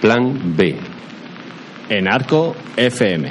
Plan 0.00 0.56
B. 0.56 0.76
En 1.90 2.08
Arco 2.08 2.56
FM. 2.76 3.28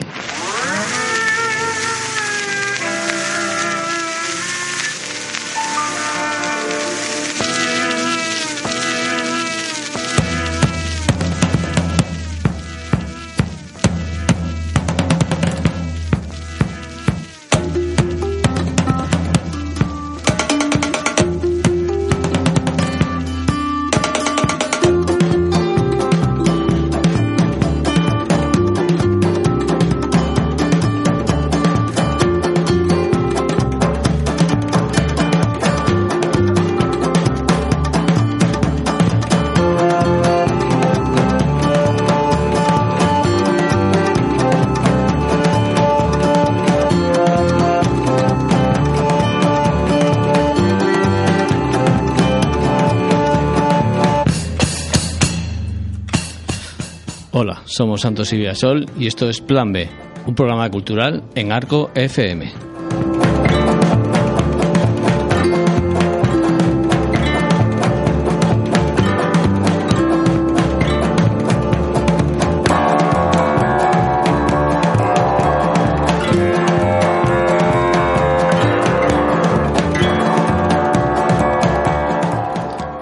Somos 57.79 58.01
Santos 58.01 58.33
y 58.33 58.55
Sol 58.55 58.87
y 58.99 59.07
esto 59.07 59.29
es 59.29 59.39
Plan 59.39 59.71
B, 59.71 59.87
un 60.25 60.35
programa 60.35 60.69
cultural 60.69 61.23
en 61.33 61.53
Arco 61.53 61.91
FM. 61.95 62.51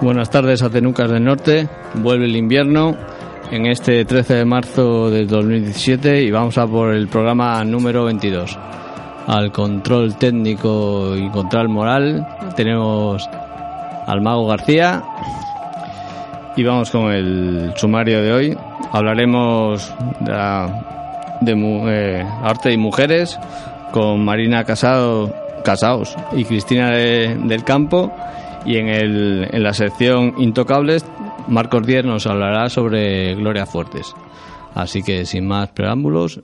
Buenas 0.00 0.30
tardes 0.30 0.62
a 0.62 0.70
Tenucas 0.70 1.10
del 1.10 1.24
Norte, 1.24 1.68
vuelve 1.94 2.26
el 2.26 2.36
invierno 2.36 3.17
en 3.50 3.66
este 3.66 4.04
13 4.04 4.34
de 4.34 4.44
marzo 4.44 5.10
de 5.10 5.24
2017 5.26 6.22
y 6.22 6.30
vamos 6.30 6.58
a 6.58 6.66
por 6.66 6.92
el 6.94 7.08
programa 7.08 7.64
número 7.64 8.04
22. 8.04 8.58
Al 9.26 9.52
control 9.52 10.16
técnico 10.16 11.14
y 11.16 11.28
control 11.30 11.68
moral 11.68 12.26
tenemos 12.56 13.28
al 14.06 14.20
Mago 14.20 14.46
García 14.46 15.02
y 16.56 16.64
vamos 16.64 16.90
con 16.90 17.10
el 17.12 17.72
sumario 17.76 18.22
de 18.22 18.32
hoy. 18.32 18.56
Hablaremos 18.92 19.92
de, 20.20 21.52
eh, 21.88 22.26
arte 22.42 22.72
y 22.72 22.78
mujeres 22.78 23.38
con 23.92 24.24
Marina 24.24 24.64
Casado, 24.64 25.32
Casaos 25.64 26.16
y 26.32 26.44
Cristina 26.44 26.90
de- 26.90 27.36
del 27.44 27.64
Campo 27.64 28.12
y 28.64 28.76
en, 28.76 28.88
el, 28.88 29.48
en 29.50 29.62
la 29.62 29.72
sección 29.74 30.34
Intocables 30.38 31.04
Marcos 31.48 31.86
Díez 31.86 32.04
nos 32.04 32.26
hablará 32.26 32.68
sobre 32.68 33.34
Gloria 33.34 33.66
Fuertes. 33.66 34.14
Así 34.74 35.02
que 35.02 35.24
sin 35.26 35.46
más 35.46 35.70
preámbulos, 35.70 36.40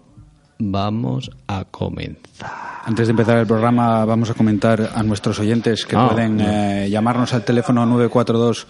vamos 0.58 1.30
a 1.46 1.64
comenzar. 1.64 2.50
Antes 2.84 3.06
de 3.06 3.12
empezar 3.12 3.38
el 3.38 3.46
programa, 3.46 4.04
vamos 4.04 4.30
a 4.30 4.34
comentar 4.34 4.90
a 4.94 5.02
nuestros 5.02 5.38
oyentes 5.38 5.86
que 5.86 5.96
Ah, 5.96 6.08
pueden 6.08 6.40
eh, 6.40 6.88
llamarnos 6.90 7.32
al 7.34 7.44
teléfono 7.44 7.86
942 7.86 8.66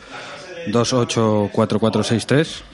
284463 0.73 2.65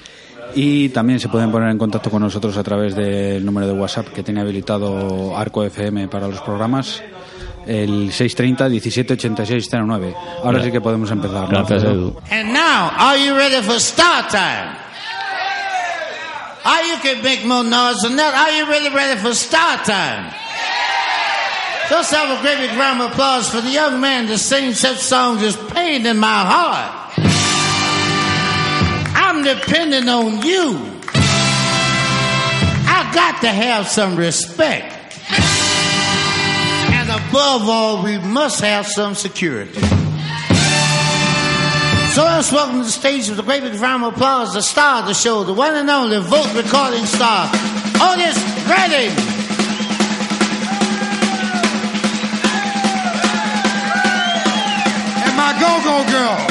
y 0.54 0.88
también 0.90 1.20
se 1.20 1.28
pueden 1.28 1.50
poner 1.50 1.70
en 1.70 1.78
contacto 1.78 2.10
con 2.10 2.22
nosotros 2.22 2.56
a 2.56 2.62
través 2.62 2.94
del 2.94 3.44
número 3.44 3.66
de 3.66 3.72
WhatsApp 3.72 4.08
que 4.08 4.22
tiene 4.22 4.40
habilitado 4.40 5.36
Arco 5.36 5.64
FM 5.64 6.08
para 6.08 6.28
los 6.28 6.40
programas, 6.40 7.02
el 7.70 8.12
630 8.12 8.68
178609. 8.68 10.14
Ahora 10.42 10.62
sí 10.62 10.72
que 10.72 10.80
podemos 10.80 11.10
empezar. 11.10 11.42
¿no, 11.42 11.48
Gracias, 11.48 11.84
Edu. 11.84 12.16
And 12.30 12.52
now, 12.52 12.90
are 12.98 13.18
you 13.24 13.34
ready 13.34 13.62
for 13.62 13.78
start 13.78 14.30
time? 14.30 14.76
Are 16.64 16.84
you 16.84 16.96
can 17.00 17.22
make 17.22 17.46
more 17.46 17.64
noise 17.64 18.02
than 18.02 18.16
that? 18.16 18.34
Are 18.34 18.50
you 18.58 18.66
really 18.66 18.94
ready 18.94 19.18
for 19.20 19.32
start 19.34 19.84
time? 19.84 20.30
Let's 21.90 22.10
have 22.10 22.38
a 22.38 22.42
great 22.42 22.58
big 22.58 22.76
round 22.78 23.00
of 23.00 23.12
applause 23.12 23.48
for 23.48 23.60
the 23.60 23.70
young 23.70 24.00
man 24.00 24.26
that 24.26 24.38
sings 24.38 24.78
such 24.80 24.98
songs 24.98 25.42
as 25.42 25.56
Pain 25.72 26.06
in 26.06 26.18
My 26.18 26.44
Heart. 26.44 26.96
I'm 29.14 29.42
depending 29.42 30.08
on 30.08 30.42
you. 30.42 30.78
I 32.86 33.10
got 33.14 33.40
to 33.40 33.48
have 33.48 33.88
some 33.88 34.16
respect. 34.16 34.96
Above 37.30 37.68
all, 37.68 38.02
we 38.02 38.18
must 38.18 38.60
have 38.60 38.84
some 38.88 39.14
security. 39.14 39.80
So 42.10 42.24
let's 42.24 42.50
welcome 42.50 42.78
to 42.78 42.84
the 42.84 42.90
stage 42.90 43.28
with 43.28 43.38
a 43.38 43.42
great 43.44 43.62
big 43.62 43.74
round 43.80 44.02
of 44.02 44.14
applause, 44.14 44.52
the 44.52 44.62
star 44.62 45.02
of 45.02 45.06
the 45.06 45.14
show, 45.14 45.44
the 45.44 45.54
one 45.54 45.76
and 45.76 45.88
only 45.88 46.18
vote 46.18 46.52
recording 46.56 47.06
star, 47.06 47.46
Otis 48.02 48.36
Redding. 48.66 49.14
and 55.22 55.36
my 55.36 55.52
go-go 55.60 56.10
girl. 56.10 56.49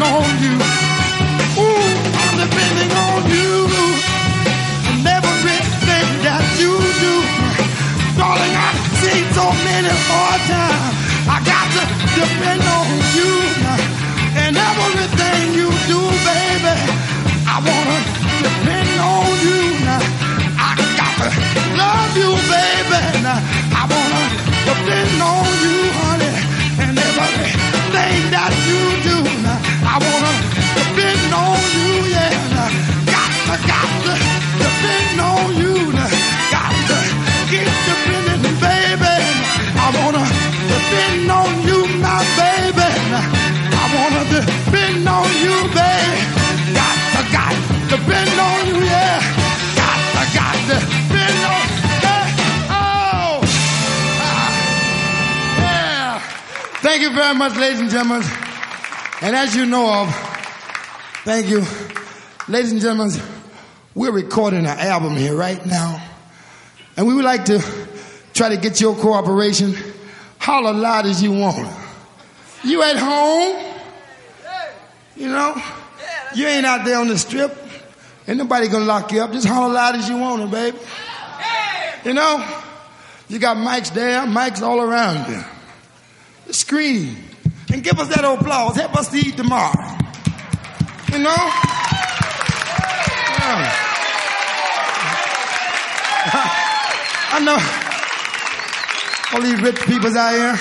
Depend 0.00 0.16
on 0.16 0.42
you. 0.42 0.56
Ooh, 1.60 1.92
I'm 2.20 2.34
depending 2.40 2.92
on 2.96 3.20
you. 3.28 3.52
And 4.88 5.06
everything 5.06 6.08
that 6.24 6.44
you 6.60 6.72
do. 7.04 7.14
Darling, 8.16 8.54
I've 8.56 8.80
seen 9.00 9.24
so 9.36 9.46
many 9.68 9.92
hard 10.08 10.40
times. 10.48 10.96
I 11.28 11.38
got 11.44 11.66
to 11.76 11.82
depend 12.16 12.62
on 12.64 12.88
you. 13.16 13.32
And 14.40 14.56
everything 14.56 15.42
you 15.58 15.68
do, 15.90 16.00
baby. 16.24 16.74
I 17.44 17.56
wanna 17.60 17.98
depend 18.40 18.90
on 19.04 19.28
you. 19.44 19.60
I 20.56 20.70
got 20.96 21.14
to 21.20 21.28
love 21.76 22.12
you, 22.16 22.32
baby. 22.48 23.00
I 23.76 23.84
wanna 23.92 24.22
depend 24.64 25.20
on 25.20 25.48
you, 25.64 25.78
honey. 26.00 26.32
And 26.88 26.96
everything 26.98 28.30
that 28.32 28.52
you 28.66 29.10
do. 29.10 29.19
Depend 44.40 45.08
on 45.08 45.28
you, 45.40 45.56
baby. 45.74 46.16
Got 46.74 46.96
to, 47.14 47.22
got 47.32 47.54
depend 47.88 48.40
on 48.40 48.66
you, 48.66 48.78
yeah. 48.84 49.20
Got 49.76 49.98
to, 50.14 50.22
got 50.34 50.56
depend 50.68 51.38
on, 51.44 51.64
yeah. 52.04 52.70
Oh, 52.70 53.40
ah, 54.22 54.48
yeah. 55.58 56.18
Thank 56.80 57.02
you 57.02 57.12
very 57.12 57.34
much, 57.34 57.56
ladies 57.56 57.80
and 57.80 57.90
gentlemen. 57.90 58.22
And 59.22 59.36
as 59.36 59.54
you 59.54 59.66
know 59.66 60.02
of, 60.02 60.08
thank 61.24 61.48
you, 61.48 61.64
ladies 62.48 62.72
and 62.72 62.80
gentlemen, 62.80 63.10
we're 63.94 64.12
recording 64.12 64.60
an 64.60 64.78
album 64.78 65.16
here 65.16 65.36
right 65.36 65.64
now. 65.66 66.02
And 66.96 67.06
we 67.06 67.14
would 67.14 67.24
like 67.24 67.44
to 67.46 67.62
try 68.34 68.48
to 68.50 68.56
get 68.56 68.80
your 68.80 68.94
cooperation. 68.94 69.74
Holler 70.38 70.72
loud 70.72 71.06
as 71.06 71.22
you 71.22 71.32
want. 71.32 71.68
You 72.64 72.82
at 72.82 72.96
home? 72.96 73.69
You 75.20 75.28
know? 75.28 75.54
You 76.34 76.46
ain't 76.46 76.64
out 76.64 76.86
there 76.86 76.98
on 76.98 77.08
the 77.08 77.18
strip. 77.18 77.54
Ain't 78.26 78.38
nobody 78.38 78.68
gonna 78.68 78.86
lock 78.86 79.12
you 79.12 79.20
up. 79.20 79.32
Just 79.32 79.46
holler 79.46 79.74
loud 79.74 79.96
as 79.96 80.08
you 80.08 80.16
want 80.16 80.40
it, 80.42 80.50
baby. 80.50 80.78
You 82.06 82.14
know? 82.14 82.42
You 83.28 83.38
got 83.38 83.58
mics 83.58 83.92
there, 83.92 84.22
mics 84.22 84.62
all 84.62 84.80
around 84.80 85.30
you. 85.30 85.44
Scream. 86.52 87.16
And 87.70 87.84
give 87.84 88.00
us 88.00 88.08
that 88.08 88.24
applause. 88.24 88.76
Help 88.76 88.96
us 88.96 89.08
to 89.10 89.18
eat 89.18 89.36
tomorrow. 89.36 89.98
You 91.12 91.18
know? 91.18 91.36
Yeah. 93.36 93.86
I 97.32 97.40
know 97.44 97.58
all 99.32 99.42
these 99.42 99.60
rich 99.60 99.80
peoples 99.86 100.16
out 100.16 100.32
here 100.32 100.58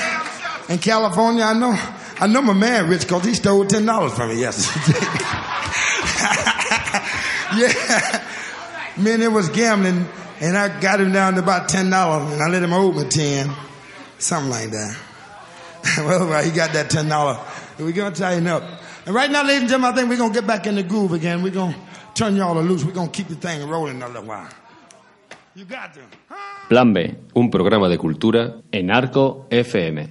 in 0.69 0.79
California. 0.79 1.43
I 1.43 1.53
know, 1.53 1.71
I 2.21 2.27
know 2.27 2.41
my 2.41 2.53
man 2.53 2.89
rich 2.89 3.01
because 3.01 3.23
he 3.23 3.33
stole 3.33 3.65
ten 3.65 3.85
dollars 3.85 4.13
from 4.13 4.29
me 4.29 4.39
yesterday. 4.41 4.99
yeah, 7.55 8.25
man, 8.97 9.21
it 9.21 9.31
was 9.31 9.49
gambling, 9.49 10.05
and 10.41 10.57
I 10.57 10.79
got 10.81 10.99
him 10.99 11.11
down 11.11 11.35
to 11.35 11.39
about 11.39 11.69
ten 11.69 11.89
dollars, 11.89 12.33
and 12.33 12.41
I 12.41 12.49
let 12.49 12.61
him 12.61 12.71
hold 12.71 12.97
me 12.97 13.05
ten, 13.05 13.49
something 14.17 14.51
like 14.51 14.71
that. 14.71 14.97
well, 15.99 16.27
right, 16.27 16.45
he 16.45 16.51
got 16.51 16.73
that 16.73 16.89
ten 16.89 17.07
dollars. 17.07 17.37
We're 17.77 17.93
gonna 17.93 18.13
tighten 18.13 18.47
up. 18.47 18.63
And 19.05 19.15
right 19.15 19.31
now, 19.31 19.43
ladies 19.43 19.61
and 19.61 19.69
gentlemen, 19.69 19.93
I 19.93 19.95
think 19.95 20.09
we're 20.09 20.17
gonna 20.17 20.33
get 20.33 20.45
back 20.45 20.67
in 20.67 20.75
the 20.75 20.83
groove 20.83 21.13
again. 21.13 21.41
We're 21.41 21.53
gonna 21.53 21.75
turn 22.13 22.35
y'all 22.35 22.61
loose. 22.61 22.83
We're 22.83 22.91
gonna 22.91 23.09
keep 23.09 23.29
the 23.29 23.35
thing 23.35 23.67
rolling 23.67 24.01
a 24.01 24.07
little 24.07 24.23
while. 24.23 24.49
You 25.55 25.65
got 25.65 25.93
to. 25.93 26.01
Plan 26.67 26.93
B, 26.93 27.15
un 27.35 27.49
programa 27.49 27.89
de 27.89 27.97
cultura 27.97 28.61
en 28.71 28.91
Arco 28.91 29.47
FM. 29.49 30.09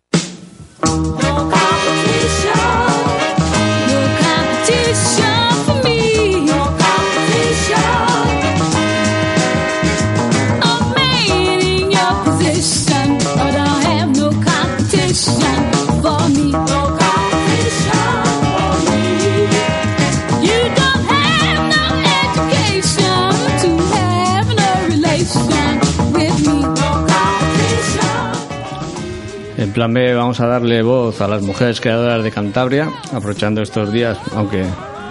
En 29.58 29.72
plan 29.72 29.92
B 29.92 30.14
vamos 30.14 30.38
a 30.38 30.46
darle 30.46 30.82
voz 30.82 31.20
a 31.20 31.26
las 31.26 31.42
mujeres 31.42 31.80
creadoras 31.80 32.22
de 32.22 32.30
Cantabria, 32.30 32.92
aprovechando 33.12 33.60
estos 33.60 33.92
días, 33.92 34.16
aunque 34.36 34.64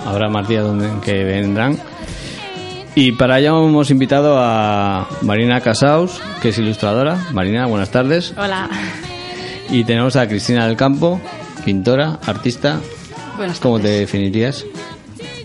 habrá 0.06 0.30
más 0.30 0.48
días 0.48 0.64
donde, 0.64 0.90
que 1.02 1.26
vendrán. 1.26 1.78
Y 2.96 3.12
para 3.12 3.40
ello 3.40 3.68
hemos 3.68 3.92
invitado 3.92 4.38
a 4.40 5.06
Marina 5.22 5.60
Casaus, 5.60 6.22
que 6.42 6.50
es 6.50 6.58
ilustradora. 6.58 7.28
Marina, 7.34 7.66
buenas 7.66 7.92
tardes. 7.92 8.34
Hola. 8.38 8.70
Y 9.70 9.84
tenemos 9.84 10.16
a 10.16 10.28
Cristina 10.30 10.66
del 10.66 10.78
Campo, 10.78 11.20
pintora, 11.66 12.18
artista. 12.26 12.80
Buenas 13.36 13.60
¿Cómo 13.60 13.78
te 13.80 13.84
tardes. 13.84 14.00
definirías? 14.00 14.66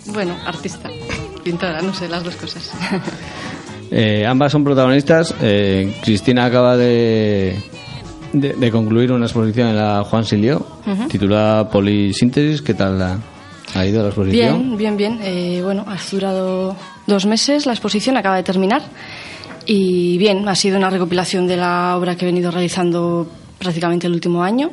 Bueno, 0.06 0.36
artista, 0.46 0.88
pintora, 1.42 1.82
no 1.82 1.92
sé, 1.92 2.08
las 2.08 2.22
dos 2.22 2.36
cosas. 2.36 2.70
Eh, 3.94 4.24
ambas 4.26 4.50
son 4.52 4.64
protagonistas. 4.64 5.34
Eh, 5.42 5.94
Cristina 6.02 6.46
acaba 6.46 6.78
de, 6.78 7.60
de, 8.32 8.54
de 8.54 8.70
concluir 8.70 9.12
una 9.12 9.26
exposición 9.26 9.68
en 9.68 9.76
la 9.76 10.02
Juan 10.04 10.24
Silio, 10.24 10.66
titulada 11.08 11.68
Polisíntesis. 11.68 12.62
¿Qué 12.62 12.74
tal 12.74 12.98
la- 12.98 13.18
ha 13.74 13.86
ido 13.86 14.02
la 14.02 14.08
exposición? 14.08 14.76
Bien, 14.76 14.76
bien, 14.76 14.96
bien. 14.96 15.18
Eh, 15.22 15.60
bueno, 15.64 15.84
ha 15.88 15.96
durado 16.10 16.76
dos 17.06 17.24
meses 17.26 17.64
la 17.66 17.72
exposición, 17.72 18.16
acaba 18.16 18.36
de 18.36 18.42
terminar. 18.42 18.82
Y 19.66 20.18
bien, 20.18 20.48
ha 20.48 20.54
sido 20.56 20.76
una 20.76 20.90
recopilación 20.90 21.46
de 21.46 21.56
la 21.56 21.96
obra 21.96 22.16
que 22.16 22.24
he 22.24 22.26
venido 22.26 22.50
realizando 22.50 23.28
prácticamente 23.58 24.06
el 24.08 24.12
último 24.12 24.42
año. 24.42 24.70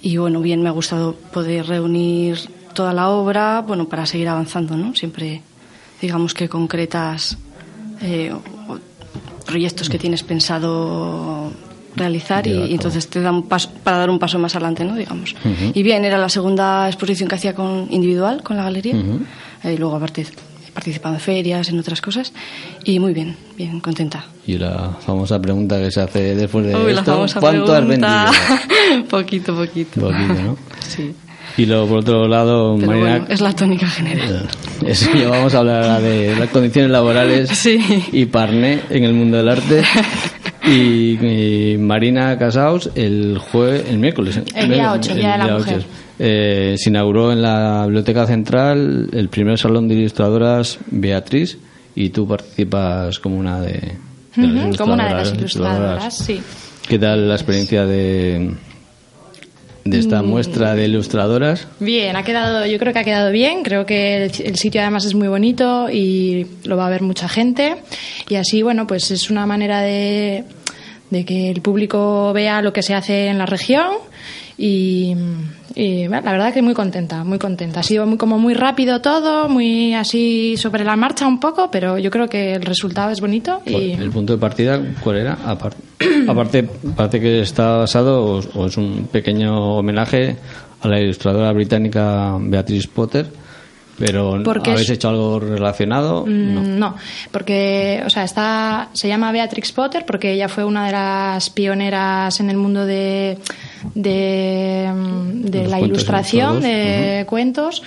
Y 0.00 0.16
bueno, 0.16 0.40
bien, 0.40 0.62
me 0.62 0.68
ha 0.68 0.72
gustado 0.72 1.14
poder 1.32 1.66
reunir 1.66 2.38
toda 2.72 2.92
la 2.92 3.08
obra, 3.10 3.60
bueno, 3.66 3.86
para 3.88 4.06
seguir 4.06 4.28
avanzando, 4.28 4.76
¿no? 4.76 4.94
Siempre, 4.94 5.42
digamos 6.00 6.32
que 6.34 6.48
concretas 6.48 7.36
eh, 8.00 8.32
proyectos 9.44 9.88
que 9.88 9.98
tienes 9.98 10.22
pensado 10.22 11.50
realizar 11.98 12.46
y, 12.46 12.52
y 12.52 12.74
entonces 12.74 13.08
te 13.08 13.20
da 13.20 13.30
un 13.30 13.48
paso 13.48 13.70
para 13.84 13.98
dar 13.98 14.10
un 14.10 14.18
paso 14.18 14.38
más 14.38 14.54
adelante, 14.54 14.84
¿no? 14.84 14.94
Digamos. 14.94 15.34
Y 15.74 15.82
bien, 15.82 16.04
era 16.04 16.18
la 16.18 16.28
segunda 16.28 16.86
exposición 16.86 17.28
que 17.28 17.34
hacía 17.34 17.54
con 17.54 17.86
individual 17.90 18.42
con 18.42 18.56
la 18.56 18.64
galería. 18.64 18.94
Eh, 19.64 19.76
luego 19.78 19.96
aparte 19.96 20.26
participado 20.78 21.16
en 21.16 21.20
ferias, 21.20 21.68
en 21.70 21.78
otras 21.80 22.00
cosas 22.00 22.32
y 22.84 23.00
muy 23.00 23.12
bien, 23.12 23.34
bien 23.56 23.80
contenta. 23.80 24.24
Y 24.46 24.58
la 24.58 24.96
famosa 25.00 25.40
pregunta 25.40 25.76
que 25.80 25.90
se 25.90 26.00
hace 26.00 26.36
después 26.36 26.66
de 26.66 26.76
Uy, 26.76 26.92
esto, 26.92 27.26
¿cuánto 27.40 27.64
pregunta. 27.64 27.78
has 27.78 27.88
vendido? 27.88 29.08
poquito, 29.10 29.56
poquito. 29.56 30.00
Poquito, 30.00 30.34
¿no? 30.34 30.56
Sí. 30.78 31.12
Y 31.58 31.66
luego, 31.66 31.86
por 31.88 31.98
otro 31.98 32.26
lado, 32.28 32.76
Pero 32.78 32.86
Marina, 32.92 33.10
bueno, 33.18 33.26
es 33.28 33.40
la 33.42 33.52
tónica 33.52 33.86
general. 33.88 34.48
es 34.86 35.06
que 35.08 35.26
vamos 35.26 35.54
a 35.54 35.58
hablar 35.58 36.00
de 36.00 36.34
las 36.38 36.48
condiciones 36.50 36.90
laborales 36.90 37.50
Sí. 37.50 37.78
y 38.12 38.24
parné 38.26 38.80
en 38.88 39.04
el 39.04 39.12
mundo 39.12 39.36
del 39.36 39.48
arte. 39.50 39.82
Y, 40.66 41.12
y 41.74 41.78
Marina 41.78 42.36
Casaus 42.36 42.90
el 42.94 43.38
jueves, 43.38 43.86
el 43.88 43.96
miércoles. 43.98 44.38
El 44.54 44.68
día 44.68 44.92
ocho, 44.92 45.14
Día 45.14 45.32
de 45.32 45.38
la 45.38 45.56
ocho, 45.56 45.64
Mujer. 45.64 45.84
eh, 46.18 46.74
se 46.76 46.90
inauguró 46.90 47.32
en 47.32 47.40
la 47.40 47.84
Biblioteca 47.86 48.26
Central 48.26 49.08
el 49.12 49.28
primer 49.30 49.56
salón 49.56 49.88
de 49.88 49.94
ilustradoras 49.94 50.78
Beatriz 50.90 51.56
y 51.94 52.10
tú 52.10 52.28
participas 52.28 53.18
como 53.18 53.38
una 53.38 53.62
de, 53.62 53.80
de 54.36 54.46
las 54.46 54.66
Ujú, 54.66 54.76
como 54.76 54.92
una 54.92 55.08
de 55.08 55.14
las 55.14 55.32
ilustradoras. 55.32 55.40
ilustradoras, 56.04 56.18
sí. 56.18 56.40
¿Qué 56.86 56.98
tal 56.98 57.28
la 57.28 57.34
experiencia 57.36 57.86
de, 57.86 58.50
de 59.90 59.98
esta 59.98 60.22
Mm. 60.22 60.26
muestra 60.26 60.74
de 60.74 60.84
ilustradoras? 60.86 61.66
Bien, 61.80 62.16
ha 62.16 62.22
quedado, 62.22 62.66
yo 62.66 62.78
creo 62.78 62.92
que 62.92 62.98
ha 62.98 63.04
quedado 63.04 63.30
bien. 63.32 63.62
Creo 63.62 63.86
que 63.86 64.24
el, 64.24 64.32
el 64.44 64.56
sitio 64.56 64.80
además 64.80 65.04
es 65.04 65.14
muy 65.14 65.28
bonito 65.28 65.88
y 65.90 66.46
lo 66.64 66.76
va 66.76 66.86
a 66.86 66.90
ver 66.90 67.02
mucha 67.02 67.28
gente. 67.28 67.76
Y 68.28 68.34
así, 68.36 68.62
bueno, 68.62 68.86
pues 68.86 69.10
es 69.10 69.30
una 69.30 69.46
manera 69.46 69.80
de, 69.80 70.44
de 71.10 71.24
que 71.24 71.50
el 71.50 71.60
público 71.62 72.32
vea 72.32 72.60
lo 72.62 72.72
que 72.72 72.82
se 72.82 72.94
hace 72.94 73.28
en 73.28 73.38
la 73.38 73.46
región 73.46 73.86
y, 74.56 75.14
y, 75.74 76.06
bueno, 76.08 76.22
la 76.24 76.32
verdad 76.32 76.52
que 76.54 76.62
muy 76.62 76.74
contenta, 76.74 77.24
muy 77.24 77.38
contenta. 77.38 77.80
Ha 77.80 77.82
sido 77.82 78.06
muy, 78.06 78.16
como 78.18 78.38
muy 78.38 78.54
rápido 78.54 79.00
todo, 79.00 79.48
muy 79.48 79.94
así 79.94 80.56
sobre 80.56 80.84
la 80.84 80.96
marcha 80.96 81.26
un 81.26 81.38
poco, 81.40 81.70
pero 81.70 81.98
yo 81.98 82.10
creo 82.10 82.28
que 82.28 82.54
el 82.54 82.62
resultado 82.62 83.10
es 83.10 83.20
bonito 83.20 83.60
y 83.66 83.92
¿El 83.92 84.10
punto 84.10 84.32
de 84.34 84.38
partida 84.38 84.80
cuál 85.02 85.18
era? 85.18 85.36
Apar- 85.46 85.74
Aparte, 86.28 86.62
parece 86.96 87.20
que 87.20 87.40
está 87.40 87.76
basado 87.78 88.24
o, 88.24 88.40
o 88.54 88.66
es 88.66 88.76
un 88.76 89.08
pequeño 89.12 89.76
homenaje 89.76 90.36
a 90.80 90.88
la 90.88 91.00
ilustradora 91.00 91.52
británica 91.52 92.36
Beatrice 92.40 92.88
Potter, 92.88 93.26
pero 93.98 94.40
Porque 94.44 94.70
¿habéis 94.70 94.90
hecho 94.90 95.08
algo 95.08 95.40
relacionado? 95.40 96.24
No. 96.26 96.60
Mm, 96.60 96.78
No, 96.78 96.94
porque, 97.32 98.00
o 98.06 98.10
sea, 98.10 98.22
está, 98.22 98.90
se 98.92 99.08
llama 99.08 99.32
Beatrix 99.32 99.72
Potter 99.72 100.04
porque 100.06 100.32
ella 100.32 100.48
fue 100.48 100.64
una 100.64 100.86
de 100.86 100.92
las 100.92 101.50
pioneras 101.50 102.38
en 102.38 102.48
el 102.50 102.56
mundo 102.56 102.86
de, 102.86 103.38
de, 103.94 104.90
mm, 104.94 105.42
de 105.42 105.66
la 105.68 105.80
ilustración 105.80 106.60
de 106.60 107.24
cuentos, 107.28 107.82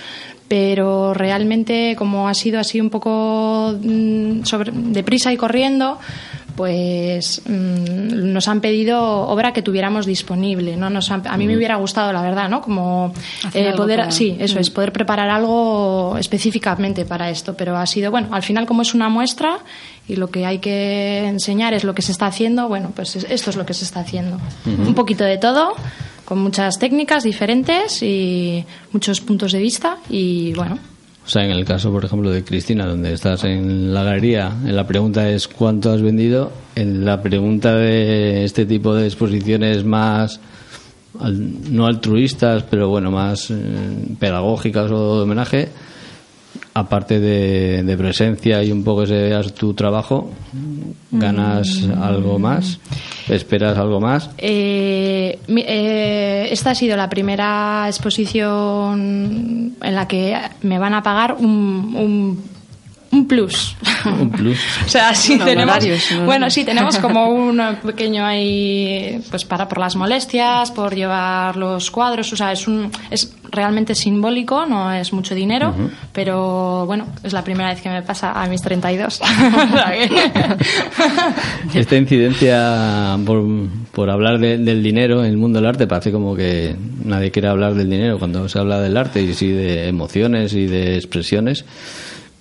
pero 0.48 1.14
realmente 1.14 1.94
como 1.96 2.28
ha 2.28 2.34
sido 2.34 2.60
así 2.60 2.80
un 2.80 2.90
poco 2.90 3.74
mm, 3.82 4.44
sobre, 4.44 4.72
deprisa 4.72 5.32
y 5.32 5.36
corriendo, 5.36 5.98
pues 6.56 7.42
mm, 7.46 8.32
nos 8.32 8.48
han 8.48 8.60
pedido 8.60 9.00
obra 9.28 9.52
que 9.52 9.62
tuviéramos 9.62 10.06
disponible, 10.06 10.76
¿no? 10.76 10.90
Nos 10.90 11.10
han- 11.10 11.26
a 11.26 11.36
mí 11.36 11.46
me 11.46 11.56
hubiera 11.56 11.76
gustado, 11.76 12.12
la 12.12 12.22
verdad, 12.22 12.48
¿no? 12.48 12.60
Como 12.60 13.12
eh, 13.54 13.72
poder, 13.76 14.00
para- 14.00 14.10
sí, 14.10 14.36
eso 14.38 14.56
Mm. 14.56 14.60
es, 14.60 14.70
poder 14.70 14.92
preparar 14.92 15.30
algo 15.30 16.16
específicamente 16.18 17.04
para 17.04 17.30
esto, 17.30 17.54
pero 17.56 17.76
ha 17.76 17.86
sido, 17.86 18.10
bueno, 18.10 18.28
al 18.32 18.42
final 18.42 18.66
como 18.66 18.82
es 18.82 18.94
una 18.94 19.08
muestra 19.08 19.58
y 20.08 20.16
lo 20.16 20.28
que 20.30 20.44
hay 20.46 20.58
que 20.58 21.26
enseñar 21.26 21.74
es 21.74 21.84
lo 21.84 21.94
que 21.94 22.02
se 22.02 22.12
está 22.12 22.26
haciendo, 22.26 22.68
bueno, 22.68 22.92
pues 22.94 23.16
es- 23.16 23.26
esto 23.30 23.50
es 23.50 23.56
lo 23.56 23.64
que 23.66 23.74
se 23.74 23.84
está 23.84 24.00
haciendo. 24.00 24.38
Un 24.66 24.94
poquito 24.94 25.24
de 25.24 25.38
todo, 25.38 25.74
con 26.24 26.38
muchas 26.38 26.78
técnicas 26.78 27.24
diferentes 27.24 28.02
y 28.02 28.64
muchos 28.92 29.20
puntos 29.20 29.52
de 29.52 29.58
vista 29.58 29.96
y 30.08 30.52
bueno, 30.54 30.78
O 31.24 31.28
sea, 31.28 31.44
en 31.44 31.52
el 31.52 31.64
caso, 31.64 31.92
por 31.92 32.04
ejemplo, 32.04 32.30
de 32.30 32.42
Cristina, 32.42 32.84
donde 32.84 33.12
estás 33.12 33.44
en 33.44 33.94
la 33.94 34.02
galería, 34.02 34.52
en 34.66 34.74
la 34.74 34.86
pregunta 34.86 35.28
es 35.28 35.46
¿cuánto 35.46 35.92
has 35.92 36.02
vendido? 36.02 36.52
En 36.74 37.04
la 37.04 37.22
pregunta 37.22 37.76
de 37.76 38.44
este 38.44 38.66
tipo 38.66 38.94
de 38.94 39.06
exposiciones 39.06 39.84
más, 39.84 40.40
no 41.20 41.86
altruistas, 41.86 42.64
pero 42.64 42.88
bueno, 42.88 43.10
más 43.10 43.50
eh, 43.50 43.54
pedagógicas 44.18 44.90
o 44.90 45.16
de 45.18 45.22
homenaje, 45.22 45.68
aparte 46.74 47.20
de, 47.20 47.82
de 47.82 47.96
presencia 47.96 48.62
y 48.62 48.72
un 48.72 48.82
poco 48.84 49.02
que 49.02 49.06
se 49.42 49.52
tu 49.52 49.74
trabajo, 49.74 50.30
¿ganas 51.10 51.86
algo 52.00 52.38
más? 52.38 52.78
¿Esperas 53.28 53.76
algo 53.78 54.00
más? 54.00 54.30
Eh, 54.38 55.38
eh, 55.48 56.48
esta 56.50 56.70
ha 56.70 56.74
sido 56.74 56.96
la 56.96 57.08
primera 57.08 57.84
exposición 57.86 59.74
en 59.80 59.94
la 59.94 60.08
que 60.08 60.36
me 60.62 60.78
van 60.78 60.94
a 60.94 61.02
pagar 61.02 61.36
un, 61.38 61.94
un, 61.94 62.42
un 63.12 63.26
plus. 63.28 63.76
Un 64.06 64.30
plus. 64.30 64.58
o 64.86 64.88
sea, 64.88 65.14
sí 65.14 65.34
Un 65.34 65.44
tenemos, 65.44 65.76
bueno, 66.24 66.50
sí 66.50 66.64
tenemos 66.64 66.98
como 66.98 67.28
un 67.28 67.60
pequeño 67.84 68.24
ahí, 68.24 69.20
pues 69.30 69.44
para 69.44 69.68
por 69.68 69.78
las 69.78 69.94
molestias, 69.96 70.70
por 70.72 70.94
llevar 70.94 71.56
los 71.56 71.90
cuadros, 71.90 72.32
o 72.32 72.36
sea, 72.36 72.52
es 72.52 72.66
un, 72.66 72.90
es 73.10 73.34
realmente 73.50 73.94
simbólico, 73.94 74.64
no 74.64 74.90
es 74.92 75.12
mucho 75.12 75.34
dinero, 75.34 75.74
pero 76.12 76.86
bueno, 76.86 77.06
es 77.22 77.32
la 77.34 77.44
primera 77.44 77.68
vez 77.68 77.82
que 77.82 77.90
me 77.90 78.02
pasa 78.02 78.32
a 78.32 78.46
mis 78.46 78.62
32. 78.62 79.20
O 79.20 79.76
sea 79.76 79.92
que- 79.92 81.78
Esta 81.78 81.96
incidencia 81.96 83.18
por, 83.26 83.44
por 83.92 84.08
hablar 84.10 84.38
de- 84.38 84.58
del 84.58 84.82
dinero 84.82 85.22
en 85.24 85.30
el 85.30 85.36
mundo 85.36 85.58
del 85.60 85.68
arte 85.68 85.86
parece 85.86 86.10
como 86.12 86.34
que 86.34 86.74
nadie 87.04 87.30
quiere 87.30 87.48
hablar 87.48 87.74
del 87.74 87.90
dinero 87.90 88.18
cuando 88.18 88.48
se 88.48 88.58
habla 88.58 88.80
del 88.80 88.96
arte 88.96 89.20
y 89.22 89.34
sí 89.34 89.48
de 89.48 89.86
emociones 89.88 90.54
y 90.54 90.66
de 90.66 90.96
expresiones. 90.96 91.64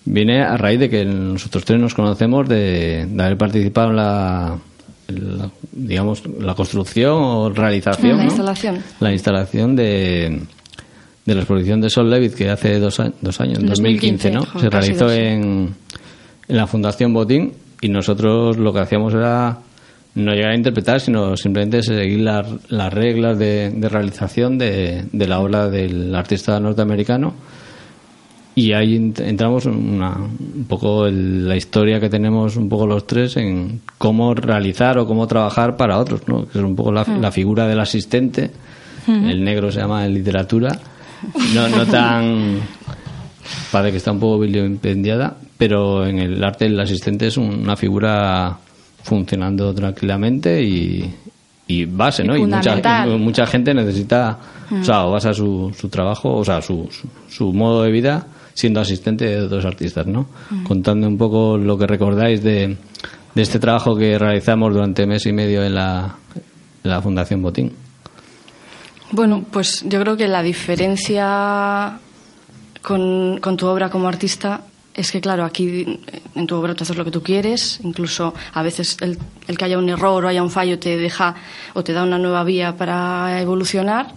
Viene 0.05 0.41
a 0.41 0.57
raíz 0.57 0.79
de 0.79 0.89
que 0.89 1.05
nosotros 1.05 1.63
tres 1.63 1.79
nos 1.79 1.93
conocemos 1.93 2.47
de, 2.49 3.05
de 3.09 3.23
haber 3.23 3.37
participado 3.37 3.91
en 3.91 3.95
la, 3.97 4.57
la, 5.09 5.49
digamos, 5.71 6.23
la 6.39 6.55
construcción 6.55 7.13
o 7.21 7.49
realización. 7.49 8.17
La 8.17 8.23
¿no? 8.23 8.23
instalación. 8.23 8.79
La 8.99 9.11
instalación 9.11 9.75
de, 9.75 10.41
de 11.25 11.35
la 11.35 11.41
exposición 11.41 11.81
de 11.81 11.89
Sol 11.91 12.09
Levitt 12.09 12.33
que 12.33 12.49
hace 12.49 12.79
dos, 12.79 12.99
a- 12.99 13.11
dos 13.21 13.39
años, 13.41 13.59
en 13.59 13.67
2015, 13.67 14.31
2015, 14.31 14.55
¿no? 14.55 14.59
Se 14.61 14.69
realizó 14.71 15.11
en, 15.11 15.69
en 16.47 16.57
la 16.57 16.65
Fundación 16.65 17.13
Botín 17.13 17.53
y 17.79 17.89
nosotros 17.89 18.57
lo 18.57 18.73
que 18.73 18.79
hacíamos 18.79 19.13
era 19.13 19.59
no 20.15 20.33
llegar 20.33 20.51
a 20.51 20.55
interpretar, 20.57 20.99
sino 20.99 21.37
simplemente 21.37 21.83
seguir 21.83 22.19
las, 22.21 22.45
las 22.69 22.91
reglas 22.91 23.37
de, 23.37 23.69
de 23.69 23.87
realización 23.87 24.57
de, 24.57 25.05
de 25.11 25.27
la 25.27 25.39
obra 25.39 25.69
del 25.69 26.13
artista 26.15 26.59
norteamericano. 26.59 27.33
Y 28.53 28.73
ahí 28.73 28.97
ent- 28.97 29.21
entramos 29.21 29.65
en 29.65 29.73
una, 29.95 30.17
un 30.17 30.65
poco 30.67 31.05
el- 31.07 31.47
la 31.47 31.55
historia 31.55 31.99
que 31.99 32.09
tenemos 32.09 32.57
un 32.57 32.67
poco 32.67 32.85
los 32.85 33.07
tres 33.07 33.37
en 33.37 33.81
cómo 33.97 34.33
realizar 34.33 34.97
o 34.97 35.07
cómo 35.07 35.25
trabajar 35.27 35.77
para 35.77 35.97
otros, 35.97 36.27
¿no? 36.27 36.45
Que 36.47 36.57
es 36.59 36.63
un 36.63 36.75
poco 36.75 36.91
la, 36.91 37.05
la 37.19 37.31
figura 37.31 37.67
del 37.67 37.79
asistente. 37.79 38.51
El 39.07 39.43
negro 39.43 39.71
se 39.71 39.79
llama 39.79 40.05
en 40.05 40.13
literatura. 40.13 40.77
No, 41.55 41.69
no 41.69 41.85
tan... 41.85 42.59
Parece 43.71 43.91
que 43.91 43.97
está 43.97 44.11
un 44.11 44.19
poco 44.19 44.39
vilipendiada, 44.39 45.35
pero 45.57 46.05
en 46.05 46.19
el 46.19 46.43
arte 46.43 46.65
el 46.65 46.79
asistente 46.79 47.27
es 47.27 47.37
una 47.37 47.75
figura 47.75 48.57
funcionando 49.03 49.73
tranquilamente 49.73 50.61
y, 50.61 51.09
y 51.67 51.85
base, 51.85 52.23
¿no? 52.23 52.35
Y 52.35 52.41
mucha, 52.57 52.75
y 53.07 53.17
mucha 53.17 53.47
gente 53.47 53.73
necesita, 53.73 54.37
o 54.81 54.83
sea, 54.83 55.05
o 55.05 55.11
basa 55.11 55.33
su, 55.33 55.73
su 55.77 55.89
trabajo, 55.89 56.35
o 56.35 56.45
sea, 56.45 56.61
su, 56.61 56.87
su, 56.91 57.07
su 57.29 57.53
modo 57.53 57.83
de 57.83 57.91
vida 57.91 58.25
siendo 58.53 58.79
asistente 58.79 59.25
de 59.25 59.41
otros 59.41 59.65
artistas, 59.65 60.07
¿no? 60.07 60.27
Contando 60.63 61.07
un 61.07 61.17
poco 61.17 61.57
lo 61.57 61.77
que 61.77 61.87
recordáis 61.87 62.43
de, 62.43 62.77
de 63.35 63.41
este 63.41 63.59
trabajo 63.59 63.95
que 63.95 64.17
realizamos 64.17 64.73
durante 64.73 65.05
mes 65.05 65.25
y 65.25 65.33
medio 65.33 65.63
en 65.63 65.75
la, 65.75 66.15
en 66.83 66.89
la 66.89 67.01
Fundación 67.01 67.41
Botín. 67.41 67.71
Bueno, 69.11 69.43
pues 69.51 69.83
yo 69.85 69.99
creo 69.99 70.15
que 70.15 70.27
la 70.27 70.41
diferencia 70.41 71.99
con, 72.81 73.39
con 73.41 73.57
tu 73.57 73.67
obra 73.67 73.89
como 73.89 74.07
artista 74.07 74.61
es 74.93 75.11
que, 75.11 75.21
claro, 75.21 75.45
aquí 75.45 75.99
en 76.35 76.47
tu 76.47 76.55
obra 76.55 76.75
tú 76.75 76.83
haces 76.83 76.97
lo 76.97 77.05
que 77.05 77.11
tú 77.11 77.23
quieres, 77.23 77.79
incluso 77.83 78.33
a 78.53 78.61
veces 78.61 78.97
el, 79.01 79.17
el 79.47 79.57
que 79.57 79.65
haya 79.65 79.77
un 79.77 79.89
error 79.89 80.23
o 80.23 80.27
haya 80.27 80.43
un 80.43 80.49
fallo 80.49 80.79
te 80.79 80.97
deja 80.97 81.35
o 81.73 81.83
te 81.83 81.93
da 81.93 82.03
una 82.03 82.17
nueva 82.17 82.43
vía 82.43 82.75
para 82.75 83.41
evolucionar 83.41 84.13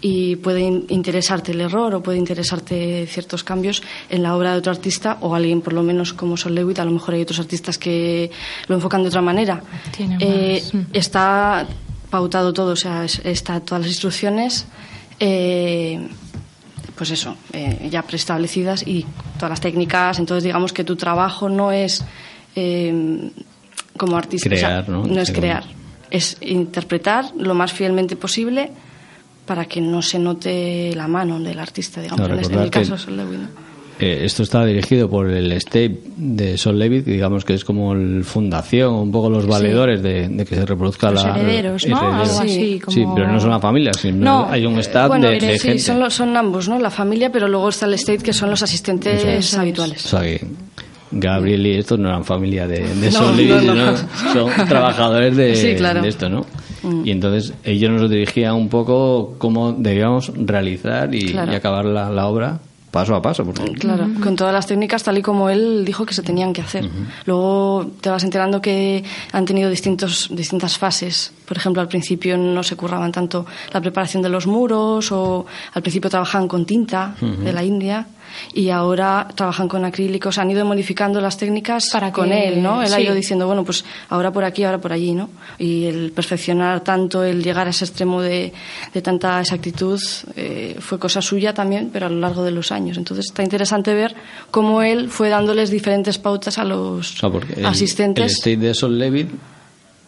y 0.00 0.36
puede 0.36 0.60
in- 0.60 0.84
interesarte 0.88 1.52
el 1.52 1.60
error 1.60 1.94
o 1.94 2.02
puede 2.02 2.18
interesarte 2.18 3.06
ciertos 3.06 3.42
cambios 3.44 3.82
en 4.10 4.22
la 4.22 4.36
obra 4.36 4.52
de 4.52 4.58
otro 4.58 4.72
artista 4.72 5.18
o 5.20 5.34
alguien, 5.34 5.60
por 5.62 5.72
lo 5.72 5.82
menos 5.82 6.12
como 6.12 6.36
Sol 6.36 6.54
Lewitt, 6.54 6.78
a 6.78 6.84
lo 6.84 6.90
mejor 6.90 7.14
hay 7.14 7.22
otros 7.22 7.38
artistas 7.40 7.78
que 7.78 8.30
lo 8.68 8.74
enfocan 8.74 9.02
de 9.02 9.08
otra 9.08 9.22
manera. 9.22 9.62
Tiene 9.96 10.16
Eh, 10.20 10.60
más, 10.62 10.74
mm. 10.74 10.86
está 10.92 11.66
pautado 12.10 12.52
todo, 12.52 12.72
o 12.72 12.76
sea, 12.76 13.04
es- 13.04 13.20
está 13.24 13.60
todas 13.60 13.82
las 13.82 13.90
instrucciones, 13.90 14.66
eh, 15.18 15.98
pues 16.96 17.10
eso, 17.10 17.36
eh, 17.52 17.88
ya 17.90 18.02
preestablecidas 18.02 18.86
y 18.86 19.06
todas 19.36 19.50
las 19.50 19.60
técnicas. 19.60 20.18
Entonces, 20.18 20.44
digamos 20.44 20.72
que 20.72 20.84
tu 20.84 20.96
trabajo 20.96 21.48
no 21.48 21.72
es 21.72 22.04
eh, 22.56 23.30
como 23.96 24.16
artista, 24.16 24.48
o 24.52 24.56
sea, 24.56 24.68
Crear, 24.84 24.88
¿no? 24.88 25.04
es 25.20 25.30
Pero- 25.30 25.40
crear, 25.40 25.64
es 26.10 26.36
interpretar 26.40 27.26
lo 27.38 27.54
más 27.54 27.72
fielmente 27.72 28.16
posible 28.16 28.70
para 29.50 29.64
que 29.64 29.80
no 29.80 30.00
se 30.00 30.16
note 30.16 30.92
la 30.94 31.08
mano 31.08 31.40
del 31.40 31.58
artista, 31.58 32.00
digamos, 32.00 32.20
Claro, 32.20 32.34
en, 32.34 32.40
este- 32.40 32.54
en 32.54 32.60
el 32.60 32.70
caso 32.70 32.92
de 32.92 32.98
Sol 33.00 33.16
¿no? 33.16 33.70
Eh, 33.98 34.24
esto 34.24 34.44
está 34.44 34.64
dirigido 34.64 35.10
por 35.10 35.28
el 35.28 35.50
State 35.50 36.02
de 36.16 36.56
Sol 36.56 36.78
Levitt, 36.78 37.04
que 37.04 37.10
digamos 37.10 37.44
que 37.44 37.54
es 37.54 37.64
como 37.64 37.94
el 37.94 38.22
fundación, 38.22 38.94
un 38.94 39.10
poco 39.10 39.28
los 39.28 39.48
valedores 39.48 40.04
de, 40.04 40.28
de 40.28 40.44
que 40.46 40.54
se 40.54 40.64
reproduzca 40.64 41.10
Los 41.10 41.24
la. 41.24 41.36
herederos, 41.36 41.84
¿no? 41.88 41.98
herederos. 41.98 42.28
Algo 42.28 42.40
así, 42.42 42.48
Sí. 42.54 42.78
como... 42.80 42.94
Sí, 42.94 43.04
pero 43.12 43.26
no 43.32 43.40
son 43.40 43.50
la 43.50 43.58
familia, 43.58 43.92
sino 43.92 44.24
No, 44.24 44.46
hay 44.48 44.64
un 44.66 44.78
staff 44.78 45.08
Bueno, 45.08 45.26
de, 45.28 45.40
de 45.40 45.58
sí, 45.58 45.66
gente. 45.66 45.82
son, 45.82 45.98
los- 45.98 46.14
son 46.14 46.36
ambos, 46.36 46.68
¿no? 46.68 46.78
La 46.78 46.90
familia, 46.90 47.32
pero 47.32 47.48
luego 47.48 47.70
está 47.70 47.86
el 47.86 47.94
state, 47.94 48.22
que 48.22 48.32
son 48.32 48.50
los 48.50 48.62
asistentes 48.62 49.24
es. 49.24 49.52
Habituales. 49.58 50.06
O 50.06 50.08
sea 50.10 50.20
que 50.22 50.46
Gabriel 51.10 51.66
y 51.66 51.74
estos 51.76 51.98
no 51.98 52.08
eran 52.08 52.24
familia 52.24 52.68
de, 52.68 52.78
de 52.94 53.06
No, 53.10 53.18
Sol 53.18 53.36
Levitt, 53.36 53.62
no, 53.64 53.74
no. 53.74 53.96
sino 53.96 54.32
son 54.32 54.68
trabajadores 54.68 55.36
de, 55.36 55.56
Sí, 55.56 55.74
claro. 55.76 56.00
de 56.02 56.08
esto, 56.08 56.28
¿no? 56.30 56.46
Y 57.04 57.10
entonces 57.10 57.52
ellos 57.64 57.90
nos 57.90 58.10
dirigían 58.10 58.54
un 58.54 58.68
poco 58.68 59.34
cómo 59.38 59.72
debíamos 59.72 60.32
realizar 60.36 61.14
y, 61.14 61.26
Claro. 61.32 61.52
y 61.52 61.54
acabar 61.54 61.84
la, 61.84 62.10
la 62.10 62.26
obra 62.26 62.60
paso 62.90 63.14
a 63.14 63.22
paso. 63.22 63.44
Porque, 63.44 63.72
Claro, 63.74 64.08
con 64.20 64.34
todas 64.34 64.52
las 64.52 64.66
técnicas 64.66 65.02
tal 65.04 65.16
y 65.18 65.22
como 65.22 65.48
él 65.48 65.84
dijo 65.84 66.04
que 66.04 66.12
se 66.14 66.22
tenían 66.22 66.52
que 66.52 66.60
hacer. 66.60 66.88
Luego 67.24 67.88
te 68.00 68.10
vas 68.10 68.24
enterando 68.24 68.60
que 68.60 69.04
han 69.32 69.44
tenido 69.44 69.70
distintos, 69.70 70.28
distintas 70.32 70.76
fases. 70.76 71.32
Por 71.46 71.56
ejemplo, 71.56 71.80
al 71.82 71.88
principio 71.88 72.36
no 72.36 72.62
se 72.64 72.74
curraban 72.76 73.12
tanto 73.12 73.46
la 73.72 73.80
preparación 73.80 74.22
de 74.24 74.28
los 74.28 74.46
muros 74.48 75.12
o 75.12 75.46
al 75.72 75.82
principio 75.82 76.10
trabajaban 76.10 76.48
con 76.48 76.64
tinta 76.66 77.14
de 77.20 77.52
la 77.52 77.62
India 77.62 78.06
y 78.54 78.70
ahora 78.70 79.28
trabajan 79.34 79.68
con 79.68 79.84
acrílicos, 79.84 80.38
han 80.38 80.50
ido 80.50 80.64
modificando 80.64 81.20
las 81.20 81.36
técnicas 81.36 81.88
Para 81.92 82.12
con 82.12 82.28
que- 82.30 82.48
él, 82.48 82.62
¿no? 82.62 82.82
Él 82.82 82.92
ha 82.92 83.00
ido 83.00 83.14
diciendo, 83.14 83.46
bueno, 83.46 83.64
pues 83.64 83.84
ahora 84.08 84.32
por 84.32 84.44
aquí, 84.44 84.64
ahora 84.64 84.78
por 84.78 84.92
allí, 84.92 85.12
¿no? 85.12 85.30
Y 85.58 85.84
el 85.86 86.12
perfeccionar 86.12 86.80
tanto, 86.80 87.22
el 87.24 87.42
llegar 87.42 87.66
a 87.66 87.70
ese 87.70 87.84
extremo 87.84 88.20
de, 88.22 88.52
de 88.92 89.02
tanta 89.02 89.40
exactitud, 89.40 90.00
eh, 90.36 90.76
fue 90.80 90.98
cosa 90.98 91.20
suya 91.22 91.54
también, 91.54 91.90
pero 91.92 92.06
a 92.06 92.08
lo 92.08 92.18
largo 92.20 92.42
de 92.44 92.50
los 92.50 92.72
años. 92.72 92.96
Entonces 92.98 93.26
está 93.26 93.42
interesante 93.42 93.94
ver 93.94 94.14
cómo 94.50 94.82
él 94.82 95.08
fue 95.10 95.28
dándoles 95.28 95.70
diferentes 95.70 96.18
pautas 96.18 96.58
a 96.58 96.64
los 96.64 97.14
O 97.14 97.18
sea, 97.18 97.30
porque 97.30 97.54
el, 97.54 97.66
asistentes. 97.66 98.24
el 98.24 98.30
state 98.30 98.56
de 98.56 98.74
Sol 98.74 98.98
Levitt 98.98 99.30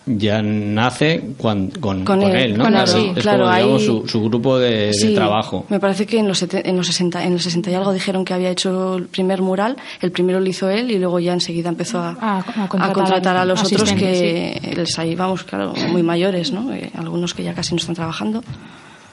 ya 0.07 0.43
nace 0.43 1.23
cuan- 1.39 1.69
con, 1.71 2.05
Con 2.05 2.21
con 2.21 2.23
él, 2.23 2.37
él, 2.37 2.59
¿no? 2.59 2.65
con 2.65 2.75
él, 2.75 2.83
Claro, 2.85 2.99
sí, 3.01 3.13
es 3.17 3.23
claro, 3.23 3.45
como, 3.45 3.55
digamos, 3.57 3.81
ahí- 3.83 3.87
su, 3.87 4.09
su 4.09 4.23
grupo 4.25 4.59
de, 4.59 5.13
trabajo. 5.15 5.65
Me 5.69 5.79
parece 5.79 6.07
que 6.07 6.19
en 6.19 6.27
los, 6.29 6.39
sete- 6.43 6.69
en, 6.69 6.77
los 6.77 6.87
60, 6.87 7.25
en 7.25 7.33
los 7.35 7.43
60 7.45 7.71
y 7.71 7.75
algo 7.75 7.93
dijeron 7.93 8.25
que 8.25 8.35
había 8.35 8.51
hecho 8.51 8.97
el 8.97 9.07
primer 9.07 9.43
mural, 9.43 9.77
el 10.01 10.11
primero 10.11 10.41
lo 10.41 10.47
hizo 10.49 10.69
él 10.71 10.91
y 10.91 10.99
luego 10.99 11.21
ya 11.21 11.33
enseguida 11.33 11.69
empezó 11.69 11.99
a, 12.01 12.17
A- 12.21 12.39
a 12.39 12.69
contratar 12.69 12.91
a 12.91 12.93
contratar 12.93 13.37
a 13.37 13.45
los 13.45 13.63
otros 13.63 13.93
que 13.93 14.75
les 14.77 14.99
ahí 14.99 15.15
vamos, 15.15 15.45
claro, 15.45 15.73
muy 15.91 16.03
mayores, 16.03 16.53
¿no? 16.53 16.73
Eh, 16.73 16.91
algunos 16.97 17.35
que 17.35 17.43
ya 17.45 17.55
casi 17.55 17.73
no 17.75 17.79
están 17.79 17.95
trabajando 17.95 18.43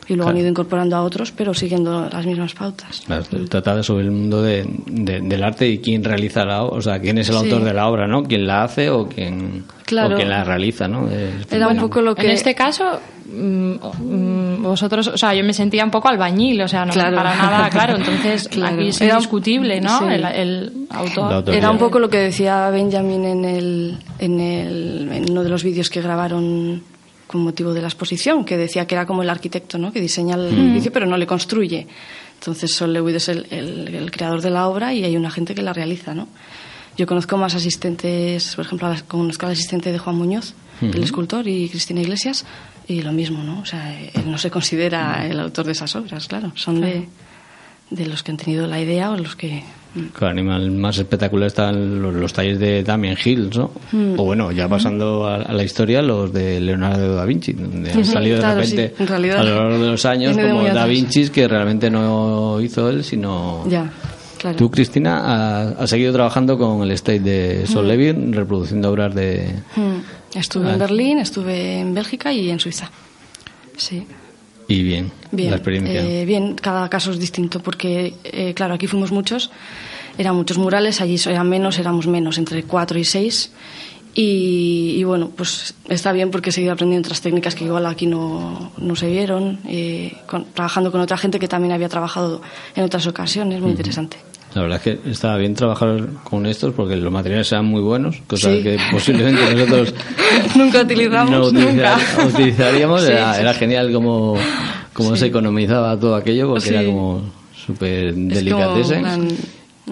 y 0.09 0.15
luego 0.15 0.25
Claro. 0.25 0.35
han 0.37 0.41
ido 0.41 0.49
incorporando 0.49 0.95
a 0.95 1.03
otros, 1.03 1.31
pero 1.31 1.53
siguiendo 1.53 2.09
las 2.09 2.25
mismas 2.25 2.53
pautas. 2.55 3.03
Claro, 3.05 3.23
Trata 3.47 3.81
sobre 3.83 4.05
el 4.05 4.11
mundo 4.11 4.41
de- 4.41 4.65
de- 4.87 5.21
del 5.21 5.43
arte 5.43 5.69
y 5.69 5.77
quién 5.77 6.03
realiza 6.03 6.43
la 6.45 6.63
obra, 6.63 6.77
o 6.77 6.81
sea, 6.81 6.99
quién 6.99 7.17
es 7.19 7.29
el 7.29 7.35
Sí. 7.35 7.43
autor 7.45 7.63
de 7.63 7.73
la 7.73 7.87
obra, 7.87 8.07
¿no? 8.07 8.23
Quién 8.23 8.45
la 8.47 8.63
hace 8.63 8.89
o 8.89 9.07
quién, 9.07 9.63
Claro. 9.85 10.15
o 10.15 10.17
quién 10.17 10.29
la 10.29 10.43
realiza, 10.43 10.87
¿no? 10.87 11.07
Es- 11.07 11.51
Era 11.51 11.67
un 11.67 11.73
bueno, 11.75 11.87
poco 11.87 12.01
lo 12.01 12.15
que... 12.15 12.25
En 12.25 12.31
este 12.31 12.55
caso, 12.55 12.99
mm, 13.31 13.73
mm, 14.01 14.63
vosotros, 14.63 15.07
o 15.09 15.17
sea, 15.17 15.33
yo 15.35 15.43
me 15.43 15.53
sentía 15.53 15.83
un 15.85 15.91
poco 15.91 16.09
albañil, 16.09 16.59
o 16.61 16.67
sea, 16.67 16.85
no 16.85 16.93
Claro. 16.93 17.15
para 17.15 17.35
nada, 17.35 17.69
claro. 17.69 17.95
Entonces, 17.97 18.47
Claro. 18.47 18.75
aquí 18.75 18.87
es 18.89 18.99
indiscutible, 19.01 19.79
¿no? 19.81 19.99
sí. 19.99 20.05
El, 20.09 20.25
el 20.25 20.73
autor. 20.89 21.43
Era 21.53 21.69
un 21.71 21.77
poco 21.77 21.99
lo 21.99 22.09
que 22.09 22.17
decía 22.17 22.69
Benjamin 22.71 23.25
en, 23.25 23.45
el, 23.45 23.97
en, 24.17 24.39
el, 24.39 25.09
en 25.11 25.31
uno 25.31 25.43
de 25.43 25.49
los 25.49 25.63
vídeos 25.63 25.89
que 25.89 26.01
grabaron 26.01 26.81
con 27.29 27.41
motivo 27.41 27.73
de 27.75 27.81
la 27.81 27.87
exposición, 27.87 28.43
que 28.43 28.57
decía 28.57 28.87
que 28.87 28.95
era 28.95 29.05
como 29.05 29.21
el 29.21 29.29
arquitecto, 29.29 29.77
¿no? 29.77 29.91
que 29.93 30.01
diseña 30.01 30.33
el 30.35 30.47
edificio 30.47 30.91
pero 30.91 31.05
no 31.05 31.15
le 31.15 31.27
construye. 31.27 31.85
Entonces 32.39 32.73
Sol 32.73 32.91
Lewitt 32.91 33.17
es 33.17 33.29
el, 33.29 33.45
el- 33.51 33.93
el 33.93 34.09
creador 34.11 34.41
de 34.41 34.49
la 34.49 34.67
obra 34.67 34.93
y 34.93 35.03
hay 35.03 35.15
una 35.15 35.29
gente 35.29 35.53
que 35.53 35.61
la 35.61 35.71
realiza. 35.73 36.15
¿no? 36.15 36.27
Yo 36.97 37.05
conozco 37.05 37.37
más 37.37 37.53
asistentes, 37.55 38.55
por 38.55 38.65
ejemplo, 38.65 38.91
conozco 39.07 39.45
al 39.45 39.51
asistente 39.51 39.91
de 39.91 39.99
Juan 39.99 40.15
Muñoz, 40.15 40.53
el 40.81 41.03
escultor, 41.03 41.47
y 41.47 41.69
Cristina 41.69 42.01
Iglesias, 42.01 42.45
y 42.87 43.01
lo 43.03 43.11
mismo, 43.11 43.43
¿no? 43.43 43.59
O 43.59 43.65
sea, 43.65 43.93
él 44.01 44.23
no 44.31 44.37
se 44.37 44.49
considera 44.49 45.27
el 45.27 45.39
autor 45.39 45.65
de 45.65 45.73
esas 45.73 45.95
obras, 45.95 46.27
claro, 46.27 46.51
son 46.55 46.79
de, 46.81 47.07
de 47.89 48.05
los 48.05 48.23
que 48.23 48.31
han 48.31 48.37
tenido 48.37 48.67
la 48.67 48.79
idea 48.79 49.11
o 49.11 49.17
los 49.17 49.35
que... 49.35 49.63
Claro, 50.13 50.33
animal 50.33 50.69
más 50.69 50.99
espectacular 50.99 51.47
están 51.47 51.99
los, 51.99 52.13
los 52.13 52.31
talleres 52.31 52.59
de 52.59 52.83
Damien 52.83 53.17
Hills, 53.25 53.57
¿no? 53.57 53.71
Mm. 53.91 54.19
O 54.19 54.23
bueno, 54.25 54.51
ya 54.51 54.67
pasando 54.69 55.25
a, 55.27 55.37
a 55.37 55.51
la 55.51 55.63
historia, 55.63 56.03
los 56.03 56.31
de 56.31 56.59
Leonardo 56.59 57.15
da 57.15 57.25
Vinci, 57.25 57.53
donde 57.53 57.91
han 57.91 58.05
salido 58.05 58.35
de 58.35 58.41
Claro, 58.41 58.61
repente 58.61 58.93
sí, 58.95 59.01
en 59.03 59.07
realidad, 59.07 59.39
a 59.39 59.43
lo 59.43 59.55
largo 59.55 59.79
de 59.83 59.89
los 59.91 60.05
años 60.05 60.37
como 60.37 60.63
da. 60.63 60.85
Vinci 60.85 61.29
que 61.29 61.47
realmente 61.47 61.89
no 61.89 62.61
hizo 62.61 62.87
él, 62.87 63.03
sino... 63.03 63.65
Ya, 63.67 63.91
claro. 64.37 64.57
Tú, 64.57 64.69
Cristina, 64.69 65.63
has, 65.71 65.79
has 65.79 65.89
seguido 65.89 66.13
trabajando 66.13 66.55
con 66.59 66.83
el 66.83 66.91
estate 66.91 67.19
de 67.21 67.65
Sol 67.65 67.87
Levitt, 67.87 68.35
reproduciendo 68.35 68.91
obras 68.91 69.15
de... 69.15 69.47
Mm. 69.75 70.37
Estuve 70.37 70.69
Ah. 70.69 70.73
en 70.73 70.79
Berlín, 70.79 71.17
estuve 71.17 71.79
en 71.79 71.95
Bélgica 71.95 72.31
y 72.31 72.51
en 72.51 72.59
Suiza. 72.59 72.91
Sí, 73.75 74.05
Y 74.69 74.83
bien, 74.83 75.11
bien. 75.31 75.49
la 75.49 75.57
experiencia. 75.57 76.01
Eh, 76.01 76.25
bien, 76.25 76.55
cada 76.55 76.87
caso 76.89 77.11
es 77.11 77.19
distinto 77.19 77.59
porque, 77.61 78.13
eh, 78.23 78.53
claro, 78.53 78.75
aquí 78.75 78.87
fuimos 78.87 79.11
muchos, 79.11 79.49
eran 80.17 80.35
muchos 80.35 80.57
murales, 80.57 81.01
allí 81.01 81.17
eran 81.27 81.49
menos, 81.49 81.77
éramos 81.79 82.07
menos, 82.07 82.37
entre 82.37 82.63
cuatro 82.63 82.97
y 82.97 83.03
seis. 83.03 83.51
Y, 84.15 84.95
y 84.97 85.03
bueno, 85.03 85.29
pues 85.35 85.75
está 85.87 86.11
bien 86.11 86.31
porque 86.31 86.49
he 86.49 86.53
seguido 86.53 86.73
aprendiendo 86.73 87.07
otras 87.07 87.21
técnicas 87.21 87.55
que 87.55 87.65
igual 87.65 87.85
aquí 87.85 88.05
no, 88.05 88.71
no 88.77 88.95
se 88.95 89.09
vieron, 89.09 89.59
eh, 89.67 90.13
con- 90.27 90.45
trabajando 90.45 90.91
con 90.91 90.99
otra 91.01 91.15
gente 91.17 91.39
que 91.39 91.47
también 91.47 91.71
había 91.73 91.89
trabajado 91.89 92.41
en 92.75 92.83
otras 92.83 93.05
ocasiones, 93.07 93.61
muy 93.61 93.71
interesante. 93.71 94.17
La 94.55 94.61
verdad 94.63 94.81
es 94.83 94.83
que 95.03 95.09
está 95.11 95.35
bien 95.37 95.53
trabajar 95.53 96.07
con 96.23 96.45
estos 96.47 96.73
porque 96.73 96.95
los 96.95 97.11
materiales 97.11 97.47
sean 97.47 97.65
muy 97.65 97.81
buenos, 97.81 98.15
cosa 98.25 98.49
Sí. 98.51 98.63
que 98.63 98.77
posiblemente 98.91 99.41
nosotros 99.55 99.93
nunca 100.55 100.81
utilizamos, 100.81 101.31
no 101.31 101.59
utilizar- 101.59 101.97
nunca. 101.97 102.25
utilizaríamos. 102.27 103.01
Sí, 103.03 103.11
era, 103.11 103.33
sí, 103.35 103.41
era 103.41 103.53
genial 103.53 103.93
como, 103.93 104.35
como 104.93 105.15
se 105.15 105.27
economizaba 105.27 105.99
todo 105.99 106.15
aquello 106.15 106.47
porque 106.49 106.69
era 106.69 106.83
como 106.83 107.21
súper 107.65 108.07
Es 108.07 108.43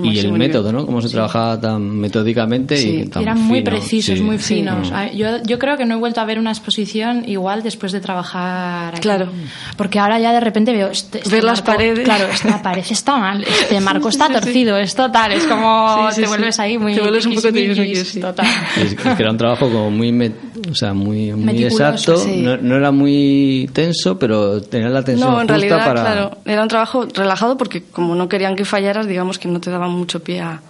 Y 0.01 0.19
el 0.19 0.31
método. 0.31 0.71
¿no? 0.71 0.85
Cómo 0.85 1.01
se 1.01 1.07
Sí. 1.07 1.13
trabajaba 1.13 1.59
tan 1.59 1.81
metódicamente 1.99 2.77
Sí. 2.77 2.89
y 3.01 3.07
tan 3.07 3.23
Eran 3.23 3.41
muy 3.41 3.59
fino. 3.59 3.71
precisos, 3.71 4.15
Sí. 4.17 4.23
muy 4.23 4.37
finos. 4.37 4.91
Mm. 4.91 4.93
Ah, 4.93 5.11
Yo, 5.11 5.41
yo 5.43 5.57
creo 5.57 5.75
que 5.77 5.85
no 5.85 5.95
he 5.95 5.97
vuelto 5.97 6.21
a 6.21 6.25
ver 6.25 6.37
una 6.37 6.51
exposición 6.51 7.23
igual 7.27 7.63
después 7.63 7.91
de 7.91 7.99
trabajar 7.99 8.93
aquí. 8.93 9.01
Claro. 9.01 9.29
Porque 9.75 9.97
ahora 9.99 10.19
ya 10.19 10.33
de 10.33 10.39
repente 10.39 10.71
veo... 10.73 10.89
Este, 10.89 11.19
este 11.19 11.29
Ver 11.31 11.43
las 11.43 11.59
marco- 11.63 11.71
paredes. 11.77 12.03
Claro, 12.05 12.25
esta 12.31 12.61
pared 12.61 12.83
está 12.89 13.17
mal, 13.17 13.43
este 13.43 13.79
marco 13.81 14.09
está 14.09 14.25
Sí, 14.27 14.33
sí, 14.33 14.37
sí. 14.39 14.43
torcido, 14.45 14.77
es 14.77 14.93
total, 14.95 15.31
es 15.31 15.45
como 15.45 16.09
Sí, 16.09 16.15
sí, 16.15 16.21
te 16.21 16.27
sí. 16.27 16.29
vuelves 16.29 16.59
ahí 16.59 16.77
muy... 16.77 16.93
Te 16.93 17.01
vuelves 17.01 17.25
un 17.25 17.33
poco 17.35 17.47
sí. 17.49 18.19
Total. 18.21 18.45
Es, 18.77 18.91
es 18.93 18.95
que 18.95 19.21
era 19.23 19.31
un 19.31 19.37
trabajo 19.37 19.67
como 19.69 19.89
muy, 19.89 20.11
met- 20.11 20.35
o 20.69 20.75
sea, 20.75 20.93
muy, 20.93 21.33
muy 21.33 21.63
exacto. 21.63 22.17
sí. 22.17 22.41
No, 22.43 22.57
no 22.57 22.75
era 22.75 22.91
muy 22.91 23.69
tenso, 23.73 24.19
pero 24.19 24.61
tenía 24.61 24.89
la 24.89 25.03
tensión 25.03 25.27
No, 25.29 25.35
en 25.41 25.47
justa 25.47 25.53
realidad, 25.57 25.85
para. 25.85 26.01
claro, 26.01 26.37
era 26.45 26.61
un 26.61 26.67
trabajo 26.67 27.07
relajado 27.13 27.57
porque 27.57 27.83
como 27.83 28.13
no 28.15 28.27
querían 28.29 28.55
que 28.55 28.65
fallaras, 28.65 29.07
digamos 29.07 29.39
que 29.39 29.47
no 29.47 29.59
te 29.59 29.71
daban 29.71 29.86
mucho 29.89 30.21
pie 30.21 30.41
a, 30.41 30.61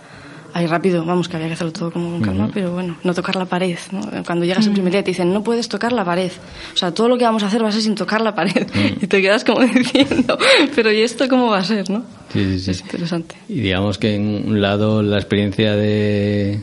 a 0.53 0.63
ir 0.63 0.69
rápido, 0.69 1.05
vamos, 1.05 1.27
que 1.27 1.35
había 1.35 1.47
que 1.47 1.53
hacerlo 1.53 1.73
todo 1.73 1.91
como 1.91 2.11
con 2.11 2.21
calma, 2.21 2.49
pero 2.53 2.71
bueno, 2.71 2.97
no 3.03 3.13
tocar 3.13 3.35
la 3.35 3.45
pared, 3.45 3.77
¿no? 3.91 4.01
Cuando 4.25 4.45
llegas 4.45 4.65
el 4.65 4.73
primer 4.73 4.91
día 4.91 5.03
te 5.03 5.11
dicen, 5.11 5.31
no 5.31 5.43
puedes 5.43 5.69
tocar 5.69 5.91
la 5.91 6.03
pared, 6.03 6.31
o 6.73 6.77
sea, 6.77 6.91
todo 6.91 7.09
lo 7.09 7.17
que 7.17 7.25
vamos 7.25 7.43
a 7.43 7.47
hacer 7.47 7.63
va 7.63 7.69
a 7.69 7.71
ser 7.71 7.81
sin 7.81 7.95
tocar 7.95 8.21
la 8.21 8.33
pared, 8.33 8.67
y 9.01 9.07
te 9.07 9.21
quedas 9.21 9.43
como 9.43 9.61
diciendo, 9.65 10.37
pero 10.75 10.91
¿y 10.91 11.01
esto 11.01 11.27
cómo 11.27 11.47
va 11.47 11.59
a 11.59 11.63
ser, 11.63 11.89
no? 11.89 12.03
Sí, 12.33 12.43
sí, 12.43 12.59
sí. 12.59 12.71
Es 12.71 12.81
interesante. 12.81 13.35
Y 13.47 13.61
digamos 13.61 13.97
que 13.97 14.15
en 14.15 14.49
un 14.49 14.61
lado 14.61 15.03
la 15.03 15.17
experiencia 15.17 15.75
de, 15.75 16.61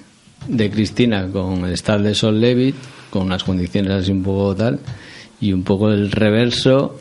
de 0.49 0.71
Cristina 0.71 1.29
con 1.29 1.65
el 1.65 1.73
staff 1.75 2.01
de 2.01 2.15
Sol 2.15 2.41
Levitt, 2.41 2.77
con 3.11 3.23
unas 3.23 3.45
condiciones 3.45 3.93
así 3.93 4.11
un 4.11 4.23
poco 4.23 4.57
tal, 4.57 4.81
y 5.41 5.53
un 5.53 5.63
poco 5.63 5.91
el 5.91 6.11
reverso 6.11 6.99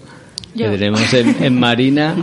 Yo. 0.56 0.70
que 0.72 0.78
tenemos 0.78 1.14
en, 1.14 1.44
en 1.44 1.60
Marina, 1.60 2.16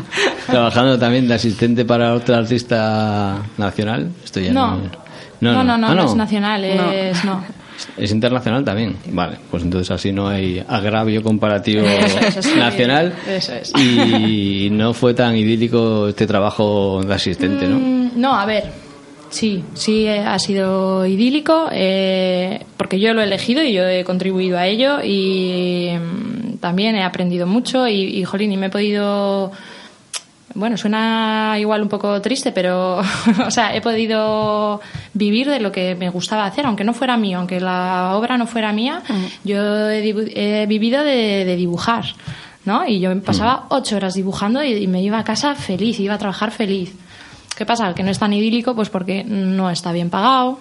trabajando 0.47 0.99
también 0.99 1.27
de 1.29 1.35
asistente 1.35 1.85
para 1.85 2.15
otra 2.15 2.39
artista 2.39 3.43
nacional. 3.59 4.11
Esto 4.25 4.41
ya 4.41 4.53
No. 4.53 4.77
no, 4.77 5.53
No, 5.53 5.65
no, 5.65 5.79
no, 5.79 5.87
Ah, 5.89 5.95
no 5.95 6.05
es 6.05 6.15
nacional, 6.15 6.65
es... 6.65 7.25
No. 7.25 7.45
Es 7.97 8.11
internacional 8.13 8.63
también. 8.63 8.95
Vale, 9.07 9.39
pues 9.51 9.63
entonces 9.63 9.91
así 9.91 10.13
no 10.13 10.29
hay 10.29 10.63
agravio 10.69 11.23
comparativo 11.23 11.81
Eso 11.87 12.19
es, 12.21 12.37
eso 12.37 12.51
es. 12.51 12.57
nacional. 12.57 13.15
Eso 13.27 13.55
es. 13.55 13.73
Y 13.75 14.69
no 14.71 14.93
fue 14.93 15.15
tan 15.15 15.35
idílico 15.35 16.09
este 16.09 16.27
trabajo 16.27 17.03
de 17.03 17.15
asistente, 17.15 17.67
¿no? 17.67 17.79
Mm, 17.79 18.11
No, 18.21 18.35
a 18.39 18.45
ver, 18.45 18.65
sí, 19.31 19.65
sí 19.73 20.05
eh, 20.07 20.19
ha 20.21 20.39
sido 20.39 21.07
idílico, 21.07 21.69
eh, 21.73 22.67
porque 22.77 23.01
yo 23.01 23.15
lo 23.15 23.23
he 23.23 23.25
elegido 23.25 23.63
y 23.63 23.73
yo 23.73 23.85
he 23.89 24.05
contribuido 24.05 24.59
a 24.59 24.67
ello 24.67 24.99
y 25.03 25.89
mm, 25.99 26.50
también 26.61 26.95
he 26.95 27.03
aprendido 27.03 27.47
mucho 27.47 27.89
y, 27.89 28.19
y 28.19 28.25
jolín, 28.25 28.53
y 28.53 28.57
me 28.57 28.67
he 28.67 28.71
podido... 28.71 29.51
Bueno, 30.53 30.77
suena 30.77 31.57
igual 31.61 31.83
un 31.83 31.89
poco 31.89 32.21
triste, 32.21 32.51
pero, 32.51 32.99
o 33.47 33.51
sea, 33.51 33.75
he 33.75 33.81
podido 33.81 34.81
vivir 35.15 35.49
de 35.49 35.61
lo 35.61 35.71
que 35.71 35.95
me 35.95 36.11
gustaba 36.11 36.45
hacer, 36.45 36.67
aunque 36.67 36.83
no 36.83 36.93
fuera 36.93 37.17
mío, 37.17 37.39
aunque 37.39 37.61
la 37.61 38.17
obra 38.17 38.37
no 38.37 38.47
fuera 38.47 38.73
mía, 38.73 39.03
yo 39.45 39.89
he, 39.89 40.67
vivido 40.67 41.05
de, 41.05 41.45
de 41.45 41.57
dibujar, 41.57 42.05
¿no? 42.65 42.85
Y 42.85 42.99
yo 42.99 43.15
me 43.15 43.21
pasaba 43.21 43.67
ocho 43.69 43.95
horas 43.95 44.15
dibujando 44.15 44.63
y, 44.65 44.73
y 44.73 44.87
me 44.89 45.01
iba 45.03 45.21
a 45.21 45.25
casa 45.25 45.55
feliz, 45.55 46.01
iba 46.01 46.15
a 46.15 46.19
trabajar 46.19 46.51
feliz. 46.51 46.95
¿Qué 47.57 47.65
pasa? 47.65 47.95
Que 47.95 48.03
no 48.03 48.11
es 48.11 48.19
tan 48.19 48.33
idílico, 48.33 48.75
pues 48.75 48.91
porque 48.91 49.23
no 49.23 49.71
está 49.71 49.93
bien 49.93 50.11
pagado, 50.11 50.59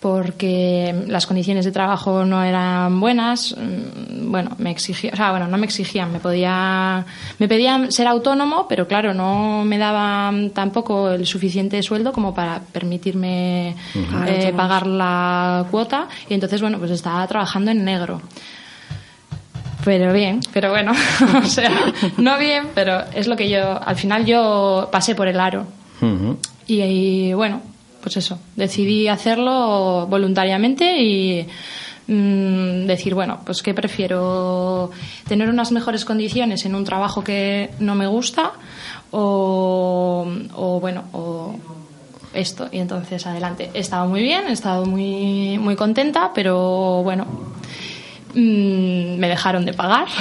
porque 0.00 0.94
las 1.08 1.26
condiciones 1.26 1.64
de 1.64 1.72
trabajo 1.72 2.24
no 2.24 2.42
eran 2.42 3.00
buenas. 3.00 3.56
mm, 3.56 4.30
Bueno, 4.30 4.50
me 4.58 4.70
exigían, 4.70 5.14
o 5.14 5.16
sea, 5.16 5.30
bueno, 5.30 5.46
no 5.46 5.56
me 5.56 5.66
exigían, 5.66 6.12
me 6.12 6.20
podía, 6.20 7.04
me 7.38 7.48
pedían 7.48 7.90
ser 7.92 8.06
autónomo, 8.06 8.66
pero 8.68 8.86
claro, 8.86 9.14
no 9.14 9.64
me 9.64 9.78
daban 9.78 10.50
tampoco 10.50 11.10
el 11.10 11.26
suficiente 11.26 11.82
sueldo 11.82 12.12
como 12.12 12.34
para 12.34 12.60
permitirme 12.60 13.74
Pagar 14.12 14.28
eh, 14.28 14.52
pagar 14.54 14.86
la 14.86 15.66
cuota 15.70 16.08
y 16.28 16.34
entonces, 16.34 16.60
bueno, 16.60 16.78
pues 16.78 16.90
estaba 16.90 17.26
trabajando 17.26 17.70
en 17.70 17.84
negro. 17.84 18.20
Pero 19.84 20.12
bien, 20.12 20.40
pero 20.52 20.70
bueno, 20.70 20.92
o 21.42 21.46
sea, 21.46 21.70
no 22.16 22.38
bien, 22.38 22.68
pero 22.74 23.04
es 23.14 23.28
lo 23.28 23.36
que 23.36 23.48
yo, 23.48 23.80
al 23.82 23.94
final 23.96 24.26
yo 24.26 24.88
pasé 24.90 25.14
por 25.14 25.28
el 25.28 25.38
aro. 25.38 25.64
Y, 26.66 26.82
y, 26.82 27.32
bueno, 27.34 27.62
pues 28.06 28.18
eso, 28.18 28.38
decidí 28.54 29.08
hacerlo 29.08 30.06
voluntariamente 30.06 30.96
y 31.02 31.44
mm, 32.06 32.86
decir, 32.86 33.16
bueno, 33.16 33.40
pues 33.44 33.64
que 33.64 33.74
prefiero 33.74 34.92
tener 35.26 35.48
unas 35.48 35.72
mejores 35.72 36.04
condiciones 36.04 36.64
en 36.66 36.76
un 36.76 36.84
trabajo 36.84 37.24
que 37.24 37.70
no 37.80 37.96
me 37.96 38.06
gusta 38.06 38.52
o, 39.10 40.24
o 40.54 40.78
bueno, 40.78 41.02
o 41.14 41.56
esto. 42.32 42.68
Y 42.70 42.78
entonces 42.78 43.26
adelante. 43.26 43.70
He 43.74 43.80
estado 43.80 44.06
muy 44.08 44.22
bien, 44.22 44.44
he 44.46 44.52
estado 44.52 44.86
muy, 44.86 45.58
muy 45.58 45.74
contenta, 45.74 46.30
pero 46.32 47.02
bueno, 47.02 47.26
mm, 48.36 49.18
me 49.18 49.28
dejaron 49.28 49.64
de 49.64 49.72
pagar. 49.72 50.06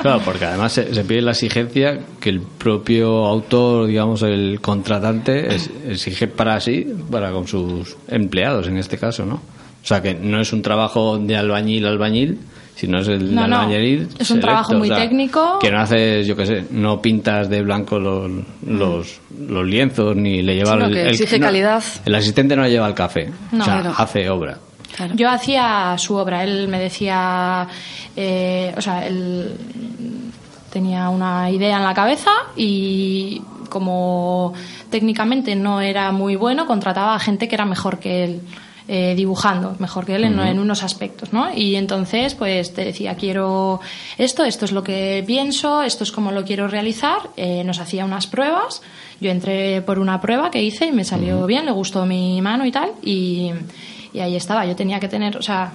Claro, 0.00 0.22
porque 0.24 0.46
además 0.46 0.72
se, 0.72 0.94
se 0.94 1.04
pide 1.04 1.20
la 1.20 1.32
exigencia 1.32 1.98
que 2.20 2.30
el 2.30 2.40
propio 2.40 3.26
autor, 3.26 3.86
digamos, 3.86 4.22
el 4.22 4.58
contratante, 4.62 5.54
es- 5.54 5.70
exige 5.86 6.26
para 6.26 6.58
sí, 6.60 6.86
para 7.10 7.30
con 7.32 7.46
sus 7.46 7.96
empleados 8.08 8.66
en 8.68 8.78
este 8.78 8.96
caso, 8.96 9.26
¿no? 9.26 9.34
O 9.34 9.86
sea, 9.86 10.00
que 10.02 10.14
no 10.14 10.40
es 10.40 10.52
un 10.54 10.62
trabajo 10.62 11.18
de 11.18 11.36
albañil 11.36 11.84
albañil, 11.86 12.38
sino 12.76 13.00
es 13.00 13.08
el 13.08 13.34
No, 13.34 13.42
albañil. 13.44 14.08
es 14.18 14.30
un 14.30 14.40
trabajo 14.40 14.74
muy 14.74 14.88
técnico. 14.88 15.58
Que 15.58 15.70
no 15.70 15.80
haces, 15.80 16.26
yo 16.26 16.34
qué 16.36 16.46
sé, 16.46 16.64
no 16.70 17.00
pintas 17.02 17.50
de 17.50 17.60
blanco 17.62 17.98
los, 17.98 18.30
los, 18.66 19.20
los 19.48 19.66
lienzos 19.66 20.16
ni 20.16 20.40
le 20.42 20.54
lleva 20.56 20.72
Sino 20.72 20.86
el, 20.86 20.92
que 20.94 21.02
el- 21.02 21.08
exige 21.08 21.38
no, 21.38 21.46
calidad. 21.46 21.82
El 22.06 22.14
asistente 22.14 22.56
no 22.56 22.66
lleva 22.66 22.88
el 22.88 22.94
café. 22.94 23.30
No. 23.52 23.62
o 23.62 23.66
sea, 23.66 23.80
hace 23.98 24.28
obra. 24.30 24.58
Claro. 24.96 25.14
Yo 25.14 25.28
hacía 25.30 25.94
su 25.98 26.16
obra, 26.16 26.42
él 26.44 26.68
me 26.68 26.78
decía, 26.78 27.66
eh, 28.16 28.74
o 28.76 28.80
sea, 28.80 29.06
él 29.06 29.56
tenía 30.72 31.08
una 31.08 31.50
idea 31.50 31.76
en 31.78 31.84
la 31.84 31.94
cabeza 31.94 32.30
y 32.56 33.40
como 33.68 34.52
técnicamente 34.90 35.54
no 35.56 35.80
era 35.80 36.10
muy 36.12 36.36
bueno, 36.36 36.66
contrataba 36.66 37.14
a 37.14 37.18
gente 37.20 37.48
que 37.48 37.54
era 37.54 37.64
mejor 37.64 37.98
que 37.98 38.24
él. 38.24 38.40
eh, 38.88 39.14
dibujando 39.14 39.76
mejor 39.78 40.04
que 40.04 40.16
él 40.16 40.24
en, 40.24 40.40
en 40.40 40.58
unos 40.58 40.82
aspectos, 40.82 41.32
¿no? 41.32 41.54
Y 41.54 41.76
entonces, 41.76 42.34
pues 42.34 42.74
te 42.74 42.84
decía, 42.84 43.14
quiero 43.14 43.78
esto, 44.18 44.42
esto 44.44 44.64
es 44.64 44.72
lo 44.72 44.82
que 44.82 45.22
pienso, 45.24 45.82
esto 45.82 46.02
es 46.02 46.10
como 46.10 46.32
lo 46.32 46.42
quiero 46.44 46.66
realizar. 46.66 47.18
Eh, 47.36 47.62
nos 47.62 47.78
hacía 47.78 48.04
unas 48.04 48.26
pruebas. 48.26 48.82
Yo 49.20 49.30
entré 49.30 49.80
por 49.82 50.00
una 50.00 50.20
prueba 50.20 50.50
que 50.50 50.60
hice 50.60 50.86
y 50.86 50.92
me 50.92 51.04
salió 51.04 51.46
bien, 51.46 51.66
le 51.66 51.70
gustó 51.70 52.04
mi 52.04 52.42
mano 52.42 52.66
y 52.66 52.72
tal. 52.72 52.90
Y, 53.04 53.52
y 54.12 54.20
ahí 54.20 54.36
estaba. 54.36 54.64
Yo 54.66 54.74
tenía 54.76 55.00
que 55.00 55.08
tener, 55.08 55.36
o 55.36 55.42
sea, 55.42 55.72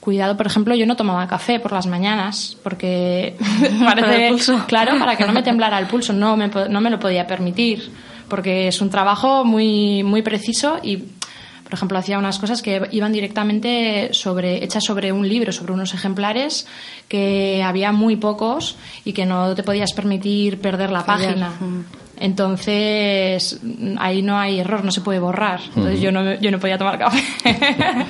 cuidado, 0.00 0.36
por 0.36 0.46
ejemplo, 0.46 0.74
yo 0.74 0.86
no 0.86 0.96
tomaba 0.96 1.26
café 1.26 1.58
por 1.60 1.72
las 1.72 1.86
mañanas 1.86 2.56
porque 2.62 3.36
Para 3.84 4.00
el 4.00 4.06
parece, 4.06 4.28
pulso. 4.30 4.64
claro, 4.66 4.98
para 4.98 5.16
que 5.16 5.24
no 5.26 5.32
me 5.32 5.42
temblara 5.42 5.78
el 5.78 5.86
pulso, 5.86 6.12
no 6.12 6.36
me, 6.36 6.48
no 6.48 6.80
me 6.80 6.90
lo 6.90 6.98
podía 6.98 7.26
permitir 7.26 7.90
porque 8.28 8.68
es 8.68 8.80
un 8.80 8.90
trabajo 8.90 9.44
muy, 9.44 10.02
muy 10.02 10.22
preciso 10.22 10.78
y, 10.82 10.96
por 10.96 11.74
ejemplo, 11.74 11.98
hacía 11.98 12.18
unas 12.18 12.38
cosas 12.38 12.60
que 12.62 12.82
iban 12.92 13.12
directamente 13.12 14.10
sobre, 14.12 14.62
hechas 14.64 14.84
sobre 14.84 15.12
un 15.12 15.28
libro, 15.28 15.52
sobre 15.52 15.72
unos 15.72 15.94
ejemplares 15.94 16.66
que 17.08 17.62
había 17.64 17.92
muy 17.92 18.16
pocos 18.16 18.76
y 19.04 19.12
que 19.12 19.26
no 19.26 19.54
te 19.54 19.62
podías 19.62 19.92
permitir 19.92 20.60
perder 20.60 20.90
la 20.90 21.02
Fallar. 21.02 21.28
página. 21.30 21.50
Mm. 21.60 21.84
Entonces, 22.18 23.60
ahí 23.98 24.22
no 24.22 24.38
hay 24.38 24.60
error, 24.60 24.84
no 24.84 24.90
se 24.90 25.00
puede 25.02 25.18
borrar. 25.18 25.60
Entonces, 25.68 26.00
yo, 26.00 26.10
no, 26.12 26.34
yo 26.40 26.50
no 26.50 26.58
podía 26.58 26.78
tomar 26.78 26.98
café. 26.98 27.22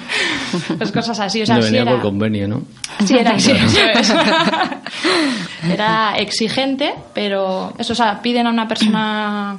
pues 0.79 0.92
cosas 0.92 1.19
así. 1.21 1.42
O 1.42 1.47
sea, 1.47 1.57
No 1.57 1.62
sí 1.62 1.66
venía 1.69 1.83
era, 1.83 1.92
por 1.92 2.03
convenio, 2.03 2.47
¿no? 2.49 2.62
sí 3.05 3.16
era 3.19 3.33
así, 3.33 3.51
eso 3.51 3.81
es. 3.99 4.14
Era 5.71 6.16
exigente, 6.19 6.95
pero 7.14 7.73
eso, 7.79 7.92
o 7.92 7.97
sea, 7.97 8.23
piden 8.23 8.47
a 8.47 8.51
una 8.51 8.69
persona 8.69 9.57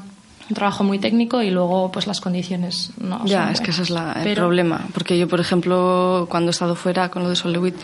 un 0.50 0.56
trabajo 0.56 0.84
muy 0.86 0.98
técnico 1.00 1.42
y 1.42 1.50
luego, 1.50 1.92
pues 1.92 2.08
las 2.08 2.22
condiciones 2.22 2.92
no 3.02 3.26
Ya, 3.26 3.44
son 3.46 3.54
es 3.54 3.62
que 3.62 3.72
ese 3.72 3.82
es 3.84 3.90
la- 3.90 4.14
el 4.14 4.24
Pero- 4.24 4.44
problema. 4.44 4.86
Porque 4.94 5.18
yo, 5.18 5.28
por 5.28 5.42
ejemplo, 5.42 6.26
cuando 6.30 6.50
he 6.50 6.52
estado 6.52 6.76
fuera 6.76 7.10
con 7.10 7.24
lo 7.24 7.30
de 7.30 7.36
Solewit, 7.36 7.76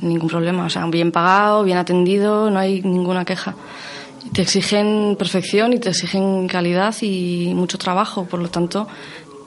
ningún 0.00 0.28
problema. 0.28 0.64
O 0.64 0.70
sea, 0.70 0.84
bien 0.86 1.12
pagado, 1.12 1.62
bien 1.62 1.78
atendido, 1.78 2.50
no 2.50 2.58
hay 2.58 2.82
ninguna 2.82 3.24
queja. 3.24 3.54
Te 4.32 4.42
exigen 4.42 5.16
perfección 5.18 5.72
y 5.72 5.78
te 5.78 5.88
exigen 5.90 6.46
calidad 6.48 6.94
y 7.02 7.52
mucho 7.54 7.78
trabajo. 7.78 8.24
Por 8.26 8.40
lo 8.40 8.48
tanto, 8.48 8.86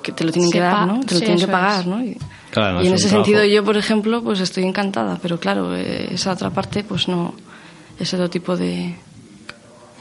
que 0.02 0.12
te 0.12 0.24
lo 0.24 0.32
tienen 0.32 0.52
que 0.52 0.60
dar, 0.60 0.88
¿no? 0.88 1.00
Te 1.02 1.14
lo 1.16 1.20
sí, 1.20 1.26
tienen 1.26 1.40
que 1.46 1.52
pagar, 1.52 1.82
es. 1.82 1.88
¿no? 1.88 2.04
Y, 2.04 2.18
Claro, 2.52 2.74
no 2.80 2.84
y 2.84 2.88
en 2.88 2.94
es 2.96 3.02
ese 3.02 3.10
sentido 3.10 3.38
trabajo. 3.38 3.54
yo, 3.56 3.64
por 3.64 3.78
ejemplo, 3.78 4.22
pues 4.22 4.40
estoy 4.42 4.64
encantada. 4.66 5.18
Pero 5.22 5.40
claro, 5.40 5.76
eh, 5.76 6.10
esa 6.14 6.34
otra 6.34 6.50
parte, 6.50 6.84
pues 6.84 7.08
no. 7.08 7.34
Ese 8.00 8.16
otro 8.18 8.30
tipo 8.30 8.58
de... 8.58 8.96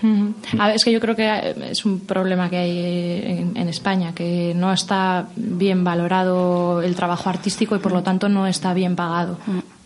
Ujú. 0.03 0.35
A 0.59 0.69
ver, 0.69 0.77
es 0.77 0.85
que 0.85 0.91
yo 0.93 0.99
creo 0.99 1.15
que 1.15 1.55
es 1.71 1.85
un 1.85 2.01
problema 2.01 2.49
que 2.49 2.57
hay 2.57 2.71
eh, 2.79 3.41
en, 3.41 3.57
en 3.57 3.69
España, 3.69 4.15
que 4.15 4.55
no 4.57 4.73
está 4.73 5.29
bien 5.37 5.85
valorado 5.85 6.81
el 6.83 6.95
trabajo 6.97 7.29
artístico 7.29 7.77
y 7.77 7.81
por 7.81 7.93
lo 7.93 8.03
tanto 8.03 8.29
no 8.31 8.47
está 8.47 8.73
bien 8.73 8.97
pagado. 8.97 9.37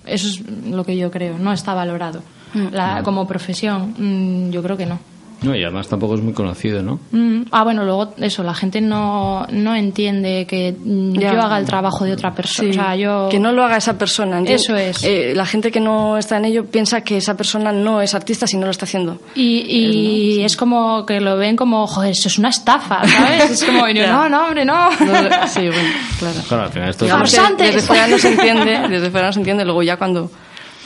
Eso 0.07 0.29
es 0.29 0.41
lo 0.71 0.85
que 0.85 0.97
yo 0.97 1.11
creo, 1.11 1.37
no 1.39 1.53
está 1.53 1.75
valorado. 1.75 2.23
La- 2.73 3.03
como 3.03 3.27
profesión, 3.27 3.95
mm, 3.99 4.51
yo 4.51 4.63
creo 4.63 4.77
que 4.77 4.87
no. 4.87 4.99
No, 5.43 5.55
y 5.55 5.63
además 5.63 5.89
tampoco 5.89 6.15
es 6.15 6.23
muy 6.23 6.33
conocido, 6.33 6.83
¿no? 6.83 7.01
Mm, 7.11 7.43
ah, 7.51 7.65
bueno, 7.65 7.85
luego 7.85 8.15
eso, 8.17 8.43
la 8.43 8.55
gente 8.55 8.81
no, 8.81 9.47
no 9.51 9.75
entiende 9.75 10.47
que 10.49 10.75
mm, 10.79 11.13
Ya. 11.19 11.35
yo 11.35 11.43
haga 11.43 11.59
el 11.59 11.67
trabajo 11.67 12.05
de 12.07 12.15
otra 12.15 12.33
persona. 12.35 12.73
Sí, 12.73 12.79
O 12.79 12.83
sea, 12.83 12.97
yo... 12.97 13.29
Que 13.31 13.39
no 13.39 13.53
lo 13.53 13.63
haga 13.63 13.77
esa 13.77 13.99
persona. 13.99 14.39
¿entiendes? 14.39 14.63
Eso 14.65 14.75
es. 14.77 15.05
Eh, 15.05 15.33
la 15.37 15.45
gente 15.45 15.71
que 15.71 15.81
no 15.81 16.17
está 16.17 16.39
en 16.39 16.47
ello 16.47 16.65
piensa 16.65 17.03
que 17.03 17.19
esa 17.19 17.37
persona 17.37 17.73
no 17.73 18.01
es 18.01 18.15
artista 18.15 18.47
si 18.47 18.57
no 18.57 18.65
lo 18.65 18.71
está 18.71 18.87
haciendo. 18.87 19.19
Y, 19.35 19.67
y 19.69 20.43
es 20.45 20.57
como 20.57 21.05
que 21.05 21.21
lo 21.21 21.37
ven 21.37 21.57
como, 21.57 21.87
joder, 21.89 22.13
eso 22.13 22.29
es 22.29 22.39
una 22.39 22.49
estafa, 22.49 23.07
¿sabes? 23.07 23.51
Es 23.51 23.65
como, 23.65 23.87
yo, 23.89 24.07
no, 24.07 24.31
no, 24.31 24.47
hombre, 24.47 24.65
no. 24.65 24.89
No, 24.89 25.47
sí, 25.49 25.67
bueno, 25.67 25.91
claro. 26.21 26.41
Claro, 26.49 26.63
al 26.63 26.71
final 26.73 26.89
esto 26.89 27.05
es 27.05 27.11
Farsantes. 27.13 27.75
desde 27.75 27.87
fuera 27.87 28.07
no 28.07 28.17
se 28.19 28.29
entiende, 28.33 28.89
desde 28.89 29.11
fuera 29.11 29.27
no 29.27 29.33
se 29.35 29.41
entiende, 29.41 29.65
luego 29.67 29.83
ya 29.83 29.99
cuando 29.99 30.31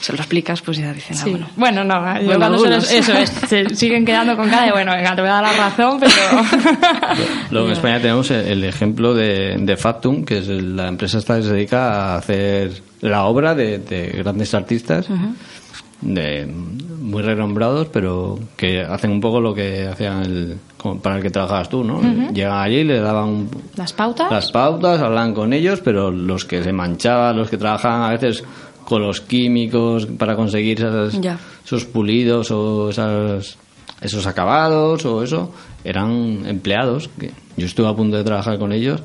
se 0.00 0.12
lo 0.12 0.18
explicas, 0.18 0.60
pues 0.62 0.78
ya 0.78 0.92
dicen, 0.92 1.16
ah, 1.18 1.22
Sí. 1.24 1.30
bueno. 1.30 1.46
Bueno, 1.56 1.84
no, 1.84 2.00
Bueno, 2.00 2.38
cuando 2.38 2.58
se 2.58 2.68
los- 2.70 2.90
eso 2.92 3.12
es, 3.14 3.30
se 3.30 3.68
siguen 3.74 4.04
quedando 4.04 4.36
con 4.36 4.48
cara 4.48 4.66
de, 4.66 4.72
bueno, 4.72 4.92
venga, 4.92 5.14
te 5.14 5.20
voy 5.22 5.30
a 5.30 5.34
dar 5.34 5.42
la 5.44 5.52
razón, 5.68 6.00
pero... 6.00 6.12
Luego 7.50 7.66
en 7.68 7.72
España 7.72 8.00
tenemos 8.00 8.30
el, 8.30 8.64
ejemplo 8.64 9.14
de, 9.14 9.56
de 9.58 9.76
Factum, 9.76 10.24
que 10.24 10.38
es 10.38 10.48
el- 10.48 10.76
la 10.76 10.88
empresa 10.88 11.18
esta 11.18 11.36
que 11.36 11.42
se 11.42 11.52
dedica 11.52 12.12
a 12.14 12.16
hacer 12.18 12.82
la 13.00 13.24
obra 13.24 13.54
de, 13.54 13.78
de 13.78 14.08
grandes 14.18 14.54
artistas, 14.54 15.06
de 16.00 16.46
muy 16.46 17.22
renombrados, 17.22 17.88
pero 17.88 18.38
que 18.56 18.82
hacen 18.82 19.10
un 19.10 19.20
poco 19.20 19.40
lo 19.40 19.52
que 19.54 19.88
hacían 19.88 20.22
el, 20.22 20.56
para 21.02 21.16
el 21.16 21.22
que 21.22 21.30
trabajabas 21.30 21.68
tú, 21.68 21.82
¿no? 21.82 22.00
Llegan 22.32 22.58
allí, 22.60 22.84
le 22.84 23.00
daban 23.00 23.28
un- 23.28 23.50
Las 23.76 23.92
pautas. 23.92 24.30
las 24.30 24.52
pautas, 24.52 25.00
hablaban 25.00 25.34
con 25.34 25.52
ellos, 25.52 25.80
pero 25.82 26.10
los 26.12 26.44
que 26.44 26.62
se 26.62 26.72
manchaban, 26.72 27.36
los 27.36 27.50
que 27.50 27.56
trabajaban 27.56 28.02
a 28.02 28.10
veces 28.10 28.44
con 28.88 29.02
los 29.02 29.20
químicos 29.20 30.06
para 30.06 30.34
conseguir 30.34 30.78
esas- 30.78 31.20
Ya. 31.20 31.38
esos 31.62 31.84
pulidos 31.84 32.50
o 32.50 32.88
esas, 32.88 33.58
esos 34.00 34.26
acabados 34.26 35.04
o 35.04 35.22
eso, 35.22 35.52
eran 35.84 36.46
empleados. 36.46 37.10
Que 37.20 37.30
yo 37.58 37.66
estuve 37.66 37.86
a 37.86 37.92
punto 37.92 38.16
de 38.16 38.24
trabajar 38.24 38.58
con 38.58 38.72
ellos, 38.72 39.02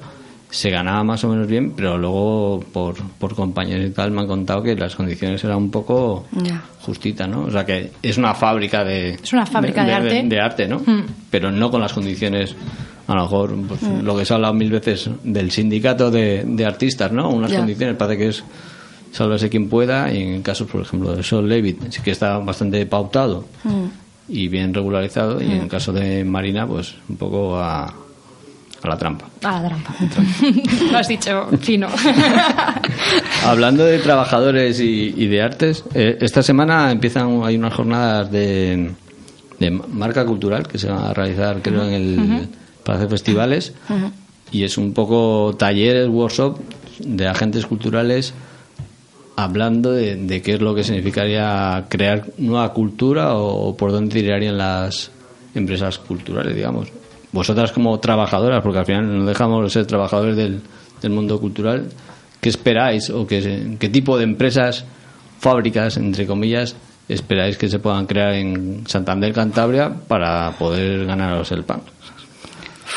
se 0.50 0.70
ganaba 0.70 1.04
más 1.04 1.22
o 1.26 1.28
menos 1.28 1.48
bien, 1.48 1.74
pero 1.76 1.98
luego 1.98 2.62
por, 2.72 2.96
por 3.20 3.36
compañeros 3.36 3.86
y 3.88 3.90
tal 3.90 4.12
me 4.12 4.22
han 4.22 4.28
contado 4.28 4.64
que 4.64 4.74
las 4.74 4.96
condiciones 4.96 5.44
eran 5.44 5.58
un 5.58 5.70
poco 5.70 6.28
Ya. 6.32 6.64
justitas, 6.82 7.28
¿no? 7.28 7.42
O 7.44 7.52
sea 7.52 7.66
que 7.66 7.92
es 8.02 8.18
una 8.18 8.34
fábrica 8.34 8.86
de... 8.86 9.16
Es 9.22 9.34
una 9.34 9.46
fábrica 9.46 9.84
de 9.84 9.94
arte. 9.94 10.24
De, 10.24 10.40
arte, 10.40 10.66
¿no? 10.68 10.80
Mm. 10.80 11.04
Pero 11.30 11.52
no 11.52 11.70
con 11.70 11.82
las 11.82 11.92
condiciones, 11.92 12.56
a 13.08 13.16
lo 13.16 13.24
mejor, 13.24 13.54
pues, 13.68 13.82
lo 14.02 14.16
que 14.16 14.24
se 14.24 14.32
ha 14.34 14.36
hablado 14.38 14.54
mil 14.54 14.72
veces 14.72 15.10
del 15.26 15.52
sindicato 15.52 16.10
de, 16.10 16.46
de 16.48 16.66
artistas, 16.66 17.12
¿no? 17.12 17.30
Unas 17.32 17.52
condiciones, 17.52 17.98
parece 17.98 18.18
que 18.18 18.28
es 18.30 18.44
sálvese 19.14 19.50
quien 19.50 19.70
pueda, 19.70 20.12
y 20.12 20.22
en 20.22 20.42
casos, 20.42 20.68
por 20.70 20.82
ejemplo, 20.82 21.16
de 21.16 21.24
Sol 21.24 21.48
Levitt, 21.48 21.92
sí 21.92 22.02
que 22.02 22.12
está 22.12 22.38
bastante 22.40 22.86
pautado 22.86 23.46
y 24.28 24.48
bien 24.50 24.74
regularizado, 24.74 25.42
y 25.42 25.46
en 25.46 25.62
el 25.62 25.68
caso 25.70 25.94
de 25.94 26.26
Marina, 26.26 26.68
pues 26.68 26.96
un 27.08 27.16
poco 27.16 27.58
a, 27.58 27.86
a 27.86 28.88
la 28.88 28.98
trampa. 28.98 29.30
Ah, 29.44 29.64
trampa. 29.66 29.96
Lo 30.92 30.98
has 30.98 31.08
dicho 31.08 31.48
fino. 31.62 31.88
Hablando 33.46 33.86
de 33.86 34.00
trabajadores 34.00 34.80
y, 34.80 35.14
y 35.16 35.28
de 35.28 35.42
artes, 35.42 35.84
eh, 35.94 36.18
esta 36.20 36.42
semana 36.42 36.92
empiezan, 36.92 37.42
hay 37.44 37.56
unas 37.56 37.74
jornadas 37.74 38.32
de, 38.32 38.92
de 39.60 39.72
marca 39.72 40.26
cultural 40.26 40.68
que 40.68 40.78
se 40.78 40.90
van 40.90 41.04
a 41.04 41.14
realizar, 41.14 41.62
creo, 41.62 41.84
en 41.84 41.94
el 41.94 42.48
para 42.84 42.98
hacer 42.98 43.10
festivales 43.10 43.74
y 44.52 44.64
es 44.64 44.78
un 44.78 44.94
poco 44.94 45.56
talleres, 45.58 46.08
workshop 46.10 46.60
de 47.00 47.28
agentes 47.28 47.66
culturales 47.66 48.34
hablando 49.36 49.92
de, 49.92 50.42
qué 50.44 50.54
es 50.54 50.62
lo 50.62 50.76
que 50.76 50.84
significaría 50.84 51.86
crear 51.90 52.26
nueva 52.38 52.74
cultura 52.74 53.36
o, 53.36 53.76
por 53.76 53.92
dónde 53.92 54.22
tirarían 54.22 54.58
las 54.58 55.12
empresas 55.56 55.98
culturales, 56.00 56.56
digamos. 56.56 56.90
Vosotras 57.32 57.72
como 57.72 58.00
trabajadoras, 58.00 58.62
porque 58.62 58.80
al 58.80 58.86
final 58.86 59.18
no 59.18 59.26
dejamos 59.26 59.64
de 59.64 59.70
ser 59.70 59.86
trabajadores 59.86 60.36
del, 60.36 60.62
del 61.02 61.12
mundo 61.12 61.40
cultural, 61.40 61.90
¿qué 62.40 62.50
esperáis 62.50 63.10
o 63.10 63.26
qué, 63.26 63.76
qué 63.80 63.90
tipo 63.90 64.18
de 64.18 64.24
empresas, 64.24 64.86
fábricas, 65.40 65.98
entre 65.98 66.28
comillas, 66.28 66.76
esperáis 67.10 67.58
que 67.58 67.70
se 67.70 67.80
puedan 67.80 68.06
crear 68.06 68.34
en 68.34 68.84
Santander, 68.88 69.34
Cantabria, 69.34 69.94
para 70.08 70.52
poder 70.58 71.06
ganaros 71.06 71.52
el 71.52 71.64
pan? 71.64 71.82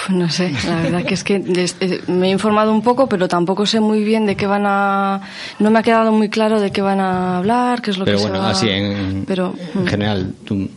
No 0.11 0.29
sé, 0.31 0.53
la 0.67 0.83
verdad 0.83 1.05
que 1.05 1.15
es 1.15 1.25
que 1.25 1.37
eh, 1.81 2.01
me 2.09 2.29
he 2.29 2.31
informado 2.31 2.73
un 2.73 2.83
poco, 2.83 3.09
pero 3.09 3.27
tampoco 3.29 3.67
sé 3.67 3.81
muy 3.81 4.05
bien 4.05 4.27
de 4.27 4.37
qué 4.37 4.47
van 4.47 4.65
a... 4.67 5.21
No 5.59 5.71
me 5.71 5.79
ha 5.81 5.83
quedado 5.83 6.13
muy 6.13 6.29
claro 6.29 6.61
de 6.61 6.71
qué 6.71 6.81
van 6.83 7.01
a 7.01 7.39
hablar, 7.39 7.83
qué 7.83 7.91
es 7.91 7.99
lo 7.99 8.05
Pero 8.05 8.19
que 8.19 8.23
bueno, 8.25 8.37
se 8.37 8.43
va... 8.43 8.51
así 8.51 8.69
en, 8.69 9.25
Pero, 9.27 9.55
en 9.75 9.83
mm. 9.83 9.87
general, 9.87 10.35
tú, 10.45 10.69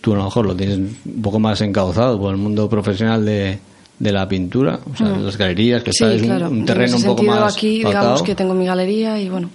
tú 0.00 0.12
a 0.14 0.16
lo 0.16 0.24
mejor 0.24 0.46
lo 0.46 0.56
tienes 0.56 0.78
un 0.78 1.22
poco 1.22 1.38
más 1.38 1.60
encauzado 1.60 2.18
por 2.18 2.32
el 2.32 2.40
mundo 2.40 2.68
profesional 2.68 3.24
de, 3.24 3.58
de 3.98 4.12
la 4.12 4.26
pintura, 4.28 4.80
o 4.92 4.96
sea, 4.96 5.06
Mm. 5.08 5.24
las 5.24 5.36
galerías, 5.38 5.82
que 5.82 5.92
Sí, 5.92 6.04
está, 6.04 6.16
un- 6.16 6.22
claro. 6.24 6.50
un, 6.50 6.58
En 6.58 6.64
terreno 6.66 6.96
un 6.96 7.04
poco 7.04 7.22
más 7.22 7.56
aquí, 7.56 7.80
pautado, 7.82 8.02
digamos 8.04 8.22
que 8.22 8.34
tengo 8.34 8.54
mi 8.54 8.66
galería 8.66 9.18
y 9.20 9.28
bueno... 9.28 9.50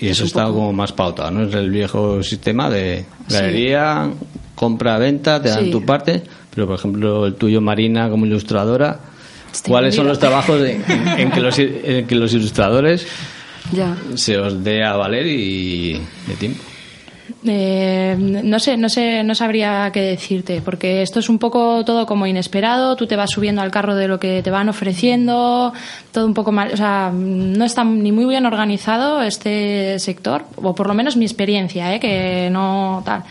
y 0.00 0.08
eso 0.08 0.24
está 0.24 0.44
como 0.44 0.72
más 0.72 0.92
pautado, 0.92 1.30
¿no? 1.30 1.44
Es 1.44 1.54
el 1.54 1.70
viejo 1.70 2.22
sistema 2.22 2.68
de 2.68 3.04
galería, 3.28 4.10
compra, 4.54 4.98
venta, 4.98 5.40
te 5.40 5.48
dan 5.48 5.64
Sí. 5.64 5.70
tu 5.70 5.82
parte, 5.84 6.22
pero 6.54 6.66
por 6.66 6.76
ejemplo 6.78 7.26
el 7.26 7.34
tuyo, 7.34 7.60
Marina, 7.60 8.08
como 8.10 8.26
ilustradora, 8.26 8.98
Estoy 9.52 9.70
¿cuáles 9.70 9.94
son 9.94 10.06
los 10.06 10.18
trabajos 10.18 10.60
en, 10.62 10.84
en 11.18 11.30
que 11.32 11.40
los, 11.40 11.58
en 11.58 12.06
que 12.06 12.14
los 12.14 12.32
ilustradores 12.34 13.06
Ya. 13.72 13.96
se 14.14 14.38
os 14.38 14.62
dé 14.62 14.84
a 14.84 14.94
valer 14.94 15.26
y 15.26 15.94
de 16.26 16.34
tiempo? 16.38 16.62
Eh, 17.46 18.16
no 18.18 18.58
sé, 18.58 18.76
no 18.76 18.88
sé, 18.88 19.22
no 19.22 19.34
sabría 19.34 19.90
qué 19.92 20.00
decirte, 20.02 20.60
porque 20.62 21.00
esto 21.00 21.20
es 21.20 21.28
un 21.28 21.38
poco 21.38 21.84
todo 21.84 22.04
como 22.04 22.26
inesperado, 22.26 22.96
tú 22.96 23.06
te 23.06 23.16
vas 23.16 23.30
subiendo 23.30 23.62
al 23.62 23.70
carro 23.70 23.94
de 23.94 24.08
lo 24.08 24.18
que 24.20 24.42
te 24.42 24.50
van 24.50 24.68
ofreciendo, 24.68 25.72
todo 26.12 26.26
un 26.26 26.34
poco 26.34 26.52
mal, 26.52 26.70
o 26.72 26.76
sea, 26.76 27.10
no 27.14 27.64
está 27.64 27.82
ni 27.84 28.12
muy 28.12 28.26
bien 28.26 28.46
organizado 28.46 29.22
este 29.22 29.98
sector, 30.00 30.44
o 30.56 30.74
por 30.74 30.86
lo 30.86 30.94
menos 30.94 31.16
mi 31.16 31.24
experiencia, 31.24 31.94
¿eh? 31.94 32.00
que 32.00 32.50
no 32.50 33.02
tal. 33.06 33.22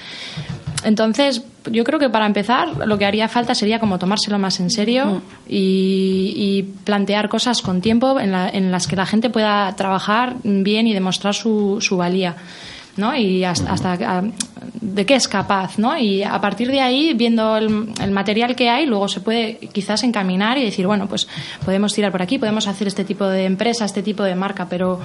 Entonces, 0.83 1.43
yo 1.69 1.83
creo 1.83 1.99
que 1.99 2.09
para 2.09 2.25
empezar, 2.25 2.87
lo 2.87 2.97
que 2.97 3.05
haría 3.05 3.27
falta 3.27 3.53
sería 3.53 3.79
como 3.79 3.99
tomárselo 3.99 4.39
más 4.39 4.59
en 4.59 4.69
serio 4.69 5.21
y, 5.47 6.33
y 6.35 6.63
plantear 6.83 7.27
cosas 7.29 7.61
con 7.61 7.81
tiempo 7.81 8.19
en, 8.19 8.31
la- 8.31 8.49
en 8.49 8.71
las 8.71 8.87
que 8.87 8.95
la 8.95 9.05
gente 9.05 9.29
pueda 9.29 9.75
trabajar 9.75 10.35
bien 10.43 10.87
y 10.87 10.93
demostrar 10.93 11.33
su, 11.33 11.77
su 11.81 11.97
valía. 11.97 12.35
¿no? 12.97 13.15
Y 13.15 13.43
hasta, 13.45 13.71
hasta 13.71 13.93
a- 13.93 14.23
de 14.81 15.05
qué 15.05 15.15
es 15.15 15.27
capaz, 15.27 15.77
¿no? 15.79 15.97
Y 15.97 16.23
a 16.23 16.39
partir 16.41 16.69
de 16.69 16.81
ahí, 16.81 17.13
viendo 17.13 17.55
el, 17.57 17.89
el 18.01 18.11
material 18.11 18.55
que 18.55 18.69
hay, 18.69 18.85
luego 18.85 19.07
se 19.07 19.21
puede 19.21 19.57
quizás 19.71 20.03
encaminar 20.03 20.57
y 20.57 20.65
decir, 20.65 20.85
bueno, 20.87 21.07
pues 21.07 21.27
podemos 21.63 21.93
tirar 21.93 22.11
por 22.11 22.21
aquí, 22.21 22.37
podemos 22.39 22.67
hacer 22.67 22.87
este 22.87 23.05
tipo 23.05 23.25
de 23.25 23.45
empresa, 23.45 23.85
este 23.85 24.01
tipo 24.03 24.23
de 24.23 24.35
marca, 24.35 24.67
pero 24.69 24.99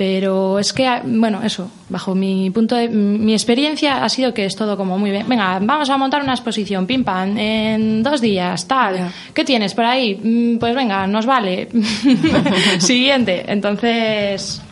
pero 0.00 0.58
es 0.58 0.72
que, 0.72 0.88
bueno, 1.04 1.42
eso, 1.44 1.70
bajo 1.90 2.14
mi 2.14 2.48
punto 2.48 2.74
de 2.74 2.88
mi 2.88 3.34
experiencia 3.34 4.02
ha 4.02 4.08
sido 4.08 4.32
que 4.32 4.46
es 4.46 4.56
todo 4.56 4.74
como 4.78 4.96
muy 4.98 5.10
bien. 5.10 5.28
Venga, 5.28 5.58
vamos 5.60 5.90
a 5.90 5.98
montar 5.98 6.22
una 6.22 6.32
exposición, 6.32 6.86
pim 6.86 7.04
pam, 7.04 7.36
en 7.36 8.02
dos 8.02 8.22
días, 8.22 8.66
tal. 8.66 9.12
¿Qué 9.34 9.44
tienes 9.44 9.74
por 9.74 9.84
ahí? 9.84 10.14
"Mm, 10.16 10.56
Pues 10.58 10.74
venga, 10.74 11.06
nos 11.06 11.26
vale. 11.26 11.68
Siguiente. 12.78 13.44
Entonces, 13.46 14.62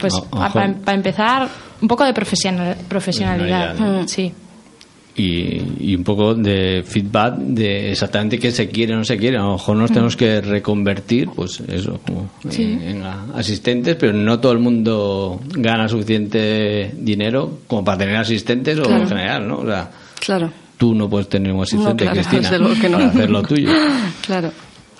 pues 0.00 0.20
para 0.52 0.94
empezar, 0.96 1.48
un 1.80 1.86
poco 1.86 2.04
de 2.04 2.12
profesional- 2.12 2.76
profesionalidad. 2.88 3.76
Profesionalidad, 3.76 4.02
Mm, 4.02 4.08
Sí. 4.08 4.32
Y, 5.16 5.60
y 5.80 5.94
un 5.94 6.04
poco 6.04 6.34
de 6.34 6.82
feedback 6.86 7.36
de 7.36 7.90
exactamente 7.92 8.38
qué 8.38 8.50
se 8.50 8.68
quiere 8.68 8.94
o 8.94 8.96
no 8.98 9.04
se 9.04 9.18
quiere. 9.18 9.36
A 9.36 9.42
lo 9.42 9.52
mejor 9.52 9.76
nos 9.76 9.90
tenemos 9.90 10.16
que 10.16 10.40
reconvertir, 10.40 11.28
pues 11.34 11.60
eso, 11.68 12.00
como 12.06 12.30
en, 12.50 13.02
asistentes, 13.34 13.96
pero 13.96 14.12
no 14.14 14.40
todo 14.40 14.52
el 14.52 14.58
mundo 14.58 15.40
gana 15.54 15.88
suficiente 15.88 16.92
dinero 16.96 17.58
como 17.66 17.84
para 17.84 17.98
tener 17.98 18.16
asistentes 18.16 18.78
o 18.78 18.82
Claro. 18.84 19.02
en 19.02 19.08
general, 19.08 19.48
¿no? 19.48 19.58
O 19.58 19.66
sea, 19.66 19.90
Claro. 20.20 20.50
tú 20.78 20.94
no 20.94 21.08
puedes 21.10 21.28
tener 21.28 21.52
un 21.52 21.62
asistente, 21.62 22.04
claro, 22.04 22.20
Cristina, 22.30 22.50
que 22.80 22.88
no. 22.88 22.96
para 22.98 23.08
hacer 23.10 23.30
lo 23.30 23.42
tuyo. 23.42 23.68
Claro. 24.26 24.50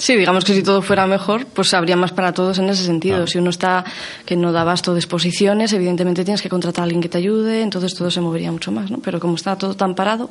Sí, 0.02 0.16
digamos 0.16 0.44
que 0.44 0.52
si 0.52 0.64
todo 0.64 0.82
fuera 0.82 1.06
mejor, 1.06 1.46
pues 1.46 1.72
habría 1.74 1.94
más 1.94 2.10
para 2.10 2.32
todos 2.32 2.58
en 2.58 2.68
ese 2.68 2.82
sentido. 2.84 3.18
Claro. 3.18 3.26
Si 3.28 3.38
uno 3.38 3.50
está 3.50 3.84
que 4.26 4.34
no 4.34 4.50
da 4.50 4.62
abasto 4.62 4.94
de 4.94 4.98
exposiciones, 4.98 5.72
evidentemente 5.72 6.24
tienes 6.24 6.42
que 6.42 6.48
contratar 6.48 6.82
a 6.82 6.84
alguien 6.86 7.00
que 7.00 7.08
te 7.08 7.18
ayude, 7.18 7.62
entonces 7.62 7.94
todo 7.94 8.10
se 8.10 8.20
movería 8.20 8.50
mucho 8.50 8.72
más, 8.72 8.90
¿no? 8.90 8.98
Pero 8.98 9.20
como 9.20 9.36
está 9.36 9.54
todo 9.54 9.74
tan 9.74 9.94
parado, 9.94 10.28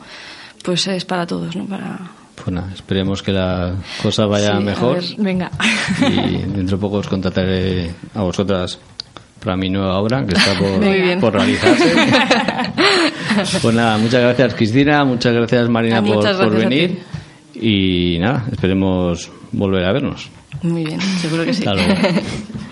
pues 0.62 0.86
es 0.88 1.06
para 1.06 1.26
todos, 1.26 1.56
¿no? 1.56 1.64
Para... 1.68 2.00
Pues 2.36 2.50
nada, 2.54 2.68
esperemos 2.76 3.24
que 3.24 3.32
la 3.32 3.76
cosa 4.04 4.26
vaya 4.26 4.48
Sí, 4.48 4.58
a 4.58 4.60
mejor 4.60 4.96
ver. 4.96 5.06
Venga. 5.20 5.52
y 6.02 6.38
dentro 6.52 6.76
de 6.76 6.82
poco 6.82 6.98
os 6.98 7.08
contrataré 7.08 7.94
a 8.14 8.24
vosotras 8.24 8.78
para 9.42 9.56
mi 9.56 9.70
nueva 9.70 9.98
obra 10.00 10.26
que 10.26 10.36
está 10.38 10.54
por, 10.60 11.20
por 11.22 11.34
realizarse. 11.34 11.94
pues 13.62 13.74
nada, 13.74 13.98
muchas 13.98 14.20
gracias 14.22 14.54
Cristina, 14.54 15.06
muchas 15.06 15.32
gracias 15.34 15.70
Marina 15.70 16.00
Ah, 16.00 16.02
por, 16.02 16.16
por 16.16 16.24
gracias 16.24 16.42
a 16.42 16.48
venir 16.50 17.21
y 17.62 18.18
nada, 18.20 18.48
esperemos 18.52 19.32
volver 19.52 19.86
a 19.86 19.94
vernos. 19.94 20.30
Muy 20.64 20.84
bien, 20.84 21.00
seguro 21.00 21.46
que 21.46 21.54
sí. 21.54 21.64
Hasta 21.66 21.74
luego. 21.76 21.94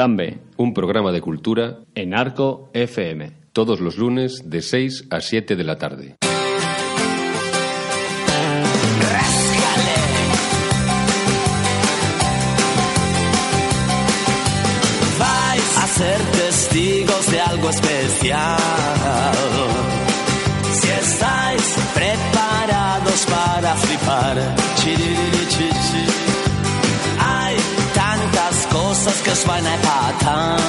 Plan 0.00 0.16
B, 0.16 0.38
Un 0.56 0.72
programa 0.72 1.12
de 1.12 1.20
cultura 1.20 1.80
en 1.94 2.14
Arco 2.14 2.70
FM. 2.72 3.32
todos 3.52 3.80
los 3.80 3.98
lunes 3.98 4.48
de 4.48 4.62
6 4.62 5.08
a 5.10 5.20
7 5.20 5.56
de 5.56 5.64
la 5.64 5.76
tarde. 5.76 6.16
vais 15.18 15.76
a 15.76 15.86
ser 15.86 16.18
testigos 16.32 17.30
de 17.30 17.40
algo 17.42 17.68
especial. 17.68 18.56
Si 20.80 20.88
estáis 20.88 21.76
preparados 21.92 23.26
para 23.26 23.74
flipar, 23.74 24.54
chiriri, 24.76 26.19
cosas 29.02 29.22
que 29.22 29.30
os 29.30 29.46
van 29.46 29.66
a 29.66 29.74
empatar. 29.74 30.60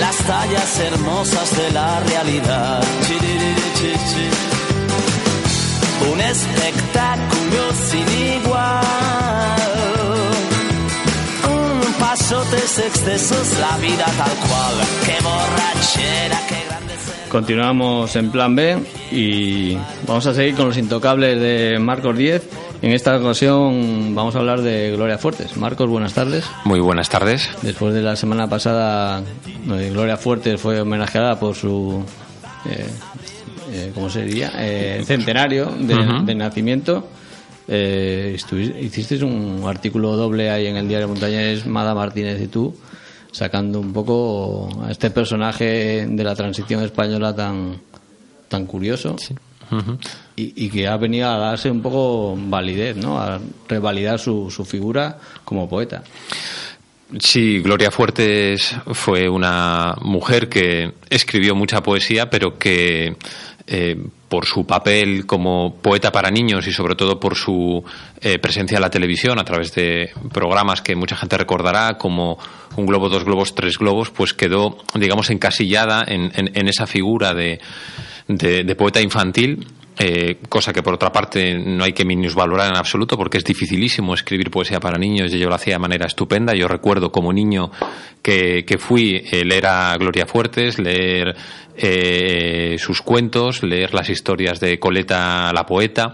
Las 0.00 0.16
tallas 0.26 0.80
hermosas 0.80 1.56
de 1.56 1.70
la 1.70 2.00
realidad. 2.00 2.82
Un 6.12 6.20
espectáculo 6.20 7.62
sin 7.88 8.08
igual. 8.38 9.56
Un 11.48 11.92
pasotes 11.94 12.78
excesos, 12.80 13.58
la 13.60 13.78
vida 13.78 14.04
tal 14.04 14.36
cual. 14.46 14.74
Qué 15.06 15.16
borrachera, 15.22 16.40
qué 16.48 16.66
grande. 16.68 16.94
Continuamos 17.30 18.14
en 18.16 18.30
Plan 18.30 18.54
B 18.54 18.78
y 19.10 19.76
vamos 20.06 20.26
a 20.26 20.34
seguir 20.34 20.54
con 20.54 20.66
los 20.66 20.76
intocables 20.76 21.40
de 21.40 21.78
Marcos 21.78 22.16
10. 22.16 22.42
En 22.84 22.92
esta 22.92 23.16
ocasión 23.16 24.14
vamos 24.14 24.36
a 24.36 24.40
hablar 24.40 24.60
de 24.60 24.90
Gloria 24.90 25.16
Fuertes. 25.16 25.56
Marcos, 25.56 25.88
buenas 25.88 26.12
tardes. 26.12 26.44
Muy 26.66 26.80
buenas 26.80 27.08
tardes. 27.08 27.48
Después 27.62 27.94
de 27.94 28.02
la 28.02 28.14
semana 28.14 28.46
pasada, 28.46 29.22
eh, 29.22 29.88
Gloria 29.90 30.18
Fuertes 30.18 30.60
fue 30.60 30.82
homenajeada 30.82 31.40
por 31.40 31.54
su, 31.54 32.04
eh, 32.66 32.86
eh, 33.72 33.90
¿cómo 33.94 34.10
se 34.10 34.26
diría? 34.26 34.52
Eh, 34.58 35.02
centenario 35.06 35.64
de, 35.78 35.94
Ujú. 35.94 36.26
de 36.26 36.34
nacimiento. 36.34 37.08
Eh, 37.66 38.36
hicisteis 38.82 39.22
un 39.22 39.62
artículo 39.66 40.14
doble 40.14 40.50
ahí 40.50 40.66
en 40.66 40.76
el 40.76 40.86
diario 40.86 41.08
Montañés, 41.08 41.64
Mada 41.64 41.94
Martínez 41.94 42.38
y 42.42 42.48
tú, 42.48 42.76
sacando 43.32 43.80
un 43.80 43.94
poco 43.94 44.68
a 44.86 44.90
este 44.90 45.08
personaje 45.10 46.06
de 46.06 46.22
la 46.22 46.34
transición 46.34 46.82
española 46.82 47.34
tan, 47.34 47.78
tan 48.48 48.66
curioso 48.66 49.16
Ujú. 49.72 49.96
Y, 50.36 50.68
que 50.68 50.86
ha 50.88 50.96
venido 50.96 51.28
a 51.30 51.38
darse 51.38 51.70
un 51.70 51.80
poco 51.82 52.34
validez, 52.36 52.96
¿no? 52.96 53.18
A 53.20 53.38
revalidar 53.68 54.18
su, 54.18 54.50
figura 54.68 55.18
como 55.44 55.68
poeta. 55.68 56.02
Sí, 57.20 57.60
Gloria 57.60 57.90
Fuertes 57.90 58.74
fue 58.92 59.28
una 59.28 59.94
mujer 60.00 60.48
que 60.48 60.94
escribió 61.10 61.54
mucha 61.54 61.80
poesía, 61.82 62.28
pero 62.28 62.58
que 62.58 63.14
eh, 63.66 63.96
por 64.28 64.46
su 64.46 64.66
papel 64.66 65.24
como 65.24 65.76
poeta 65.76 66.10
para 66.10 66.30
niños 66.30 66.66
y 66.66 66.72
sobre 66.72 66.96
todo 66.96 67.20
por 67.20 67.36
su 67.36 67.84
eh, 68.20 68.38
presencia 68.40 68.76
en 68.76 68.82
la 68.82 68.90
televisión 68.90 69.38
a 69.38 69.44
través 69.44 69.72
de 69.74 70.10
programas 70.32 70.82
que 70.82 70.96
mucha 70.96 71.14
gente 71.16 71.38
recordará 71.38 71.96
como 71.96 72.36
Un 72.76 72.86
globo, 72.86 73.08
dos 73.08 73.22
globos, 73.24 73.54
tres 73.54 73.78
globos, 73.78 74.10
pues 74.10 74.34
quedó, 74.34 74.78
digamos, 74.94 75.30
encasillada 75.30 76.02
en, 76.08 76.32
en- 76.34 76.50
en 76.58 76.66
esa 76.68 76.86
figura 76.88 77.32
de- 77.32 77.60
de 78.26 78.74
poeta 78.74 79.00
infantil 79.00 79.66
eh, 79.98 80.38
cosa 80.48 80.72
que 80.72 80.82
por 80.82 80.94
otra 80.94 81.12
parte 81.12 81.54
no 81.54 81.84
hay 81.84 81.92
que 81.92 82.04
minusvalorar 82.04 82.70
en 82.70 82.76
absoluto 82.76 83.16
porque 83.16 83.38
es 83.38 83.44
dificilísimo 83.44 84.14
escribir 84.14 84.50
poesía 84.50 84.80
para 84.80 84.98
niños 84.98 85.32
y 85.32 85.36
ella 85.36 85.46
lo 85.46 85.54
hacía 85.54 85.74
de 85.74 85.80
manera 85.80 86.06
estupenda. 86.06 86.54
Yo 86.54 86.66
recuerdo 86.66 87.12
como 87.12 87.32
niño 87.32 87.70
que, 88.22 88.64
que 88.64 88.78
fui 88.78 89.22
eh, 89.30 89.44
leer 89.44 89.66
a 89.66 89.96
Gloria 89.96 90.26
Fuertes, 90.26 90.78
leer 90.78 91.36
eh, 91.76 92.76
sus 92.78 93.02
cuentos, 93.02 93.62
leer 93.62 93.94
las 93.94 94.08
historias 94.08 94.60
de 94.60 94.78
Coleta 94.78 95.52
la 95.52 95.66
poeta, 95.66 96.12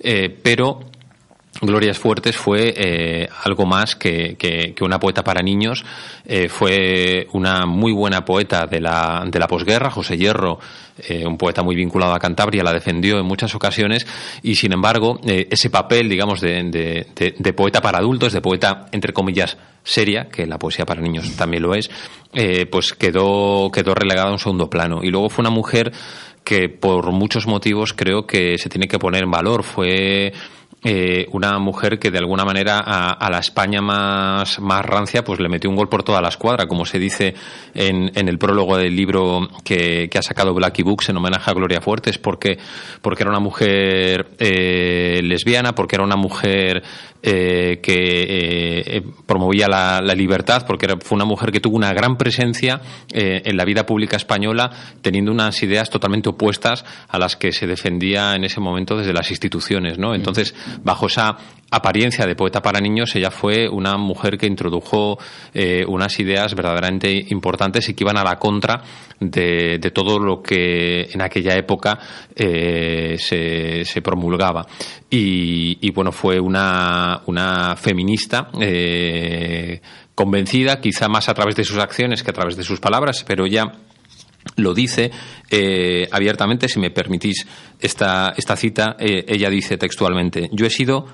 eh, 0.00 0.28
pero 0.42 0.80
Glorias 1.62 1.98
Fuertes 1.98 2.36
fue 2.36 2.72
eh, 2.76 3.28
algo 3.44 3.66
más 3.66 3.94
que, 3.94 4.36
que- 4.38 4.72
que 4.74 4.82
una 4.84 4.98
poeta 4.98 5.22
para 5.22 5.42
niños. 5.42 5.84
Eh, 6.24 6.48
fue 6.48 7.26
una 7.32 7.66
muy 7.66 7.92
buena 7.92 8.24
poeta 8.24 8.66
de 8.66 8.80
la, 8.80 9.24
de 9.26 9.38
la 9.38 9.46
posguerra. 9.46 9.90
José 9.90 10.16
Hierro, 10.16 10.58
eh, 11.06 11.26
un 11.26 11.36
poeta 11.36 11.62
muy 11.62 11.76
vinculado 11.76 12.14
a 12.14 12.18
Cantabria, 12.18 12.62
la 12.62 12.72
defendió 12.72 13.18
en 13.18 13.26
muchas 13.26 13.54
ocasiones. 13.54 14.06
Y 14.42 14.54
sin 14.54 14.72
embargo, 14.72 15.20
eh, 15.26 15.48
ese 15.50 15.68
papel, 15.68 16.08
digamos, 16.08 16.40
de, 16.40 16.62
de- 16.64 17.06
de- 17.14 17.34
de 17.38 17.52
poeta 17.52 17.82
para 17.82 17.98
adultos, 17.98 18.32
de 18.32 18.40
poeta, 18.40 18.86
entre 18.92 19.12
comillas, 19.12 19.58
seria, 19.84 20.28
que 20.30 20.46
la 20.46 20.58
poesía 20.58 20.86
para 20.86 21.02
niños 21.02 21.30
también 21.36 21.62
lo 21.62 21.74
es, 21.74 21.90
eh, 22.32 22.64
pues 22.66 22.92
quedó, 22.94 23.70
quedó 23.70 23.94
relegada 23.94 24.28
a 24.30 24.32
un 24.32 24.38
segundo 24.38 24.70
plano. 24.70 25.00
Y 25.02 25.10
luego 25.10 25.28
fue 25.28 25.42
una 25.42 25.50
mujer 25.50 25.92
que 26.42 26.70
por 26.70 27.12
muchos 27.12 27.46
motivos 27.46 27.92
creo 27.92 28.26
que 28.26 28.56
se 28.56 28.70
tiene 28.70 28.88
que 28.88 28.98
poner 28.98 29.24
en 29.24 29.30
valor. 29.30 29.62
Fue 29.62 30.32
eh, 30.82 31.26
una 31.32 31.58
mujer 31.58 31.98
que 31.98 32.10
de 32.10 32.18
alguna 32.18 32.44
manera 32.44 32.78
a, 32.78 33.30
la 33.30 33.38
España 33.38 33.82
más, 33.82 34.60
más 34.60 34.84
rancia 34.84 35.22
pues 35.22 35.38
le 35.38 35.50
metió 35.50 35.68
un 35.68 35.76
gol 35.76 35.90
por 35.90 36.02
toda 36.02 36.22
la 36.22 36.28
escuadra, 36.28 36.66
como 36.66 36.86
se 36.86 36.98
dice 36.98 37.34
en, 37.74 38.10
en 38.14 38.28
el 38.28 38.38
prólogo 38.38 38.78
del 38.78 38.96
libro 38.96 39.48
que, 39.62 40.08
que 40.10 40.18
ha 40.18 40.22
sacado 40.22 40.54
Blackie 40.54 40.82
Books 40.82 41.10
en 41.10 41.18
homenaje 41.18 41.50
a 41.50 41.54
Gloria 41.54 41.82
Fuertes, 41.82 42.16
porque, 42.16 42.58
porque 43.02 43.24
era 43.24 43.30
una 43.30 43.40
mujer 43.40 44.28
eh, 44.38 45.20
lesbiana, 45.22 45.74
porque 45.74 45.96
era 45.96 46.04
una 46.04 46.16
mujer 46.16 46.82
eh, 47.22 47.80
que 47.82 47.92
eh, 47.92 48.96
eh, 48.96 49.02
promovía 49.26 49.68
la, 49.68 50.00
libertad, 50.14 50.64
porque 50.66 50.86
fue 51.02 51.16
una 51.16 51.26
mujer 51.26 51.52
que 51.52 51.60
tuvo 51.60 51.76
una 51.76 51.92
gran 51.92 52.16
presencia 52.16 52.80
en 53.12 53.56
la 53.56 53.64
vida 53.64 53.84
pública 53.84 54.16
española, 54.16 54.70
teniendo 55.02 55.30
unas 55.30 55.62
ideas 55.62 55.90
totalmente 55.90 56.30
opuestas 56.30 56.84
a 57.08 57.18
las 57.18 57.36
que 57.36 57.52
se 57.52 57.66
defendía 57.66 58.34
en 58.34 58.44
ese 58.44 58.60
momento 58.60 58.96
desde 58.96 59.12
las 59.12 59.30
instituciones, 59.30 59.98
¿no? 59.98 60.14
Entonces, 60.14 60.54
bajo 60.82 61.06
esa 61.06 61.36
apariencia 61.70 62.26
de 62.26 62.34
poeta 62.34 62.62
para 62.62 62.80
niños, 62.80 63.14
ella 63.14 63.30
fue 63.30 63.68
una 63.68 63.96
mujer 63.96 64.36
que 64.36 64.46
introdujo 64.46 65.18
unas 65.86 66.18
ideas 66.18 66.54
verdaderamente 66.54 67.26
importantes 67.28 67.88
y 67.88 67.94
que 67.94 68.04
iban 68.04 68.16
a 68.16 68.24
la 68.24 68.38
contra 68.38 68.82
de, 69.20 69.78
todo 69.94 70.18
lo 70.18 70.42
que 70.42 71.02
en 71.12 71.22
aquella 71.22 71.54
época 71.54 71.98
se, 72.36 74.02
promulgaba. 74.02 74.66
Y, 75.12 75.90
bueno, 75.90 76.12
fue 76.12 76.38
una, 76.38 77.09
una 77.26 77.76
feminista 77.76 78.50
eh, 78.60 79.80
convencida, 80.14 80.80
quizá 80.80 81.08
más 81.08 81.28
a 81.28 81.34
través 81.34 81.56
de 81.56 81.64
sus 81.64 81.78
acciones 81.78 82.22
que 82.22 82.30
a 82.30 82.34
través 82.34 82.56
de 82.56 82.64
sus 82.64 82.80
palabras, 82.80 83.24
pero 83.26 83.46
ya 83.46 83.72
lo 84.56 84.74
dice 84.74 85.10
eh, 85.50 86.08
abiertamente, 86.10 86.68
si 86.68 86.78
me 86.78 86.90
permitís 86.90 87.46
esta, 87.80 88.32
esta 88.36 88.56
cita, 88.56 88.96
eh, 88.98 89.24
ella 89.28 89.50
dice 89.50 89.76
textualmente, 89.76 90.48
yo 90.52 90.66
he 90.66 90.70
sido 90.70 91.06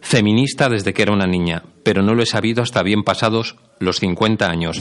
feminista 0.00 0.68
desde 0.68 0.92
que 0.92 1.02
era 1.02 1.12
una 1.12 1.26
niña, 1.26 1.62
pero 1.82 2.02
no 2.02 2.14
lo 2.14 2.22
he 2.22 2.26
sabido 2.26 2.62
hasta 2.62 2.82
bien 2.82 3.02
pasados 3.02 3.56
los 3.78 3.98
50 3.98 4.46
años. 4.46 4.80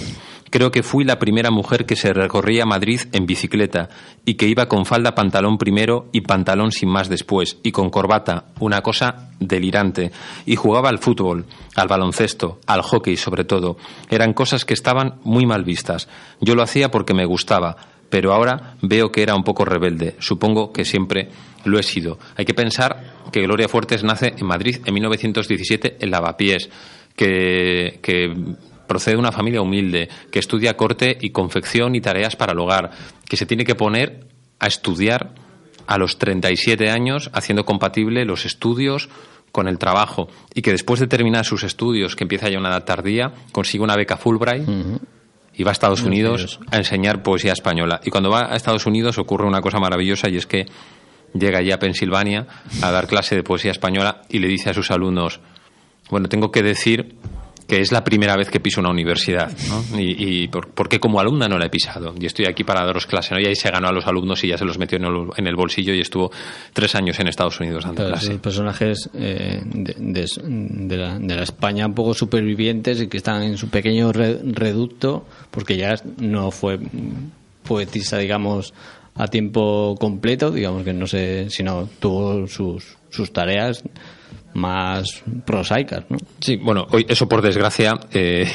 Creo 0.49 0.71
que 0.71 0.83
fui 0.83 1.03
la 1.03 1.19
primera 1.19 1.51
mujer 1.51 1.85
que 1.85 1.95
se 1.95 2.11
recorría 2.11 2.65
Madrid 2.65 3.01
en 3.11 3.27
bicicleta 3.27 3.89
y 4.25 4.33
que 4.33 4.47
iba 4.47 4.67
con 4.67 4.85
falda 4.85 5.13
pantalón 5.13 5.57
primero 5.57 6.09
y 6.11 6.21
pantalón 6.21 6.71
sin 6.71 6.89
más 6.89 7.07
después 7.07 7.59
y 7.63 7.71
con 7.71 7.89
corbata, 7.89 8.45
una 8.59 8.81
cosa 8.81 9.29
delirante. 9.39 10.11
Y 10.45 10.55
jugaba 10.55 10.89
al 10.89 10.97
fútbol, 10.97 11.45
al 11.75 11.87
baloncesto, 11.87 12.59
al 12.65 12.81
hockey 12.81 13.15
sobre 13.15 13.43
todo. 13.43 13.77
Eran 14.09 14.33
cosas 14.33 14.65
que 14.65 14.73
estaban 14.73 15.19
muy 15.23 15.45
mal 15.45 15.63
vistas. 15.63 16.09
Yo 16.41 16.55
lo 16.55 16.63
hacía 16.63 16.89
porque 16.89 17.13
me 17.13 17.25
gustaba, 17.25 17.77
pero 18.09 18.33
ahora 18.33 18.75
veo 18.81 19.11
que 19.11 19.21
era 19.21 19.35
un 19.35 19.43
poco 19.43 19.65
rebelde. 19.65 20.15
Supongo 20.19 20.73
que 20.73 20.85
siempre 20.85 21.29
lo 21.65 21.79
he 21.79 21.83
sido. 21.83 22.17
Hay 22.35 22.45
que 22.45 22.53
pensar 22.53 23.15
que 23.31 23.41
Gloria 23.41 23.69
Fuertes 23.69 24.03
nace 24.03 24.33
en 24.37 24.45
Madrid 24.45 24.77
en 24.85 24.93
1917 24.93 25.97
en 25.99 26.11
Lavapiés, 26.11 26.69
que, 27.15 27.99
procede 28.87 29.15
de 29.15 29.19
una 29.19 29.31
familia 29.31 29.61
humilde, 29.61 30.09
que 30.31 30.39
estudia 30.39 30.75
corte 30.75 31.15
y 31.21 31.29
confección 31.29 31.95
y 31.95 32.01
tareas 32.01 32.35
para 32.35 32.53
el 32.53 32.59
hogar, 32.59 32.89
que 33.27 33.37
se 33.37 33.45
tiene 33.45 33.63
que 33.63 33.75
poner 33.75 34.25
a 34.57 34.67
estudiar 34.67 35.35
a 35.85 35.97
los 35.99 36.17
37 36.17 36.89
años 36.89 37.29
haciendo 37.33 37.65
compatible 37.65 38.25
los 38.25 38.45
estudios 38.45 39.09
con 39.51 39.67
el 39.67 39.77
trabajo 39.77 40.27
y 40.53 40.61
que 40.61 40.71
después 40.71 40.99
de 40.99 41.07
terminar 41.07 41.45
sus 41.45 41.63
estudios, 41.63 42.15
que 42.15 42.23
empieza 42.23 42.49
ya 42.49 42.57
una 42.57 42.69
edad 42.69 42.83
tardía, 42.83 43.31
consigue 43.51 43.83
una 43.83 43.95
beca 43.95 44.17
Fulbright 44.17 44.67
y 45.59 45.63
va 45.63 45.71
a 45.71 45.73
Estados 45.73 46.03
Unidos 46.03 46.57
a 46.71 46.77
enseñar 46.77 47.21
poesía 47.21 47.51
española. 47.51 47.99
Y 48.05 48.11
cuando 48.11 48.29
va 48.29 48.53
a 48.53 48.55
Estados 48.55 48.85
Unidos 48.85 49.17
ocurre 49.17 49.45
una 49.45 49.59
cosa 49.59 49.77
maravillosa 49.77 50.29
y 50.29 50.37
es 50.37 50.45
que 50.45 50.65
llega 51.33 51.59
allí 51.59 51.73
a 51.73 51.79
Pensilvania 51.79 52.47
a 52.81 52.91
dar 52.91 53.07
clase 53.07 53.35
de 53.35 53.43
poesía 53.43 53.71
española 53.71 54.21
y 54.29 54.39
le 54.39 54.47
dice 54.47 54.69
a 54.69 54.73
sus 54.73 54.89
alumnos, 54.89 55.41
bueno, 56.09 56.29
tengo 56.29 56.49
que 56.49 56.63
decir 56.63 57.17
que 57.69 57.79
es 57.79 57.91
la 57.91 58.03
primera 58.03 58.35
vez 58.35 58.49
que 58.49 58.59
piso 58.59 58.81
una 58.81 58.89
universidad, 58.89 59.49
¿no? 59.69 59.97
Y, 59.99 60.43
y 60.43 60.47
por- 60.47 60.69
porque 60.71 60.99
como 60.99 61.19
alumna 61.19 61.47
no 61.47 61.57
la 61.59 61.67
he 61.67 61.69
pisado. 61.69 62.13
Y 62.19 62.25
estoy 62.25 62.45
aquí 62.47 62.63
para 62.63 62.83
daros 62.83 63.05
clase, 63.05 63.33
¿no? 63.35 63.39
Y 63.39 63.45
ahí 63.45 63.55
se 63.55 63.69
ganó 63.69 63.87
a 63.87 63.91
los 63.93 64.07
alumnos 64.07 64.43
y 64.43 64.47
ya 64.49 64.57
se 64.57 64.65
los 64.65 64.77
metió 64.79 64.97
en 64.97 65.05
el, 65.05 65.27
en 65.37 65.47
el 65.47 65.55
bolsillo 65.55 65.93
y 65.93 66.01
estuvo 66.01 66.31
tres 66.73 66.95
años 66.95 67.19
en 67.19 67.27
Estados 67.27 67.59
Unidos 67.59 67.83
dando 67.85 68.01
Claro, 68.03 68.11
clase. 68.19 68.39
personajes 68.39 69.09
eh, 69.13 69.61
de, 69.63 69.93
de- 69.97 70.29
de 70.43 70.97
la, 70.97 71.19
de 71.19 71.35
la 71.35 71.43
España 71.43 71.85
un 71.85 71.93
poco 71.93 72.13
supervivientes 72.13 72.99
y 73.01 73.07
que 73.07 73.17
están 73.17 73.43
en 73.43 73.57
su 73.57 73.69
pequeño 73.69 74.11
re- 74.11 74.39
reducto, 74.43 75.25
porque 75.51 75.77
ya 75.77 75.95
no 76.17 76.49
fue 76.51 76.79
poetisa, 77.63 78.17
digamos, 78.17 78.73
a 79.15 79.27
tiempo 79.27 79.95
completo, 79.99 80.51
digamos 80.51 80.83
que 80.83 80.93
no 80.93 81.05
sé, 81.07 81.49
sino 81.49 81.87
tuvo 81.99 82.47
sus, 82.47 82.97
sus 83.09 83.31
tareas 83.33 83.83
más 84.53 85.23
prosaicas, 85.45 86.05
¿no? 86.09 86.17
Sí, 86.39 86.57
bueno, 86.57 86.87
hoy 86.91 87.05
eso 87.07 87.27
por 87.29 87.41
desgracia 87.41 87.99
eh, 88.11 88.49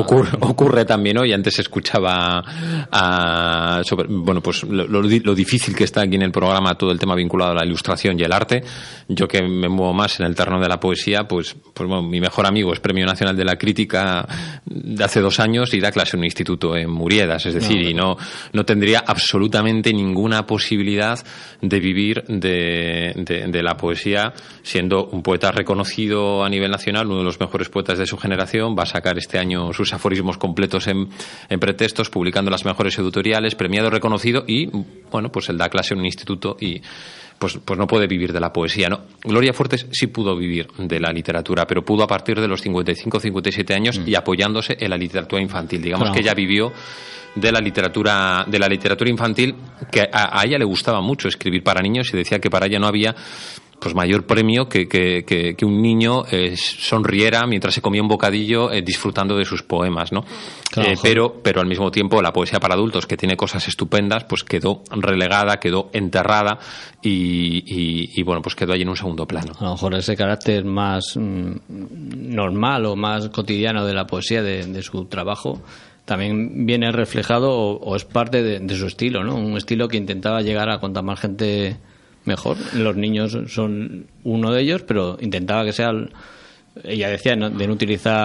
ocurre, 0.00 0.30
ocurre 0.40 0.84
también 0.84 1.18
hoy. 1.18 1.32
Antes 1.32 1.58
escuchaba 1.58 2.42
a, 2.90 3.82
sobre- 3.84 4.08
bueno, 4.08 4.40
pues 4.40 4.64
lo, 4.64 4.86
lo 4.86 5.02
lo 5.02 5.34
difícil 5.34 5.74
que 5.74 5.84
está 5.84 6.02
aquí 6.02 6.16
en 6.16 6.22
el 6.22 6.32
programa 6.32 6.74
todo 6.76 6.90
el 6.90 6.98
tema 6.98 7.14
vinculado 7.14 7.52
a 7.52 7.54
la 7.54 7.64
ilustración 7.64 8.18
y 8.18 8.22
el 8.22 8.32
arte. 8.32 8.62
Yo 9.08 9.28
que 9.28 9.42
me 9.42 9.68
muevo 9.68 9.92
más 9.92 10.18
en 10.20 10.26
el 10.26 10.34
terreno 10.34 10.60
de 10.60 10.68
la 10.68 10.80
poesía, 10.80 11.26
pues, 11.28 11.54
pues 11.74 11.88
bueno, 11.88 12.02
mi 12.02 12.20
mejor 12.20 12.46
amigo 12.46 12.72
es 12.72 12.80
Premio 12.80 13.06
Nacional 13.06 13.36
de 13.36 13.44
la 13.44 13.56
Crítica 13.56 14.26
de 14.64 15.04
hace 15.04 15.20
dos 15.20 15.38
años 15.40 15.72
y 15.74 15.80
da 15.80 15.90
clase 15.92 16.16
en 16.16 16.20
un 16.20 16.24
instituto 16.24 16.76
en 16.76 16.90
Muriedas, 16.90 17.46
es 17.46 17.54
decir, 17.54 17.82
No, 17.82 17.88
y 17.90 17.94
no, 17.94 18.16
no 18.52 18.64
tendría 18.64 19.00
absolutamente 19.06 19.92
ninguna 19.92 20.46
posibilidad 20.46 21.18
de 21.60 21.80
vivir 21.80 22.24
de, 22.28 23.12
de- 23.16 23.46
de 23.48 23.62
la 23.62 23.76
poesía 23.76 24.32
siendo 24.62 25.08
un 25.12 25.22
poeta 25.22 25.52
reconocido 25.52 26.42
a 26.42 26.48
nivel 26.48 26.70
nacional, 26.70 27.06
uno 27.06 27.18
de 27.18 27.24
los 27.24 27.38
mejores 27.38 27.68
poetas 27.68 27.98
de 27.98 28.06
su 28.06 28.16
generación, 28.16 28.74
va 28.76 28.84
a 28.84 28.86
sacar 28.86 29.18
este 29.18 29.38
año 29.38 29.72
sus 29.72 29.92
aforismos 29.92 30.38
completos 30.38 30.86
en, 30.88 31.08
en 31.48 31.60
pretextos, 31.60 32.08
publicando 32.10 32.50
las 32.50 32.64
mejores 32.64 32.98
editoriales, 32.98 33.54
premiado, 33.54 33.90
reconocido 33.90 34.44
y, 34.46 34.70
bueno, 35.10 35.30
pues 35.30 35.48
él 35.50 35.58
da 35.58 35.68
clase 35.68 35.92
en 35.92 36.00
un 36.00 36.06
instituto 36.06 36.56
y 36.58 36.80
pues, 37.38 37.58
pues 37.64 37.78
no 37.78 37.86
puede 37.86 38.06
vivir 38.06 38.32
de 38.32 38.40
la 38.40 38.52
poesía, 38.52 38.88
¿no? 38.88 39.00
Gloria 39.22 39.52
Fuertes 39.52 39.86
sí 39.90 40.06
pudo 40.06 40.34
vivir 40.36 40.68
de 40.78 40.98
la 40.98 41.12
literatura, 41.12 41.66
pero 41.66 41.84
pudo 41.84 42.04
a 42.04 42.06
partir 42.06 42.40
de 42.40 42.48
los 42.48 42.62
55, 42.62 43.20
57 43.20 43.74
años 43.74 44.00
y 44.06 44.14
apoyándose 44.14 44.76
en 44.80 44.90
la 44.90 44.96
literatura 44.96 45.42
infantil. 45.42 45.82
Digamos 45.82 46.04
Claro. 46.04 46.14
que 46.14 46.20
ella 46.20 46.34
vivió 46.34 46.72
de 47.34 47.50
la 47.50 47.60
literatura 47.60 48.44
de 48.46 48.58
la 48.58 48.68
literatura 48.68 49.08
infantil 49.10 49.54
que 49.90 50.02
a, 50.02 50.38
a 50.38 50.44
ella 50.44 50.58
le 50.58 50.66
gustaba 50.66 51.00
mucho 51.00 51.28
escribir 51.28 51.62
para 51.62 51.80
niños 51.80 52.10
y 52.12 52.16
decía 52.16 52.38
que 52.38 52.50
para 52.50 52.66
ella 52.66 52.78
no 52.78 52.86
había 52.86 53.14
pues 53.82 53.94
mayor 53.94 54.24
premio 54.26 54.68
que, 54.68 54.86
que, 54.88 55.24
que- 55.24 55.54
que 55.56 55.64
un 55.64 55.82
niño 55.82 56.22
eh, 56.30 56.54
sonriera 56.56 57.46
mientras 57.46 57.74
se 57.74 57.82
comía 57.82 58.00
un 58.00 58.08
bocadillo 58.08 58.70
eh, 58.70 58.82
disfrutando 58.82 59.36
de 59.36 59.44
sus 59.44 59.62
poemas, 59.62 60.12
¿no? 60.12 60.24
Claro, 60.70 60.90
Eh, 60.90 60.94
pero, 61.02 61.40
pero 61.42 61.60
al 61.60 61.66
mismo 61.66 61.90
tiempo 61.90 62.22
la 62.22 62.32
poesía 62.32 62.60
para 62.60 62.74
adultos, 62.74 63.06
que 63.06 63.16
tiene 63.16 63.36
cosas 63.36 63.66
estupendas, 63.68 64.24
pues 64.24 64.44
quedó 64.44 64.82
relegada, 64.90 65.58
quedó 65.58 65.90
enterrada 65.92 66.58
y, 67.02 67.64
y- 67.66 68.10
y, 68.14 68.22
bueno, 68.22 68.40
pues 68.42 68.54
quedó 68.54 68.72
ahí 68.72 68.82
en 68.82 68.88
un 68.88 68.96
segundo 68.96 69.26
plano. 69.26 69.52
A 69.58 69.64
lo 69.64 69.70
mejor 69.72 69.94
ese 69.94 70.16
carácter 70.16 70.64
más 70.64 71.16
mm, 71.16 71.52
normal 72.34 72.86
o 72.86 72.96
más 72.96 73.28
cotidiano 73.30 73.84
de 73.84 73.94
la 73.94 74.06
poesía, 74.06 74.42
de, 74.42 74.64
de 74.66 74.82
su 74.82 75.04
trabajo, 75.06 75.60
también 76.04 76.66
viene 76.66 76.90
reflejado 76.92 77.50
o, 77.52 77.76
o 77.78 77.96
es 77.96 78.04
parte 78.04 78.42
de, 78.42 78.58
de 78.60 78.74
su 78.76 78.86
estilo, 78.86 79.24
¿no? 79.24 79.34
Un 79.36 79.56
estilo 79.56 79.88
que 79.88 79.96
intentaba 79.96 80.40
llegar 80.42 80.70
a 80.70 80.78
cuanta 80.78 81.02
más 81.02 81.20
gente 81.20 81.76
mejor. 82.24 82.56
Los 82.74 82.96
niños 82.96 83.36
son 83.48 84.06
uno 84.24 84.52
de 84.52 84.62
ellos, 84.62 84.82
pero 84.82 85.16
intentaba 85.20 85.64
que 85.64 85.72
sea... 85.72 85.90
el- 85.90 86.10
ella 86.84 87.10
decía 87.10 87.36
¿no? 87.36 87.50
de 87.50 87.66
no 87.66 87.74
utilizar 87.74 88.16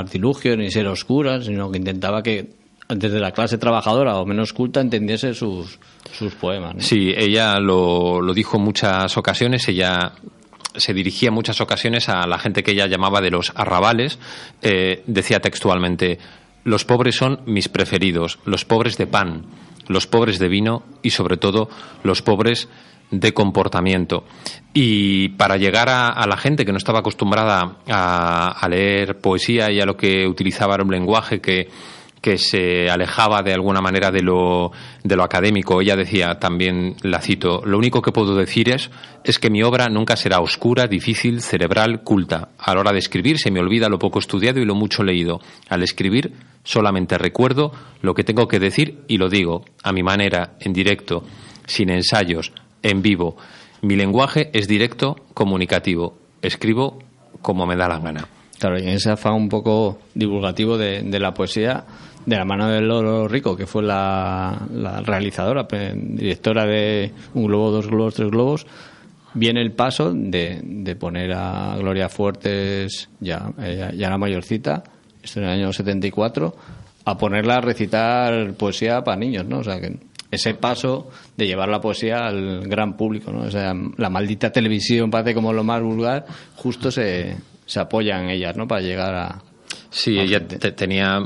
artilugios 0.00 0.58
ni 0.58 0.70
ser 0.70 0.86
oscura, 0.86 1.40
sino 1.40 1.70
que 1.70 1.78
intentaba 1.78 2.22
que 2.22 2.50
desde 2.90 3.18
la 3.18 3.32
clase 3.32 3.56
trabajadora 3.56 4.16
o 4.18 4.26
menos 4.26 4.52
culta 4.52 4.82
entendiese 4.82 5.32
sus, 5.32 5.78
sus 6.12 6.34
poemas. 6.34 6.74
Sí, 6.84 7.14
ella 7.16 7.58
lo, 7.58 8.20
lo 8.20 8.34
dijo 8.34 8.58
en 8.58 8.64
muchas 8.64 9.16
ocasiones, 9.16 9.66
ella 9.68 10.12
se 10.76 10.92
dirigía 10.92 11.28
en 11.28 11.34
muchas 11.34 11.60
ocasiones 11.62 12.10
a 12.10 12.26
la 12.26 12.38
gente 12.38 12.62
que 12.62 12.72
ella 12.72 12.86
llamaba 12.86 13.22
de 13.22 13.30
los 13.30 13.50
arrabales, 13.56 14.18
eh, 14.60 15.02
decía 15.06 15.40
textualmente, 15.40 16.18
los 16.64 16.84
pobres 16.84 17.16
son 17.16 17.40
mis 17.46 17.70
preferidos, 17.70 18.38
los 18.44 18.66
pobres 18.66 18.98
de 18.98 19.06
pan, 19.06 19.46
los 19.88 20.06
pobres 20.06 20.38
de 20.38 20.48
vino 20.48 20.82
y 21.02 21.10
sobre 21.10 21.38
todo 21.38 21.70
los 22.04 22.20
pobres 22.20 22.68
de 23.10 23.32
comportamiento. 23.32 24.24
Y 24.72 25.30
para 25.30 25.56
llegar 25.56 25.88
a, 25.88 26.26
la 26.26 26.36
gente 26.36 26.64
que 26.64 26.72
no 26.72 26.78
estaba 26.78 26.98
acostumbrada 26.98 27.78
a, 27.88 28.48
a 28.50 28.68
leer 28.68 29.18
poesía 29.18 29.70
y 29.70 29.80
a 29.80 29.86
lo 29.86 29.96
que 29.96 30.26
utilizaba 30.26 30.74
era 30.74 30.84
un 30.84 30.90
lenguaje 30.90 31.40
que, 31.40 31.68
que 32.26 32.38
se 32.38 32.90
alejaba 32.90 33.44
de 33.44 33.52
alguna 33.52 33.80
manera 33.80 34.10
de 34.10 34.20
lo, 34.20 34.72
de 35.04 35.14
lo 35.14 35.22
académico. 35.22 35.80
Ella 35.80 35.94
decía, 35.94 36.40
también 36.40 36.96
la 37.02 37.20
cito, 37.20 37.62
lo 37.64 37.78
único 37.78 38.02
que 38.02 38.10
puedo 38.10 38.34
decir 38.34 38.68
es, 38.68 38.90
es 39.22 39.38
que 39.38 39.48
mi 39.48 39.62
obra 39.62 39.88
nunca 39.88 40.16
será 40.16 40.40
oscura, 40.40 40.88
difícil, 40.88 41.40
cerebral, 41.40 42.02
culta. 42.02 42.48
A 42.58 42.74
la 42.74 42.80
hora 42.80 42.92
de 42.92 42.98
escribir 42.98 43.38
se 43.38 43.52
me 43.52 43.60
olvida 43.60 43.88
lo 43.88 44.00
poco 44.00 44.18
estudiado 44.18 44.58
y 44.58 44.64
lo 44.64 44.74
mucho 44.74 45.04
leído. 45.04 45.40
Al 45.68 45.84
escribir 45.84 46.32
solamente 46.64 47.16
recuerdo 47.16 47.70
lo 48.02 48.12
que 48.14 48.24
tengo 48.24 48.48
que 48.48 48.58
decir 48.58 49.04
y 49.06 49.18
lo 49.18 49.28
digo, 49.28 49.64
a 49.84 49.92
mi 49.92 50.02
manera, 50.02 50.56
en 50.58 50.72
directo, 50.72 51.22
sin 51.66 51.90
ensayos, 51.90 52.50
en 52.82 53.02
vivo. 53.02 53.36
Mi 53.82 53.96
lenguaje 53.96 54.50
es 54.52 54.68
directo, 54.68 55.16
comunicativo. 55.34 56.16
Escribo 56.42 56.98
como 57.42 57.66
me 57.66 57.76
da 57.76 57.88
la 57.88 57.98
gana. 57.98 58.26
Claro, 58.58 58.78
y 58.78 58.82
en 58.82 58.88
ese 58.94 59.10
afán 59.10 59.34
un 59.34 59.48
poco 59.48 59.98
divulgativo 60.14 60.78
de, 60.78 61.02
de 61.02 61.20
la 61.20 61.34
poesía, 61.34 61.84
de 62.24 62.36
la 62.36 62.44
mano 62.44 62.68
de 62.68 62.80
Loro 62.80 63.28
Rico, 63.28 63.56
que 63.56 63.66
fue 63.66 63.82
la, 63.82 64.58
realizadora, 65.04 65.66
directora 65.94 66.64
de 66.66 67.12
Un 67.34 67.46
Globo, 67.46 67.70
Dos 67.70 67.86
Globos, 67.86 68.14
Tres 68.14 68.30
Globos, 68.30 68.66
viene 69.34 69.60
el 69.60 69.72
paso 69.72 70.12
de, 70.14 70.60
de 70.64 70.96
poner 70.96 71.32
a 71.34 71.76
Gloria 71.78 72.08
Fuertes, 72.08 73.10
ya, 73.20 73.52
ella- 73.62 73.92
ya 73.92 74.08
la 74.08 74.16
mayorcita, 74.18 74.82
esto 75.22 75.40
en 75.40 75.46
el 75.46 75.52
año 75.52 75.72
74, 75.72 76.54
a 77.04 77.18
ponerla 77.18 77.56
a 77.56 77.60
recitar 77.60 78.54
poesía 78.54 79.04
para 79.04 79.18
niños, 79.18 79.44
¿no? 79.46 79.58
O 79.58 79.64
sea, 79.64 79.78
que 79.80 79.96
ese 80.30 80.54
paso 80.54 81.10
de 81.36 81.46
llevar 81.46 81.68
la 81.68 81.80
poesía 81.80 82.26
al 82.26 82.66
gran 82.68 82.96
público, 82.96 83.30
¿no? 83.32 83.42
O 83.42 83.50
sea, 83.50 83.72
la 83.96 84.10
maldita 84.10 84.50
televisión 84.50 85.10
parece 85.10 85.34
como 85.34 85.52
lo 85.52 85.62
más 85.64 85.82
vulgar, 85.82 86.24
justo 86.56 86.90
se, 86.90 87.36
se 87.64 87.80
apoya 87.80 88.20
en 88.20 88.30
ellas, 88.30 88.56
¿no? 88.56 88.66
Para 88.66 88.80
llegar 88.82 89.14
a... 89.14 89.42
Sí, 89.88 90.18
ella 90.18 90.46
te- 90.46 90.72
tenía, 90.72 91.20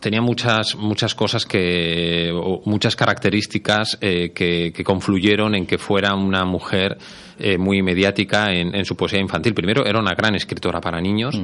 tenía 0.00 0.20
muchas, 0.20 0.74
muchas 0.76 1.14
cosas 1.14 1.46
que, 1.46 2.30
o 2.34 2.60
muchas 2.66 2.94
características 2.96 3.96
eh, 4.00 4.32
que, 4.34 4.72
que 4.72 4.84
confluyeron 4.84 5.54
en 5.54 5.66
que 5.66 5.78
fuera 5.78 6.14
una 6.14 6.44
mujer 6.44 6.98
eh, 7.38 7.56
muy 7.56 7.80
mediática 7.82 8.52
en, 8.52 8.74
en 8.74 8.84
su 8.84 8.96
poesía 8.96 9.20
infantil. 9.20 9.54
Primero, 9.54 9.86
era 9.86 9.98
una 9.98 10.14
gran 10.14 10.34
escritora 10.34 10.80
para 10.80 11.00
niños. 11.00 11.40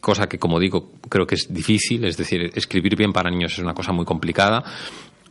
Cosa 0.00 0.28
que, 0.28 0.38
como 0.38 0.58
digo, 0.58 0.92
creo 1.08 1.26
que 1.26 1.34
es 1.34 1.52
difícil, 1.52 2.04
es 2.04 2.16
decir, 2.16 2.50
escribir 2.54 2.96
bien 2.96 3.12
para 3.12 3.30
niños 3.30 3.52
es 3.52 3.58
una 3.58 3.74
cosa 3.74 3.92
muy 3.92 4.04
complicada. 4.04 4.64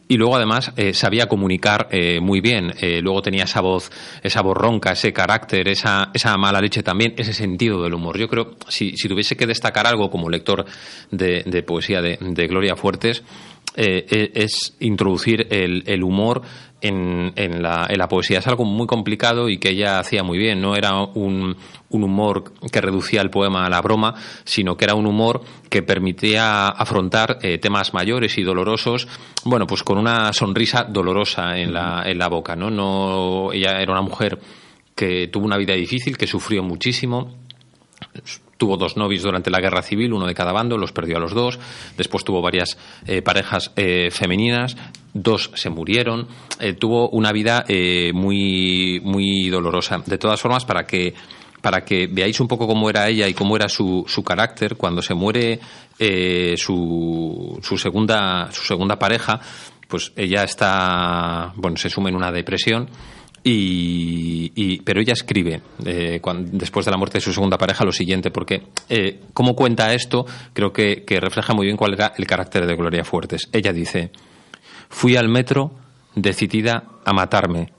Y 0.08 0.16
luego 0.18 0.38
además 0.38 0.72
eh, 0.78 0.94
sabía 0.94 1.28
comunicar 1.28 1.90
eh, 1.92 2.20
muy 2.22 2.40
bien. 2.40 2.74
Eh, 2.80 3.02
luego 3.02 3.22
tenía 3.22 3.44
esa 3.44 3.62
voz, 3.62 3.92
esa 4.24 4.42
voz 4.42 4.58
ronca, 4.58 4.94
ese 4.94 5.12
carácter, 5.12 5.68
esa, 5.68 6.12
esa 6.14 6.38
mala 6.38 6.62
leche 6.62 6.82
también, 6.82 7.14
ese 7.18 7.34
sentido 7.34 7.84
del 7.84 7.94
humor. 7.94 8.18
Yo 8.18 8.28
creo, 8.28 8.56
si, 8.70 8.96
si 8.96 9.10
tuviese 9.10 9.36
que 9.36 9.46
destacar 9.46 9.86
algo 9.86 10.10
como 10.10 10.30
lector 10.30 10.66
de, 11.12 11.44
de 11.46 11.64
poesía 11.64 12.02
de, 12.02 12.18
de 12.22 12.48
Gloria 12.48 12.76
Fuertes, 12.76 13.24
eh, 13.80 14.08
eh, 14.10 14.32
es 14.34 14.76
introducir 14.80 15.46
el, 15.52 15.84
el 15.86 16.02
humor 16.02 16.42
en, 16.82 17.34
en, 17.36 17.62
la, 17.62 17.88
en 17.90 17.98
la 17.98 18.08
poesía. 18.08 18.40
Es 18.40 18.48
algo 18.48 18.66
muy 18.66 18.88
complicado 18.88 19.50
y 19.50 19.58
que 19.58 19.70
ella 19.70 20.00
hacía 20.00 20.24
muy 20.24 20.38
bien. 20.38 20.62
No 20.62 20.76
era 20.76 21.02
un, 21.02 21.56
un 21.90 22.04
humor 22.04 22.54
que 22.72 22.82
reducía 22.82 23.22
el 23.22 23.30
poema 23.30 23.66
a 23.66 23.70
la 23.70 23.82
broma, 23.82 24.16
sino 24.44 24.76
que 24.78 24.86
era 24.86 24.96
un 24.96 25.06
humor 25.06 25.42
que 25.70 25.84
permitía 25.84 26.68
afrontar 26.68 27.40
eh, 27.42 27.58
temas 27.58 27.94
mayores 27.94 28.38
y 28.38 28.44
dolorosos, 28.44 29.08
bueno, 29.46 29.68
pues 29.68 29.84
con 29.84 29.98
una 29.98 30.34
sonrisa 30.34 30.84
dolorosa 30.84 31.58
en 31.58 31.74
la, 31.74 32.04
en 32.06 32.18
la 32.18 32.28
boca, 32.28 32.56
¿no? 32.56 32.70
no 32.70 33.52
ella 33.52 33.82
era 33.82 33.92
una 33.92 34.02
mujer 34.02 34.40
que 34.96 35.28
tuvo 35.28 35.46
una 35.46 35.58
vida 35.58 35.74
difícil, 35.74 36.18
que 36.18 36.28
sufrió 36.28 36.64
muchísimo, 36.64 37.36
tuvo 38.58 38.78
dos 38.78 38.98
novios 38.98 39.24
durante 39.24 39.50
la 39.50 39.60
guerra 39.60 39.82
civil, 39.82 40.14
uno 40.14 40.26
de 40.26 40.34
cada 40.34 40.52
bando, 40.52 40.78
los 40.78 40.92
perdió 40.92 41.18
a 41.18 41.20
los 41.20 41.34
dos. 41.34 41.60
Después 41.96 42.24
tuvo 42.24 42.42
varias 42.42 42.78
eh, 43.06 43.22
parejas 43.22 43.72
eh, 43.76 44.10
femeninas, 44.12 44.76
dos 45.14 45.52
se 45.54 45.70
murieron. 45.70 46.28
Eh, 46.60 46.74
tuvo 46.74 47.10
una 47.10 47.32
vida 47.32 47.64
eh, 47.68 48.12
muy, 48.14 49.00
muy 49.04 49.50
dolorosa. 49.50 50.00
De 50.06 50.18
todas 50.18 50.42
formas, 50.42 50.66
para 50.66 50.86
que 50.86 51.14
para 51.62 51.84
que 51.84 52.08
veáis 52.08 52.40
un 52.40 52.48
poco 52.48 52.68
cómo 52.68 52.90
era 52.90 53.10
ella 53.10 53.28
y 53.28 53.34
cómo 53.34 53.56
era 53.56 53.68
su, 53.68 54.06
su 54.08 54.24
carácter, 54.24 54.78
cuando 54.78 55.02
se 55.02 55.16
muere 55.16 55.60
su, 56.56 57.60
su 57.62 57.78
segunda 57.78 58.50
su 58.52 58.64
segunda 58.64 58.98
pareja, 58.98 59.42
pues 59.88 60.14
ella 60.16 60.44
está 60.44 61.52
bueno 61.56 61.76
se 61.78 61.90
sume 61.90 62.12
en 62.12 62.16
una 62.16 62.32
depresión 62.32 62.88
Y, 63.44 64.82
pero 64.82 65.00
ella 65.00 65.14
escribe, 65.14 65.62
eh, 65.86 66.20
después 66.52 66.86
de 66.86 66.92
la 66.92 66.98
muerte 66.98 67.20
de 67.20 67.22
su 67.22 67.32
segunda 67.32 67.58
pareja, 67.58 67.86
lo 67.86 67.94
siguiente, 67.94 68.30
porque 68.30 68.64
eh, 68.90 69.22
cómo 69.34 69.56
cuenta 69.56 69.94
esto, 69.94 70.26
creo 70.54 70.74
que, 70.74 71.06
que 71.06 71.20
refleja 71.20 71.54
muy 71.54 71.66
bien 71.66 71.78
cuál 71.78 71.94
era 71.94 72.14
el 72.18 72.28
carácter 72.28 72.66
de 72.68 72.76
Gloria 72.76 73.06
Fuertes. 73.06 73.48
Ella 73.54 73.72
dice, 73.72 74.12
fui 74.90 75.16
al 75.16 75.30
metro 75.30 75.72
decidida 76.16 76.84
a 77.06 77.14
matarme, 77.14 77.72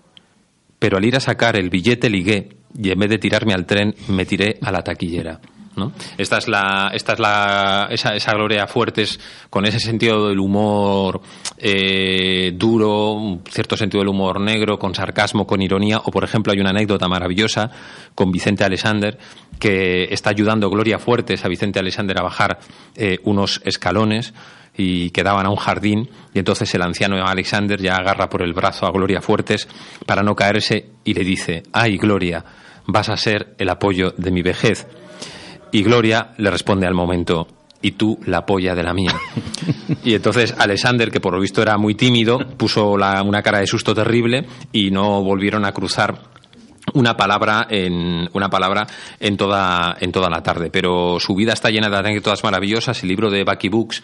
pero 0.79 0.97
al 0.97 1.05
ir 1.05 1.17
a 1.17 1.21
sacar 1.21 1.57
el 1.57 1.71
billete 1.71 2.09
ligué 2.09 2.49
y 2.75 2.91
en 2.91 2.99
vez 2.99 3.11
de 3.11 3.19
tirarme 3.19 3.53
al 3.53 3.67
tren 3.67 3.95
me 4.09 4.25
tiré 4.25 4.59
a 4.63 4.73
la 4.73 4.83
taquillera. 4.83 5.41
¿No? 5.79 5.93
Esta 6.16 6.39
es 6.39 6.49
la, 6.49 6.91
esta 6.93 7.12
es 7.14 7.18
la, 7.18 7.89
esa, 7.91 8.14
esa 8.14 8.33
Gloria 8.33 8.66
Fuertes 8.66 9.18
con 9.51 9.64
ese 9.64 9.81
sentido 9.81 10.29
del 10.29 10.39
humor 10.39 11.20
eh, 11.57 12.53
duro, 12.55 13.12
un 13.12 13.43
cierto 13.49 13.76
sentido 13.76 14.01
del 14.01 14.09
humor 14.09 14.41
negro, 14.41 14.79
con 14.79 14.95
sarcasmo, 14.95 15.47
con 15.47 15.62
ironía. 15.62 15.99
O 15.99 16.11
por 16.11 16.24
ejemplo 16.24 16.53
hay 16.53 16.61
una 16.61 16.70
anécdota 16.70 17.09
maravillosa 17.09 17.70
con 18.14 18.31
Vicente 18.31 18.64
Alexander 18.64 19.18
que 19.59 20.05
está 20.11 20.31
ayudando 20.31 20.70
Gloria 20.70 20.99
Fuertes 20.99 21.45
a 21.45 21.49
Vicente 21.49 21.79
Alexander 21.79 22.18
a 22.18 22.22
bajar 22.22 22.59
eh, 22.97 23.18
unos 23.24 23.61
escalones 23.64 24.35
y 24.76 25.11
quedaban 25.11 25.45
a 25.45 25.51
un 25.51 25.57
jardín 25.57 26.09
y 26.33 26.39
entonces 26.39 26.72
el 26.74 26.83
anciano 26.83 27.16
Alexander 27.26 27.81
ya 27.81 27.97
agarra 27.97 28.29
por 28.29 28.43
el 28.43 28.53
brazo 28.55 28.87
a 28.87 28.93
Gloria 28.93 29.20
Fuertes 29.20 29.68
para 30.07 30.22
no 30.22 30.37
caerse 30.37 30.91
y 31.05 31.14
le 31.14 31.24
dice, 31.24 31.64
ay 31.72 31.99
Gloria, 31.99 32.45
vas 32.87 33.09
a 33.09 33.16
ser 33.16 33.55
el 33.59 33.68
apoyo 33.68 34.14
de 34.16 34.31
mi 34.31 34.43
vejez. 34.43 34.87
Y 35.73 35.83
Gloria 35.83 36.31
le 36.39 36.51
responde 36.51 36.87
al 36.87 36.95
momento, 36.95 37.47
y 37.83 37.93
tú 37.93 38.19
la 38.27 38.45
polla 38.47 38.75
de 38.75 38.83
la 38.83 38.95
mía. 38.95 39.14
Y 40.05 40.14
entonces 40.14 40.55
Alexander, 40.59 41.11
que 41.11 41.21
por 41.21 41.33
lo 41.35 41.41
visto 41.41 41.61
era 41.62 41.77
muy 41.79 41.95
tímido, 41.95 42.39
puso 42.57 42.97
la- 42.97 43.23
una 43.23 43.43
cara 43.43 43.59
de 43.61 43.66
susto 43.66 43.95
terrible 43.95 44.47
y 44.73 44.91
no 44.91 45.23
volvieron 45.23 45.64
a 45.64 45.73
cruzar 45.73 46.21
una 46.95 47.16
palabra 47.16 47.66
en 47.69 48.29
una 48.33 48.49
palabra 48.49 48.87
en 49.21 49.37
toda 49.37 49.97
en 50.01 50.11
toda 50.11 50.31
la 50.31 50.43
tarde 50.43 50.71
pero 50.71 51.21
su 51.21 51.35
vida 51.35 51.53
está 51.53 51.69
llena 51.69 51.91
de 51.91 51.97
anécdotas 51.99 52.43
maravillosas 52.45 53.03
el 53.03 53.11
libro 53.11 53.29
de 53.31 53.45
Bucky 53.45 53.69
Books 53.69 54.03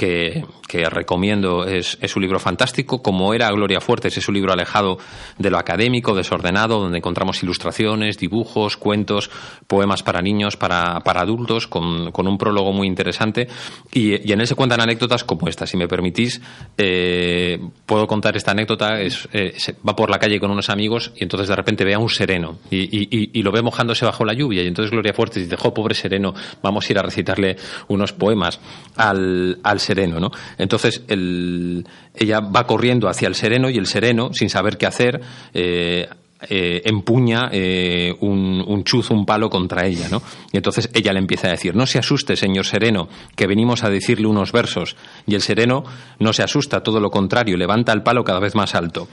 que, 0.00 0.88
recomiendo 0.88 1.64
es, 1.66 1.98
es 2.00 2.16
un 2.16 2.22
libro 2.22 2.38
fantástico 2.38 3.02
como 3.02 3.34
era 3.34 3.50
Gloria 3.50 3.80
Fuertes 3.80 4.16
es 4.16 4.26
un 4.28 4.34
libro 4.34 4.52
alejado 4.52 4.98
de 5.36 5.50
lo 5.50 5.58
académico 5.58 6.14
desordenado 6.14 6.78
donde 6.80 6.98
encontramos 6.98 7.42
ilustraciones 7.42 8.16
dibujos 8.16 8.76
cuentos 8.78 9.30
poemas 9.66 10.02
para 10.02 10.22
niños 10.22 10.56
para, 10.56 11.00
para 11.00 11.20
adultos 11.20 11.66
con, 11.66 12.12
con 12.12 12.26
un 12.26 12.38
prólogo 12.38 12.72
muy 12.72 12.86
interesante. 12.86 13.48
Y, 13.92 14.32
en 14.32 14.40
él 14.40 14.46
se 14.46 14.54
cuentan 14.54 14.80
anécdotas 14.80 15.24
como 15.24 15.48
esta. 15.48 15.66
Si 15.66 15.76
me 15.76 15.86
permitís 15.88 16.40
eh, 16.78 17.58
puedo 17.84 18.06
contar 18.06 18.36
esta 18.36 18.52
anécdota 18.52 19.00
es, 19.00 19.28
eh, 19.32 19.54
va 19.86 19.94
por 19.94 20.08
la 20.08 20.18
calle 20.18 20.40
con 20.40 20.50
unos 20.50 20.70
amigos 20.70 21.12
y 21.16 21.24
entonces 21.24 21.48
de 21.48 21.56
repente 21.56 21.84
ve 21.84 21.94
a 21.94 21.98
un 21.98 22.08
sereno 22.08 22.58
y- 22.70 23.38
y 23.38 23.42
lo 23.42 23.52
ve 23.52 23.60
mojándose 23.62 24.04
bajo 24.06 24.24
la 24.24 24.32
lluvia. 24.32 24.62
Y 24.62 24.66
entonces 24.68 24.90
Gloria 24.90 25.12
Fuertes 25.12 25.42
dice, 25.42 25.56
jo, 25.56 25.74
pobre 25.74 25.94
sereno, 25.94 26.32
vamos 26.62 26.88
a 26.88 26.92
ir 26.92 26.98
a 26.98 27.02
recitarle 27.02 27.56
unos 27.88 28.12
poemas 28.12 28.60
al, 28.96 29.58
al 29.62 29.80
sereno, 29.80 29.89
¿no? 30.20 30.30
Entonces 30.58 31.02
el- 31.08 31.86
ella 32.14 32.40
va 32.40 32.66
corriendo 32.66 33.08
hacia 33.08 33.28
el 33.28 33.34
sereno 33.34 33.68
y 33.70 33.76
el 33.76 33.86
sereno, 33.86 34.30
sin 34.32 34.48
saber 34.50 34.76
qué 34.78 34.86
hacer, 34.86 35.20
eh, 35.54 36.08
eh, 36.48 36.80
empuña 36.86 37.50
eh, 37.52 38.14
un, 38.20 38.64
un 38.66 38.82
chuz, 38.84 39.10
un 39.10 39.26
palo 39.26 39.50
contra 39.50 39.84
ella, 39.86 40.08
¿no? 40.10 40.22
Y 40.52 40.56
entonces 40.56 40.88
ella 40.94 41.12
le 41.12 41.18
empieza 41.18 41.48
a 41.48 41.50
decir, 41.50 41.74
no 41.76 41.86
se 41.86 41.98
asuste, 41.98 42.34
señor 42.34 42.64
sereno, 42.64 43.08
que 43.36 43.46
venimos 43.46 43.84
a 43.84 43.90
decirle 43.90 44.26
unos 44.26 44.50
versos. 44.50 44.96
Y 45.26 45.34
el 45.34 45.42
sereno 45.42 45.84
no 46.18 46.32
se 46.32 46.42
asusta, 46.42 46.82
todo 46.82 46.98
lo 46.98 47.10
contrario, 47.10 47.58
levanta 47.58 47.92
el 47.92 48.02
palo 48.02 48.24
cada 48.24 48.40
vez 48.40 48.54
más 48.54 48.74
alto. 48.74 49.06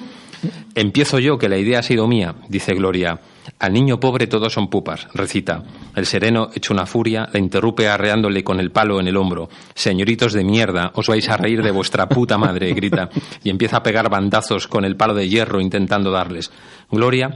Empiezo 0.76 1.20
yo, 1.20 1.38
que 1.38 1.50
la 1.50 1.58
idea 1.58 1.80
ha 1.80 1.84
sido 1.84 2.08
mía, 2.08 2.36
dice 2.48 2.74
Gloria. 2.74 3.20
Al 3.60 3.74
niño 3.74 4.00
pobre 4.00 4.28
todos 4.28 4.54
son 4.54 4.70
pupas, 4.70 5.08
recita. 5.14 5.64
El 5.96 6.06
sereno, 6.06 6.50
hecho 6.54 6.74
una 6.74 6.86
furia, 6.86 7.28
la 7.32 7.40
interrumpe 7.40 7.88
arreándole 7.88 8.44
con 8.44 8.60
el 8.60 8.72
palo 8.72 9.00
en 9.00 9.08
el 9.08 9.18
hombro. 9.18 9.50
Señoritos 9.74 10.34
de 10.34 10.44
mierda, 10.44 10.92
os 10.96 11.08
vais 11.08 11.28
a 11.30 11.38
reír 11.38 11.64
de 11.64 11.72
vuestra 11.72 12.08
puta 12.08 12.38
madre, 12.38 12.74
grita. 12.74 13.10
Y 13.44 13.50
empieza 13.50 13.78
a 13.78 13.84
pegar 13.84 14.10
bandazos 14.10 14.68
con 14.68 14.86
el 14.86 14.96
palo 14.96 15.14
de 15.14 15.28
hierro 15.28 15.62
intentando 15.62 16.12
darles. 16.12 16.52
Gloria 16.92 17.32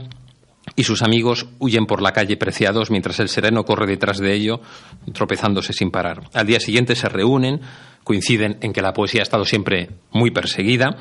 y 0.76 0.84
sus 0.84 1.02
amigos 1.02 1.46
huyen 1.58 1.86
por 1.86 2.00
la 2.00 2.12
calle 2.12 2.36
preciados 2.36 2.90
mientras 2.90 3.18
el 3.20 3.28
sereno 3.28 3.64
corre 3.64 3.86
detrás 3.86 4.18
de 4.18 4.32
ello, 4.32 4.60
tropezándose 5.12 5.72
sin 5.72 5.90
parar. 5.90 6.30
Al 6.34 6.46
día 6.46 6.60
siguiente 6.60 6.94
se 6.94 7.08
reúnen, 7.08 7.60
coinciden 8.04 8.58
en 8.60 8.72
que 8.72 8.82
la 8.82 8.92
poesía 8.92 9.20
ha 9.20 9.22
estado 9.22 9.44
siempre 9.44 9.88
muy 10.10 10.30
perseguida 10.30 10.96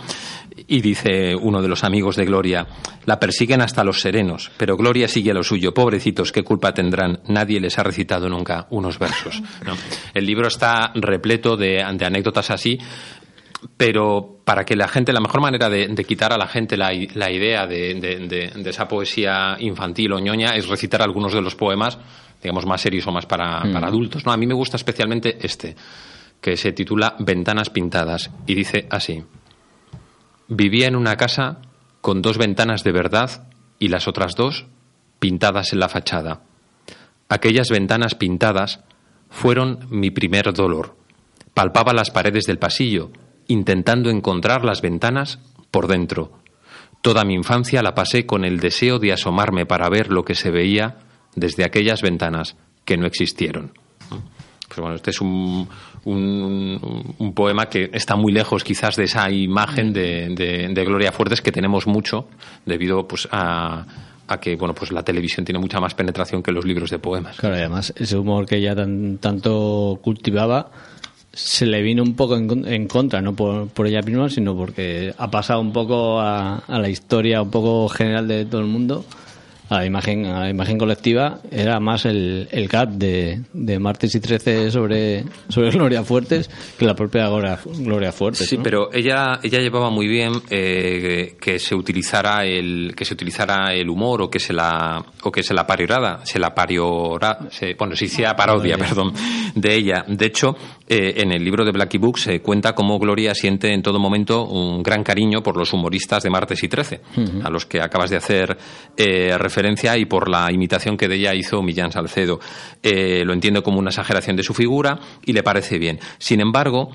y 0.67 0.81
dice 0.81 1.35
uno 1.35 1.61
de 1.61 1.67
los 1.67 1.83
amigos 1.83 2.15
de 2.15 2.25
Gloria, 2.25 2.67
la 3.05 3.19
persiguen 3.19 3.61
hasta 3.61 3.83
los 3.83 4.01
serenos, 4.01 4.51
pero 4.57 4.77
Gloria 4.77 5.07
sigue 5.07 5.31
a 5.31 5.33
lo 5.33 5.43
suyo, 5.43 5.73
pobrecitos, 5.73 6.31
¿qué 6.31 6.43
culpa 6.43 6.73
tendrán? 6.73 7.19
Nadie 7.27 7.59
les 7.59 7.79
ha 7.79 7.83
recitado 7.83 8.29
nunca 8.29 8.67
unos 8.69 8.99
versos. 8.99 9.41
¿no? 9.65 9.73
El 10.13 10.25
libro 10.25 10.47
está 10.47 10.91
repleto 10.95 11.55
de, 11.57 11.83
de 11.95 12.05
anécdotas 12.05 12.51
así, 12.51 12.77
pero 13.77 14.39
para 14.43 14.63
que 14.65 14.75
la 14.75 14.87
gente, 14.87 15.13
la 15.13 15.19
mejor 15.21 15.41
manera 15.41 15.69
de, 15.69 15.87
de 15.87 16.03
quitar 16.03 16.33
a 16.33 16.37
la 16.37 16.47
gente 16.47 16.77
la, 16.77 16.91
la 17.13 17.31
idea 17.31 17.67
de, 17.67 17.93
de- 17.95 18.27
de- 18.27 18.51
de 18.55 18.69
esa 18.69 18.87
poesía 18.87 19.55
infantil 19.59 20.13
o 20.13 20.19
ñoña 20.19 20.55
es 20.55 20.67
recitar 20.67 21.01
algunos 21.01 21.33
de 21.33 21.41
los 21.41 21.55
poemas, 21.55 21.97
digamos, 22.41 22.65
más 22.65 22.81
serios 22.81 23.05
o 23.07 23.11
más 23.11 23.25
para, 23.25 23.63
Mm. 23.63 23.73
para 23.73 23.87
adultos. 23.87 24.25
¿no? 24.25 24.31
A 24.31 24.37
mí 24.37 24.47
me 24.47 24.53
gusta 24.55 24.77
especialmente 24.77 25.37
este, 25.41 25.75
que 26.41 26.57
se 26.57 26.71
titula 26.73 27.15
Ventanas 27.19 27.69
pintadas 27.69 28.31
y 28.47 28.55
dice 28.55 28.87
así. 28.89 29.23
Vivía 30.47 30.87
en 30.87 30.95
una 30.95 31.15
casa 31.15 31.59
con 32.01 32.21
dos 32.21 32.37
ventanas 32.37 32.83
de 32.83 32.91
verdad 32.91 33.47
y 33.79 33.87
las 33.87 34.07
otras 34.07 34.35
dos 34.35 34.65
pintadas 35.19 35.71
en 35.71 35.79
la 35.79 35.87
fachada. 35.87 36.41
Aquellas 37.29 37.69
ventanas 37.69 38.15
pintadas 38.15 38.81
fueron 39.29 39.87
mi 39.89 40.11
primer 40.11 40.51
dolor. 40.53 40.97
Palpaba 41.53 41.93
las 41.93 42.11
paredes 42.11 42.45
del 42.45 42.59
pasillo, 42.59 43.11
intentando 43.47 44.09
encontrar 44.09 44.65
las 44.65 44.81
ventanas 44.81 45.39
por 45.69 45.87
dentro. 45.87 46.33
Toda 47.01 47.23
mi 47.23 47.33
infancia 47.33 47.81
la 47.81 47.95
pasé 47.95 48.25
con 48.25 48.45
el 48.45 48.59
deseo 48.59 48.99
de 48.99 49.13
asomarme 49.13 49.65
para 49.65 49.89
ver 49.89 50.11
lo 50.11 50.25
que 50.25 50.35
se 50.35 50.51
veía 50.51 50.97
desde 51.35 51.63
aquellas 51.63 52.01
ventanas 52.01 52.57
que 52.83 52.97
no 52.97 53.05
existieron. 53.05 53.73
Pues 54.73 54.79
bueno, 54.79 54.95
este 54.95 55.09
es 55.11 55.19
un, 55.19 55.67
un, 56.05 57.13
un 57.19 57.33
poema 57.33 57.65
que 57.67 57.89
está 57.93 58.15
muy 58.15 58.31
lejos 58.31 58.63
quizás 58.63 58.95
de 58.95 59.03
esa 59.03 59.29
imagen 59.29 59.91
de, 59.91 60.29
de- 60.73 60.85
Gloria 60.85 61.11
Fuertes 61.11 61.41
que 61.41 61.51
tenemos 61.51 61.87
mucho 61.87 62.27
debido 62.65 63.05
pues 63.07 63.27
a, 63.31 63.85
a 64.27 64.39
que 64.39 64.55
bueno 64.55 64.73
pues 64.73 64.91
la 64.93 65.03
televisión 65.03 65.45
tiene 65.45 65.59
mucha 65.59 65.79
más 65.81 65.93
penetración 65.93 66.41
que 66.41 66.51
los 66.53 66.63
libros 66.65 66.89
de 66.89 66.99
poemas. 66.99 67.35
Claro, 67.37 67.55
además 67.55 67.93
ese 67.97 68.17
humor 68.17 68.45
que 68.45 68.57
ella 68.57 68.75
tan, 68.75 69.17
tanto 69.17 69.99
cultivaba 70.01 70.71
se 71.33 71.65
le 71.65 71.81
vino 71.81 72.03
un 72.03 72.15
poco 72.15 72.35
en, 72.37 72.65
en 72.67 72.87
contra, 72.87 73.21
no 73.21 73.33
por, 73.35 73.67
por 73.69 73.87
ella 73.87 74.01
misma, 74.01 74.29
sino 74.29 74.55
porque 74.55 75.13
ha 75.17 75.29
pasado 75.31 75.61
un 75.61 75.71
poco 75.71 76.19
a, 76.19 76.57
a 76.57 76.79
la 76.79 76.89
historia 76.89 77.41
un 77.41 77.51
poco 77.51 77.87
general 77.89 78.27
de 78.27 78.45
todo 78.45 78.61
el 78.61 78.67
mundo, 78.67 79.05
a 79.71 79.77
la 79.77 79.85
imagen, 79.85 80.25
a 80.25 80.41
la 80.41 80.49
imagen 80.49 80.77
colectiva, 80.77 81.39
era 81.49 81.79
más 81.79 82.03
el, 82.03 82.49
el 82.51 82.67
gap 82.67 82.89
de, 82.89 83.41
de 83.53 83.79
Martes 83.79 84.13
y 84.13 84.19
13 84.19 84.69
sobre, 84.69 85.23
sobre 85.47 85.71
Gloria 85.71 86.03
Fuertes 86.03 86.49
que 86.77 86.83
la 86.83 86.93
propia 86.93 87.29
Gloria, 87.29 87.57
Gloria 87.77 88.11
Fuertes. 88.11 88.49
Sí, 88.49 88.57
¿no? 88.57 88.63
pero 88.63 88.93
ella, 88.93 89.39
ella 89.41 89.59
llevaba 89.59 89.89
muy 89.89 90.09
bien 90.09 90.33
eh, 90.49 91.37
que 91.39 91.57
se 91.57 91.73
utilizara 91.73 92.43
el 92.45 92.93
que 92.97 93.05
se 93.05 93.13
utilizara 93.13 93.73
el 93.73 93.89
humor 93.89 94.23
o 94.23 94.29
que 94.29 94.39
se 94.39 94.51
la 94.51 95.05
o 95.23 95.31
que 95.31 95.41
se 95.41 95.53
la 95.53 95.65
pariorara, 95.65 96.19
se 96.25 96.37
la 96.37 96.53
pariora, 96.53 97.39
se, 97.49 97.73
bueno, 97.75 97.95
se 97.95 98.05
hiciera 98.05 98.35
parodia, 98.35 98.77
perdón, 98.77 99.13
de 99.55 99.73
ella. 99.73 100.03
De 100.05 100.25
hecho, 100.25 100.53
eh, 100.93 101.21
en 101.21 101.31
el 101.31 101.41
libro 101.41 101.63
de 101.63 101.71
Blackie 101.71 101.97
Book 101.97 102.19
se 102.19 102.41
cuenta 102.41 102.75
cómo 102.75 102.99
Gloria 102.99 103.33
siente 103.33 103.73
en 103.73 103.81
todo 103.81 103.97
momento 103.97 104.43
un 104.45 104.83
gran 104.83 105.03
cariño 105.05 105.41
por 105.41 105.55
los 105.55 105.71
humoristas 105.71 106.21
de 106.21 106.29
Martes 106.29 106.61
y 106.63 106.67
13, 106.67 106.99
Ujú. 107.15 107.39
a 107.45 107.49
los 107.49 107.65
que 107.65 107.81
acabas 107.81 108.09
de 108.09 108.17
hacer 108.17 108.57
eh, 108.97 109.37
referencia 109.37 109.97
y 109.97 110.03
por 110.03 110.27
la 110.29 110.51
imitación 110.51 110.97
que 110.97 111.07
de 111.07 111.15
ella 111.15 111.33
hizo 111.33 111.61
Millán 111.61 111.93
Salcedo. 111.93 112.41
Eh, 112.83 113.23
lo 113.23 113.31
entiendo 113.31 113.63
como 113.63 113.79
una 113.79 113.89
exageración 113.91 114.35
de 114.35 114.43
su 114.43 114.53
figura 114.53 114.99
y 115.25 115.31
le 115.31 115.43
parece 115.43 115.79
bien. 115.79 115.97
Sin 116.17 116.41
embargo, 116.41 116.89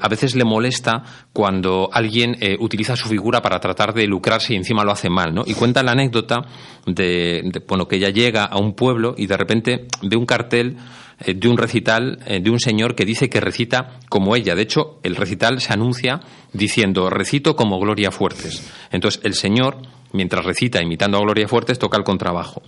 a 0.00 0.08
veces 0.08 0.34
le 0.36 0.44
molesta 0.44 1.02
cuando 1.32 1.90
alguien 1.92 2.36
utiliza 2.60 2.96
su 2.96 3.08
figura 3.08 3.42
para 3.42 3.60
tratar 3.60 3.92
de 3.92 4.06
lucrarse 4.06 4.54
y 4.54 4.56
encima 4.56 4.84
lo 4.84 4.92
hace 4.92 5.10
mal, 5.10 5.34
¿no? 5.34 5.42
Y 5.46 5.52
cuenta 5.54 5.82
la 5.82 5.92
anécdota 5.92 6.46
de, 6.86 7.42
de, 7.44 7.62
bueno, 7.68 7.86
que 7.86 7.96
ella 7.96 8.08
llega 8.10 8.44
a 8.44 8.56
un 8.58 8.74
pueblo 8.74 9.14
y 9.18 9.26
de 9.26 9.36
repente 9.36 9.86
ve 10.02 10.16
un 10.16 10.24
cartel 10.26 10.76
de 11.18 11.48
un 11.48 11.56
recital 11.56 12.18
eh, 12.26 12.40
de 12.40 12.50
un 12.50 12.60
señor 12.60 12.94
que 12.94 13.04
dice 13.04 13.28
que 13.28 13.40
recita 13.40 13.98
como 14.08 14.36
ella. 14.36 14.54
De 14.54 14.62
hecho, 14.62 14.98
el 15.02 15.16
recital 15.16 15.60
se 15.60 15.72
anuncia 15.72 16.20
diciendo 16.52 17.10
recito 17.10 17.56
como 17.56 17.78
Gloria 17.78 18.10
Fuertes. 18.10 18.70
Entonces, 18.90 19.20
el 19.24 19.34
señor, 19.34 19.78
mientras 20.12 20.44
recita 20.44 20.82
imitando 20.82 21.18
a 21.18 21.20
Gloria 21.20 21.48
Fuertes, 21.48 21.78
toca 21.78 21.96
el 21.96 22.04
contrabajo. 22.04 22.62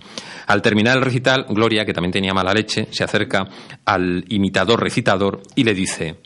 Al 0.47 0.61
terminar 0.61 0.97
el 0.97 1.03
recital, 1.03 1.45
Gloria, 1.49 1.85
que 1.85 1.93
también 1.93 2.11
tenía 2.11 2.33
mala 2.33 2.53
leche, 2.53 2.87
se 2.91 3.03
acerca 3.03 3.47
al 3.85 4.25
imitador 4.29 4.81
recitador 4.81 5.41
y 5.55 5.63
le 5.63 5.73
dice 5.73 6.17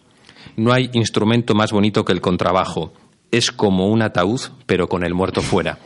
no 0.55 0.73
hay 0.73 0.89
instrumento 0.93 1.53
más 1.55 1.71
bonito 1.71 2.03
que 2.03 2.13
el 2.13 2.21
contrabajo. 2.21 2.93
Es 3.31 3.51
como 3.51 3.87
un 3.87 4.01
ataúd, 4.01 4.41
pero 4.65 4.87
con 4.87 5.05
el 5.05 5.13
muerto 5.13 5.41
fuera. 5.41 5.77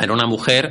Era 0.00 0.12
una 0.12 0.26
mujer, 0.26 0.70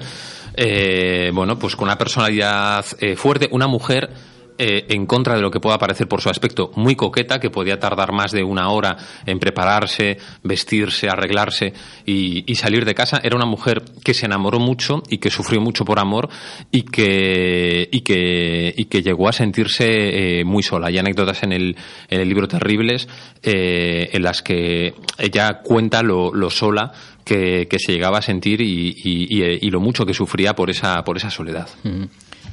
eh, 0.55 1.31
bueno, 1.33 1.57
pues 1.57 1.75
con 1.75 1.87
una 1.87 1.97
personalidad 1.97 2.85
eh, 2.99 3.15
fuerte, 3.15 3.49
una 3.51 3.67
mujer 3.67 4.13
eh, 4.57 4.85
en 4.89 5.05
contra 5.05 5.35
de 5.35 5.41
lo 5.41 5.51
que 5.51 5.59
pueda 5.59 5.77
parecer 5.77 6.07
por 6.07 6.21
su 6.21 6.29
aspecto 6.29 6.71
muy 6.75 6.95
coqueta, 6.95 7.39
que 7.39 7.49
podía 7.49 7.79
tardar 7.79 8.11
más 8.11 8.31
de 8.31 8.43
una 8.43 8.69
hora 8.69 8.97
en 9.25 9.39
prepararse, 9.39 10.17
vestirse, 10.43 11.09
arreglarse 11.09 11.73
y, 12.05 12.43
salir 12.55 12.85
de 12.85 12.95
casa. 12.95 13.19
Era 13.23 13.35
una 13.35 13.45
mujer 13.45 13.83
que 14.03 14.13
se 14.13 14.25
enamoró 14.25 14.59
mucho 14.59 15.03
y 15.09 15.17
que 15.17 15.29
sufrió 15.29 15.59
mucho 15.61 15.83
por 15.85 15.99
amor 15.99 16.29
y 16.71 16.83
que, 16.83 17.89
y 17.91 18.01
que, 18.01 18.73
y 18.75 18.85
que 18.85 19.01
llegó 19.01 19.27
a 19.27 19.33
sentirse 19.33 20.39
eh, 20.39 20.45
muy 20.45 20.63
sola. 20.63 20.87
Hay 20.87 20.97
anécdotas 20.97 21.43
en 21.43 21.51
el, 21.51 21.75
en 22.09 22.21
el 22.21 22.27
libro 22.29 22.47
Terribles 22.47 23.07
eh, 23.43 24.09
en 24.13 24.23
las 24.23 24.41
que 24.41 24.93
ella 25.17 25.59
cuenta 25.63 26.01
lo, 26.01 26.33
lo 26.33 26.49
sola 26.49 26.91
que, 27.25 27.67
se 27.77 27.91
llegaba 27.91 28.19
a 28.19 28.21
sentir 28.21 28.61
y, 28.61 28.95
y- 29.03 29.27
y- 29.43 29.67
y 29.67 29.69
lo 29.71 29.79
mucho 29.79 30.05
que 30.05 30.13
sufría 30.13 30.53
por 30.53 30.69
esa, 30.69 31.03
por 31.03 31.17
esa 31.17 31.29
soledad. 31.29 31.67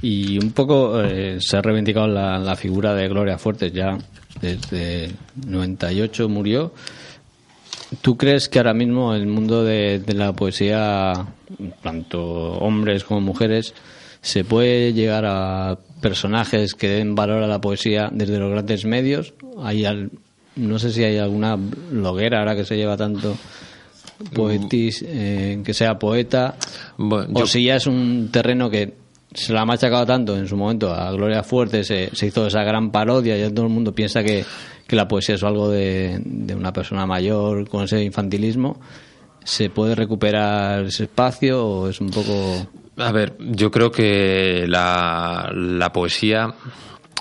Y 0.02 0.38
un 0.38 0.50
poco 0.52 1.00
eh, 1.02 1.36
se 1.40 1.56
ha 1.56 1.62
reivindicado 1.62 2.08
la, 2.08 2.38
la 2.38 2.56
figura 2.56 2.92
de 2.94 3.08
Gloria 3.08 3.38
Fuertes 3.38 3.72
ya 3.72 3.96
desde 4.40 5.12
98 5.46 6.28
murió. 6.28 6.72
¿Tú 8.00 8.16
crees 8.16 8.48
que 8.48 8.58
ahora 8.58 8.74
mismo 8.74 9.14
el 9.14 9.26
mundo 9.26 9.62
de, 9.64 10.00
de 10.00 10.14
la 10.14 10.32
poesía, 10.32 11.12
tanto 11.82 12.20
hombres 12.22 13.04
como 13.04 13.20
mujeres, 13.20 13.74
se 14.22 14.44
puede 14.44 14.92
llegar 14.92 15.24
a 15.26 15.78
personajes 16.00 16.74
que 16.74 16.88
den 16.88 17.14
valor 17.14 17.42
a 17.42 17.46
la 17.46 17.60
poesía 17.60 18.08
desde 18.12 18.38
los 18.38 18.50
grandes 18.50 18.84
medios? 18.84 19.34
Hay 19.62 19.84
al- 19.84 20.10
no 20.56 20.78
sé 20.78 20.90
si 20.90 21.04
hay 21.04 21.18
alguna 21.18 21.56
bloguera 21.56 22.40
ahora 22.40 22.56
que 22.56 22.64
se 22.64 22.76
lleva 22.76 22.96
tanto 22.96 23.36
poetis, 24.34 25.04
eh, 25.06 25.60
que 25.64 25.74
sea 25.74 25.98
poeta, 25.98 26.56
Bueno, 26.96 27.28
o 27.34 27.40
yo- 27.40 27.46
si 27.46 27.64
ya 27.64 27.76
es 27.76 27.86
un 27.86 28.30
terreno 28.32 28.70
que 28.70 29.01
se 29.34 29.52
la 29.52 29.62
ha 29.62 29.66
machacado 29.66 30.06
tanto 30.06 30.36
en 30.36 30.46
su 30.46 30.56
momento 30.56 30.92
a 30.92 31.10
Gloria 31.12 31.42
Fuerte, 31.42 31.84
se, 31.84 32.10
hizo 32.26 32.46
esa 32.46 32.62
gran 32.62 32.90
parodia, 32.90 33.36
ya 33.36 33.50
todo 33.50 33.66
el 33.66 33.72
mundo 33.72 33.94
piensa 33.94 34.22
que, 34.22 34.44
que 34.86 34.96
la 34.96 35.08
poesía 35.08 35.36
es 35.36 35.42
algo 35.42 35.70
de, 35.70 36.20
de 36.24 36.54
una 36.54 36.72
persona 36.72 37.06
mayor 37.06 37.68
con 37.68 37.84
ese 37.84 38.02
infantilismo. 38.02 38.80
¿Se 39.44 39.70
puede 39.70 39.94
recuperar 39.94 40.84
ese 40.84 41.04
espacio 41.04 41.64
o 41.64 41.88
es 41.88 42.00
un 42.00 42.10
poco... 42.10 42.66
A 42.96 43.10
ver, 43.10 43.36
yo 43.40 43.70
creo 43.70 43.90
que 43.90 44.66
la, 44.68 45.50
la 45.52 45.92
poesía, 45.92 46.54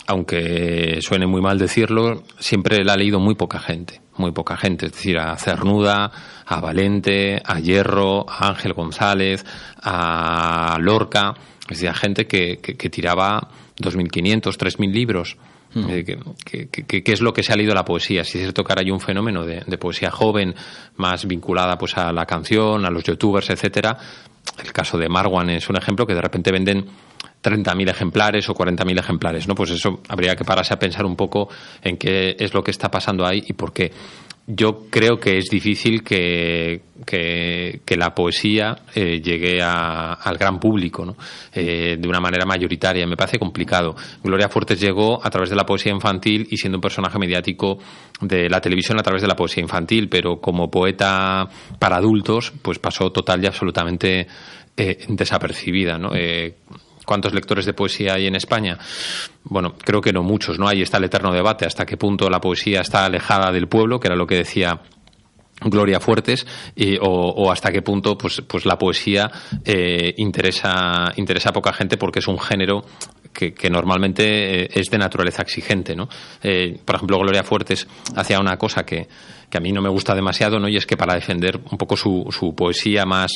aunque 0.05 0.99
suene 1.01 1.25
muy 1.25 1.41
mal 1.41 1.57
decirlo, 1.57 2.23
siempre 2.37 2.83
la 2.83 2.93
ha 2.93 2.97
leído 2.97 3.19
muy 3.19 3.33
poca 3.35 3.57
gente, 3.59 4.01
muy 4.17 4.31
poca 4.33 4.57
gente. 4.57 4.87
Es 4.87 4.91
decir, 4.91 5.17
a 5.17 5.35
Cernuda, 5.37 6.11
a 6.45 6.59
Valente, 6.59 7.41
a 7.43 7.59
Hierro, 7.59 8.29
a 8.29 8.49
Ángel 8.49 8.73
González, 8.73 9.45
a 9.81 10.77
Lorca, 10.79 11.33
es 11.69 11.79
decir, 11.79 11.93
gente 11.93 12.27
que, 12.27 12.57
que, 12.57 12.75
que 12.75 12.89
tiraba 12.89 13.49
2.500, 13.77 14.41
3.000 14.57 14.91
libros. 14.91 15.37
Eh, 15.73 16.03
que- 16.43 16.67
que- 16.67 17.01
que 17.01 17.13
es 17.13 17.21
lo 17.21 17.31
que 17.31 17.43
se 17.43 17.53
ha 17.53 17.55
leído 17.55 17.73
la 17.73 17.85
poesía. 17.85 18.25
Si 18.25 18.37
es 18.37 18.43
cierto 18.43 18.61
que 18.65 18.73
ahora 18.73 18.81
hay 18.81 18.91
un 18.91 18.99
fenómeno 18.99 19.45
de, 19.45 19.63
de 19.65 19.77
poesía 19.77 20.11
joven, 20.11 20.53
más 20.97 21.25
vinculada 21.25 21.77
pues 21.77 21.97
a 21.97 22.11
la 22.11 22.25
canción, 22.25 22.85
a 22.85 22.89
los 22.89 23.03
youtubers, 23.05 23.49
etcétera. 23.51 23.97
El 24.61 24.73
caso 24.73 24.97
de 24.97 25.07
Marwan 25.07 25.49
es 25.49 25.69
un 25.69 25.77
ejemplo 25.77 26.05
que 26.05 26.13
de 26.13 26.21
repente 26.21 26.51
venden 26.51 26.85
30.000 27.41 27.89
ejemplares 27.89 28.49
o 28.49 28.53
40.000 28.53 28.99
ejemplares, 28.99 29.47
¿no? 29.47 29.55
Pues 29.55 29.69
eso 29.71 30.01
habría 30.09 30.35
que 30.35 30.43
pararse 30.43 30.73
a 30.73 30.79
pensar 30.79 31.05
un 31.05 31.15
poco 31.15 31.47
en 31.81 31.95
qué 31.95 32.35
es 32.37 32.53
lo 32.53 32.61
que 32.63 32.71
está 32.71 32.91
pasando 32.91 33.25
ahí 33.25 33.41
y 33.47 33.53
por 33.53 33.71
qué. 33.71 33.93
Yo 34.47 34.87
creo 34.89 35.17
que 35.19 35.37
es 35.37 35.45
difícil 35.49 36.03
que, 36.03 36.81
que, 37.05 37.95
la 37.95 38.13
poesía 38.13 38.75
eh, 38.95 39.21
llegue 39.21 39.61
a- 39.61 40.13
al 40.13 40.37
gran 40.37 40.59
público 40.59 41.05
¿no? 41.05 41.15
Eh, 41.53 41.95
de 41.99 42.07
una 42.09 42.19
manera 42.19 42.45
mayoritaria. 42.45 43.05
Me 43.07 43.15
parece 43.15 43.37
complicado. 43.39 43.95
Gloria 44.23 44.49
Fuertes 44.49 44.79
llegó 44.81 45.23
a 45.25 45.29
través 45.29 45.49
de 45.51 45.55
la 45.55 45.65
poesía 45.65 45.91
infantil 45.93 46.47
y 46.49 46.57
siendo 46.57 46.77
un 46.77 46.81
personaje 46.81 47.17
mediático 47.19 47.77
de 48.19 48.49
la 48.49 48.59
televisión 48.59 48.99
a 48.99 49.03
través 49.03 49.21
de 49.21 49.27
la 49.27 49.35
poesía 49.35 49.61
infantil, 49.61 50.09
pero 50.09 50.41
como 50.41 50.69
poeta 50.69 51.47
para 51.79 51.97
adultos, 51.97 52.51
pues 52.61 52.79
pasó 52.79 53.11
total 53.11 53.43
y 53.43 53.47
absolutamente 53.47 54.27
eh, 54.75 54.97
desapercibida. 55.07 55.97
¿no? 55.97 56.11
¿Cuántos 57.11 57.33
lectores 57.33 57.65
de 57.65 57.73
poesía 57.73 58.13
hay 58.13 58.27
en 58.27 58.35
España? 58.35 58.77
Bueno, 59.43 59.73
creo 59.83 59.99
que 59.99 60.13
no 60.13 60.23
muchos, 60.23 60.57
¿no? 60.57 60.65
Ahí 60.69 60.81
está 60.81 60.95
el 60.97 61.03
eterno 61.03 61.33
debate, 61.33 61.65
hasta 61.65 61.85
qué 61.85 61.97
punto 61.97 62.29
la 62.29 62.39
poesía 62.39 62.79
está 62.79 63.03
alejada 63.03 63.51
del 63.51 63.67
pueblo, 63.67 63.99
que 63.99 64.07
era 64.07 64.15
lo 64.15 64.25
que 64.25 64.35
decía 64.35 64.79
Gloria 65.59 65.99
Fuertes 65.99 66.47
y- 66.73 66.97
o, 67.01 67.51
hasta 67.51 67.69
qué 67.69 67.81
punto 67.81 68.17
pues 68.17 68.41
pues 68.47 68.65
la 68.65 68.77
poesía 68.77 69.29
eh, 69.65 70.13
interesa 70.17 71.11
interesa 71.17 71.49
a 71.49 71.53
poca 71.53 71.73
gente 71.73 71.97
porque 71.97 72.19
es 72.19 72.27
un 72.29 72.39
género 72.39 72.81
que, 73.33 73.53
que 73.53 73.69
normalmente 73.69 74.63
eh, 74.63 74.69
es 74.73 74.89
de 74.89 74.97
naturaleza 74.97 75.41
exigente 75.43 75.95
no 75.95 76.07
Eh, 76.41 76.79
por 76.85 76.95
ejemplo 76.95 77.19
Gloria 77.19 77.43
Fuertes 77.43 77.87
hacía 78.15 78.39
una 78.39 78.55
cosa 78.57 78.83
que, 78.83 79.07
que 79.51 79.57
a 79.57 79.61
mí 79.61 79.71
no 79.71 79.81
me 79.83 79.89
gusta 79.89 80.15
demasiado 80.15 80.59
no 80.59 80.67
y 80.67 80.77
es 80.77 80.85
que 80.87 80.97
para 80.97 81.13
defender 81.13 81.57
un 81.71 81.77
poco 81.77 81.95
su, 81.95 82.25
su 82.31 82.55
poesía 82.55 83.05
más 83.05 83.29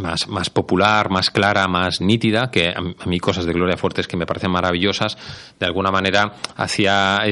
más, 0.00 0.28
más 0.28 0.50
popular, 0.50 1.10
más 1.10 1.30
clara, 1.30 1.66
más 1.68 2.00
nítida, 2.00 2.50
que 2.50 2.68
a, 2.70 3.06
mí 3.06 3.18
cosas 3.20 3.44
de 3.44 3.52
Gloria 3.52 3.76
Fuertes 3.76 4.06
que 4.08 4.16
me 4.16 4.26
parecen 4.26 4.50
maravillosas, 4.50 5.16
de 5.58 5.66
alguna 5.66 5.90
manera 5.90 6.34
hacía 6.56 7.20
eh, 7.26 7.30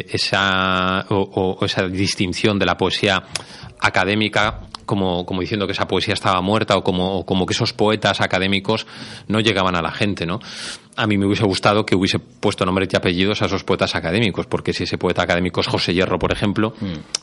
eh, 0.00 0.06
esa, 0.12 1.06
o, 1.10 1.16
o- 1.16 1.58
o 1.60 1.64
esa 1.64 1.86
distinción 1.88 2.58
de 2.58 2.66
la 2.66 2.76
poesía 2.76 3.22
académica 3.80 4.60
como, 4.86 5.26
como 5.26 5.40
diciendo 5.40 5.66
que 5.66 5.72
esa 5.72 5.88
poesía 5.88 6.14
estaba 6.14 6.40
muerta 6.40 6.76
o 6.76 6.84
como, 6.84 7.18
o 7.18 7.26
como 7.26 7.44
que 7.44 7.54
esos 7.54 7.72
poetas 7.72 8.20
académicos 8.20 8.86
no 9.26 9.40
llegaban 9.40 9.74
a 9.74 9.82
la 9.82 9.90
gente, 9.90 10.26
¿no? 10.26 10.38
A 10.96 11.06
mí 11.08 11.18
me 11.18 11.26
hubiese 11.26 11.44
gustado 11.44 11.84
que 11.84 11.96
hubiese 11.96 12.18
puesto 12.20 12.64
nombres 12.64 12.88
y 12.92 12.96
apellidos 12.96 13.42
a 13.42 13.46
esos 13.46 13.64
poetas 13.64 13.96
académicos, 13.96 14.46
porque 14.46 14.72
si 14.72 14.84
ese 14.84 14.96
poeta 14.96 15.22
académico 15.22 15.60
es 15.60 15.66
José 15.66 15.92
Hierro, 15.92 16.18
por 16.20 16.32
ejemplo, 16.32 16.72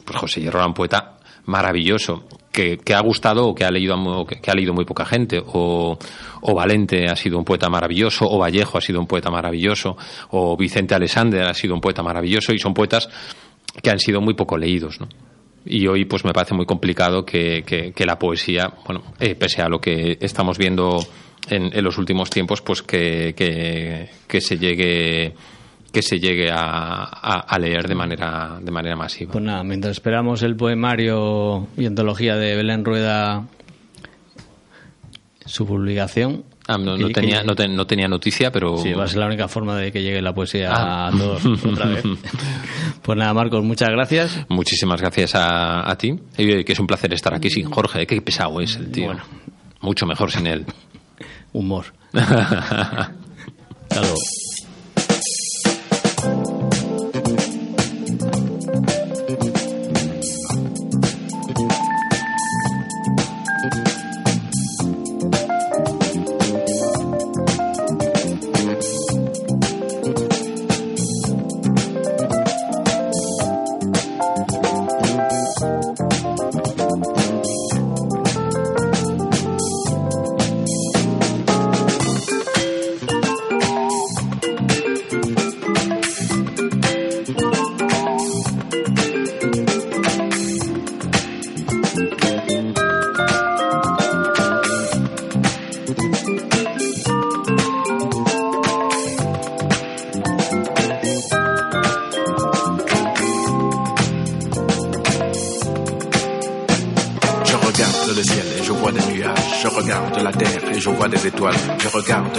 pues 0.05 0.19
José 0.19 0.41
Hierro 0.41 0.59
era 0.59 0.67
un 0.67 0.73
poeta 0.73 1.13
maravilloso, 1.45 2.23
que, 2.51 2.77
que 2.77 2.93
ha 2.93 2.99
gustado 3.01 3.47
o 3.47 3.55
que 3.55 3.65
ha 3.65 3.71
leído 3.71 3.95
que, 4.25 4.51
ha 4.51 4.53
leído 4.53 4.73
muy 4.73 4.85
poca 4.85 5.05
gente, 5.05 5.41
o, 5.43 5.97
o 6.41 6.53
Valente 6.53 7.05
ha 7.09 7.15
sido 7.15 7.37
un 7.37 7.45
poeta 7.45 7.69
maravilloso, 7.69 8.25
o 8.29 8.37
Vallejo 8.37 8.77
ha 8.77 8.81
sido 8.81 8.99
un 8.99 9.07
poeta 9.07 9.29
maravilloso, 9.31 9.97
o 10.31 10.55
Vicente 10.55 10.93
Alexander 10.95 11.43
ha 11.43 11.53
sido 11.53 11.73
un 11.73 11.81
poeta 11.81 12.03
maravilloso, 12.03 12.53
y 12.53 12.59
son 12.59 12.73
poetas 12.73 13.09
que 13.81 13.89
han 13.89 13.99
sido 13.99 14.21
muy 14.21 14.35
poco 14.35 14.57
leídos, 14.57 14.99
¿no? 14.99 15.07
Y 15.65 15.87
hoy 15.87 16.05
pues 16.05 16.25
me 16.25 16.33
parece 16.33 16.53
muy 16.53 16.65
complicado 16.65 17.25
que, 17.25 17.63
que- 17.65 18.05
la 18.05 18.19
poesía, 18.19 18.71
bueno, 18.85 19.01
eh, 19.19 19.33
pese 19.35 19.61
a 19.61 19.69
lo 19.69 19.79
que 19.79 20.17
estamos 20.19 20.57
viendo 20.57 20.97
en, 21.49 21.75
en 21.75 21.83
los 21.83 21.97
últimos 21.97 22.29
tiempos, 22.29 22.61
pues 22.61 22.81
que, 22.83 23.33
que 24.27 24.41
se 24.41 24.57
llegue 24.57 25.33
que 25.93 26.01
se 26.01 26.19
llegue 26.19 26.49
a, 26.51 27.03
a- 27.03 27.39
a 27.47 27.59
leer 27.59 27.87
de 27.87 27.95
manera 27.95 28.59
de 28.61 28.71
manera 28.71 28.95
masiva. 28.97 29.31
Pues 29.31 29.43
nada, 29.45 29.63
mientras 29.63 29.91
esperamos 29.91 30.41
el 30.43 30.55
poemario 30.57 31.67
y 31.77 31.85
antología 31.85 32.35
de 32.35 32.55
Belén 32.57 32.83
Rueda, 32.83 33.45
su 35.45 35.65
publicación. 35.65 36.45
Ah, 36.67 36.77
no, 36.77 36.95
que- 36.95 37.01
no 37.01 37.07
que- 37.09 37.13
tenía, 37.13 37.43
no, 37.43 37.55
te- 37.55 37.67
no 37.67 37.85
tenía 37.85 38.07
noticia, 38.07 38.49
pero... 38.51 38.77
Sí, 38.77 38.93
va 38.93 39.03
a 39.03 39.07
ser 39.07 39.19
la 39.19 39.25
única 39.27 39.47
forma 39.49 39.75
de 39.77 39.91
que 39.91 40.01
llegue 40.01 40.21
la 40.21 40.33
poesía 40.33 40.71
Ah. 40.71 41.07
a 41.07 41.11
todos 41.11 41.45
otra 41.65 41.85
vez. 41.87 42.03
Pues 43.01 43.17
nada, 43.17 43.33
Marcos, 43.33 43.63
muchas 43.63 43.89
gracias. 43.89 44.45
Muchísimas 44.49 44.99
gracias 45.01 45.35
a, 45.35 45.89
a 45.89 45.97
ti. 45.97 46.15
Y 46.37 46.63
que 46.63 46.71
es 46.73 46.79
un 46.79 46.87
placer 46.87 47.13
estar 47.13 47.33
aquí 47.33 47.49
sin 47.49 47.69
Jorge. 47.69 48.07
Qué 48.07 48.21
pesado 48.21 48.61
es 48.61 48.77
el 48.77 48.89
tío. 48.91 49.11
Mucho 49.81 50.05
mejor 50.05 50.31
sin 50.31 50.47
él. 50.47 50.65
Humor. 51.53 51.85
Hasta 52.13 53.11
luego. 53.99 54.15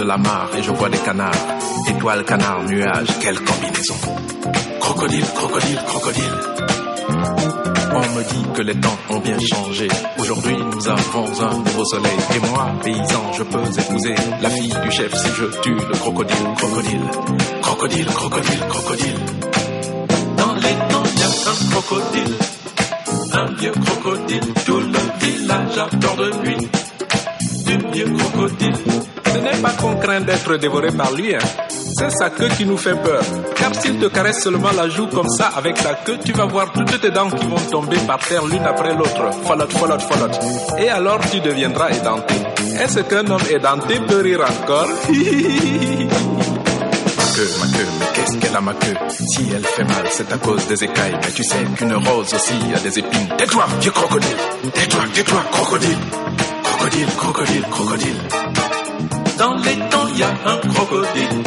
La 0.05 0.17
mare 0.17 0.49
et 0.57 0.63
je 0.63 0.71
vois 0.71 0.89
des 0.89 0.97
canards. 0.99 1.33
Étoiles, 1.89 2.23
canards, 2.25 2.63
nuages, 2.63 3.07
quelle 3.21 3.39
combinaison. 3.39 3.95
Crocodile, 4.79 5.25
crocodile, 5.35 5.81
crocodile. 5.87 6.39
On 7.93 7.99
me 7.99 8.23
dit 8.23 8.45
que 8.53 8.61
les 8.61 8.75
temps 8.75 8.97
ont 9.09 9.19
bien 9.19 9.37
changé. 9.39 9.87
Aujourd'hui, 10.19 10.55
nous 10.57 10.87
avons 10.87 11.25
un 11.41 11.57
nouveau 11.57 11.85
soleil. 11.85 12.17
Et 12.35 12.39
moi, 12.39 12.71
paysan, 12.83 13.33
je 13.33 13.43
peux 13.43 13.59
épouser 13.59 14.15
la 14.41 14.49
fille 14.49 14.75
du 14.83 14.91
chef 14.91 15.13
si 15.13 15.27
je 15.37 15.61
tue 15.61 15.75
le 15.75 15.97
crocodile, 15.97 16.35
crocodile. 16.57 17.09
Crocodile, 17.61 18.05
crocodile, 18.05 18.59
crocodile. 18.69 19.19
Dans 20.37 20.53
les 20.55 20.93
temps, 20.93 21.03
il 21.13 21.19
y 21.19 21.23
a 21.23 21.27
un 21.27 21.69
crocodile. 21.71 22.35
Un 23.33 23.45
vieux 23.53 23.73
crocodile. 23.85 24.53
Tout 24.65 24.79
le 24.79 25.25
village 25.25 25.77
a 25.77 25.87
peur 25.97 26.15
de 26.17 26.31
lui. 26.43 26.57
Du 27.65 27.91
vieux 27.91 28.13
crocodile. 28.17 29.14
Ce 29.35 29.39
n'est 29.41 29.61
pas 29.61 29.71
qu'on 29.71 29.97
craint 29.97 30.21
d'être 30.21 30.55
dévoré 30.55 30.91
par 30.91 31.11
lui, 31.11 31.35
hein. 31.35 31.39
C'est 31.67 32.09
sa 32.09 32.29
queue 32.29 32.47
qui 32.57 32.65
nous 32.65 32.77
fait 32.77 32.95
peur. 32.95 33.21
Car 33.57 33.75
s'il 33.75 33.97
te 33.99 34.05
caresse 34.05 34.41
seulement 34.41 34.71
la 34.71 34.87
joue 34.87 35.07
comme 35.07 35.27
ça 35.27 35.47
avec 35.57 35.77
sa 35.77 35.93
queue, 35.93 36.17
tu 36.23 36.31
vas 36.31 36.45
voir 36.45 36.71
toutes 36.71 37.01
tes 37.01 37.11
dents 37.11 37.29
qui 37.29 37.45
vont 37.45 37.59
tomber 37.69 37.97
par 38.07 38.19
terre 38.19 38.45
l'une 38.45 38.63
après 38.63 38.93
l'autre. 38.95 39.29
Folotte, 39.45 39.73
folotte, 39.73 40.01
folotte. 40.03 40.39
Et 40.77 40.87
alors 40.87 41.19
tu 41.29 41.41
deviendras 41.41 41.89
édenté. 41.89 42.35
Est-ce 42.79 43.01
qu'un 43.01 43.29
homme 43.29 43.43
édenté 43.49 43.99
peut 44.07 44.21
rire 44.21 44.39
encore? 44.41 44.87
Ma 47.17 47.41
queue, 47.41 47.49
ma 47.59 47.67
queue, 47.77 47.87
mais 47.99 48.05
qu'est-ce 48.13 48.37
qu'elle 48.37 48.55
a 48.55 48.61
ma 48.61 48.73
queue? 48.73 48.95
Si 49.09 49.51
elle 49.53 49.65
fait 49.65 49.83
mal, 49.83 50.05
c'est 50.09 50.31
à 50.31 50.37
cause 50.37 50.65
des 50.67 50.81
écailles. 50.85 51.19
Mais 51.21 51.31
tu 51.33 51.43
sais 51.43 51.65
qu'une 51.75 51.93
rose 51.93 52.33
aussi 52.33 52.53
a 52.73 52.79
des 52.79 52.97
épines. 52.99 53.27
Tais-toi, 53.37 53.65
vieux 53.81 53.91
crocodile. 53.91 54.37
Tais-toi, 54.73 55.01
tais-toi, 55.13 55.43
crocodile. 55.51 55.97
Crocodile, 56.63 57.07
crocodile, 57.17 57.63
crocodile. 57.69 58.74
Dans 59.37 59.55
les 59.55 59.75
temps, 59.89 60.07
il 60.13 60.19
y 60.19 60.23
a 60.23 60.29
un 60.29 60.57
crocodile. 60.57 61.43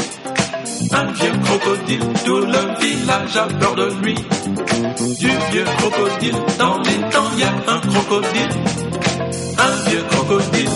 Un 0.93 1.07
vieux 1.12 1.32
crocodile, 1.45 2.01
tout 2.24 2.41
le 2.41 2.80
village 2.80 3.36
a 3.36 3.47
peur 3.47 3.74
de 3.76 3.93
lui. 4.03 4.14
Du 4.14 5.28
vieux 5.51 5.64
crocodile, 5.78 6.36
dans 6.59 6.78
les 6.78 7.11
temps, 7.11 7.30
il 7.34 7.41
y 7.41 7.45
a 7.45 7.55
un 7.66 7.80
crocodile. 7.80 8.51
Un 9.59 9.89
vieux 9.89 10.03
crocodile. 10.11 10.68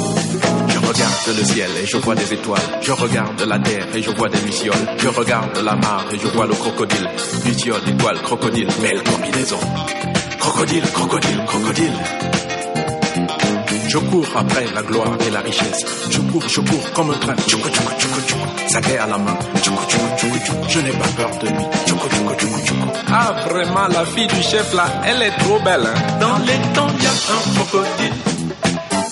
Je 0.68 0.78
regarde 0.78 1.38
le 1.38 1.44
ciel 1.44 1.70
et 1.82 1.86
je 1.86 1.96
vois 1.98 2.14
des 2.14 2.32
étoiles. 2.32 2.80
Je 2.80 2.92
regarde 2.92 3.40
la 3.42 3.58
terre 3.58 3.86
et 3.94 4.02
je 4.02 4.10
vois 4.10 4.28
des 4.28 4.40
lucioles. 4.40 4.86
Je 4.98 5.08
regarde 5.08 5.56
la 5.58 5.76
mare 5.76 6.06
et 6.12 6.18
je 6.18 6.28
vois 6.28 6.46
le 6.46 6.54
crocodile. 6.54 7.08
Luciole, 7.44 7.80
étoile, 7.88 8.22
crocodile, 8.22 8.68
belle 8.80 9.02
combinaison. 9.02 9.60
Crocodile, 10.38 10.84
crocodile, 10.92 11.44
crocodile. 11.46 12.31
Je 13.92 13.98
cours 13.98 14.26
après 14.36 14.64
la 14.74 14.82
gloire 14.82 15.12
et 15.26 15.30
la 15.30 15.40
richesse. 15.40 15.84
Je 16.10 16.18
cours, 16.30 16.48
je 16.48 16.60
cours 16.60 16.92
comme 16.94 17.10
un 17.10 17.18
train. 17.18 17.34
Tchoukou, 17.46 17.68
tchoukou, 17.68 17.92
tchoukou, 17.98 18.20
tchoukou. 18.26 18.46
Saké 18.68 18.96
à 18.98 19.06
la 19.06 19.18
main. 19.18 19.36
Tchoukou, 19.60 19.84
tchoukou, 19.86 20.16
tchoukou, 20.16 20.38
tchoukou. 20.44 20.68
Je 20.68 20.78
n'ai 20.80 20.90
pas 20.92 21.08
peur 21.16 21.30
de 21.42 21.48
lui. 21.48 21.64
Tchoukou, 21.86 22.08
tchoukou, 22.08 22.34
tchoukou, 22.36 22.60
tchoukou. 22.64 22.88
Ah, 23.12 23.34
vraiment, 23.50 23.86
la 23.88 24.04
fille 24.06 24.26
du 24.28 24.42
chef 24.42 24.72
là, 24.72 24.86
elle 25.04 25.22
est 25.22 25.36
trop 25.40 25.58
belle. 25.60 25.86
hein. 25.86 26.18
Dans 26.20 26.38
les 26.38 26.58
temps, 26.74 26.86
il 26.96 27.04
y 27.04 27.06
a 27.06 27.10
un 27.10 27.54
crocodile. 27.54 28.12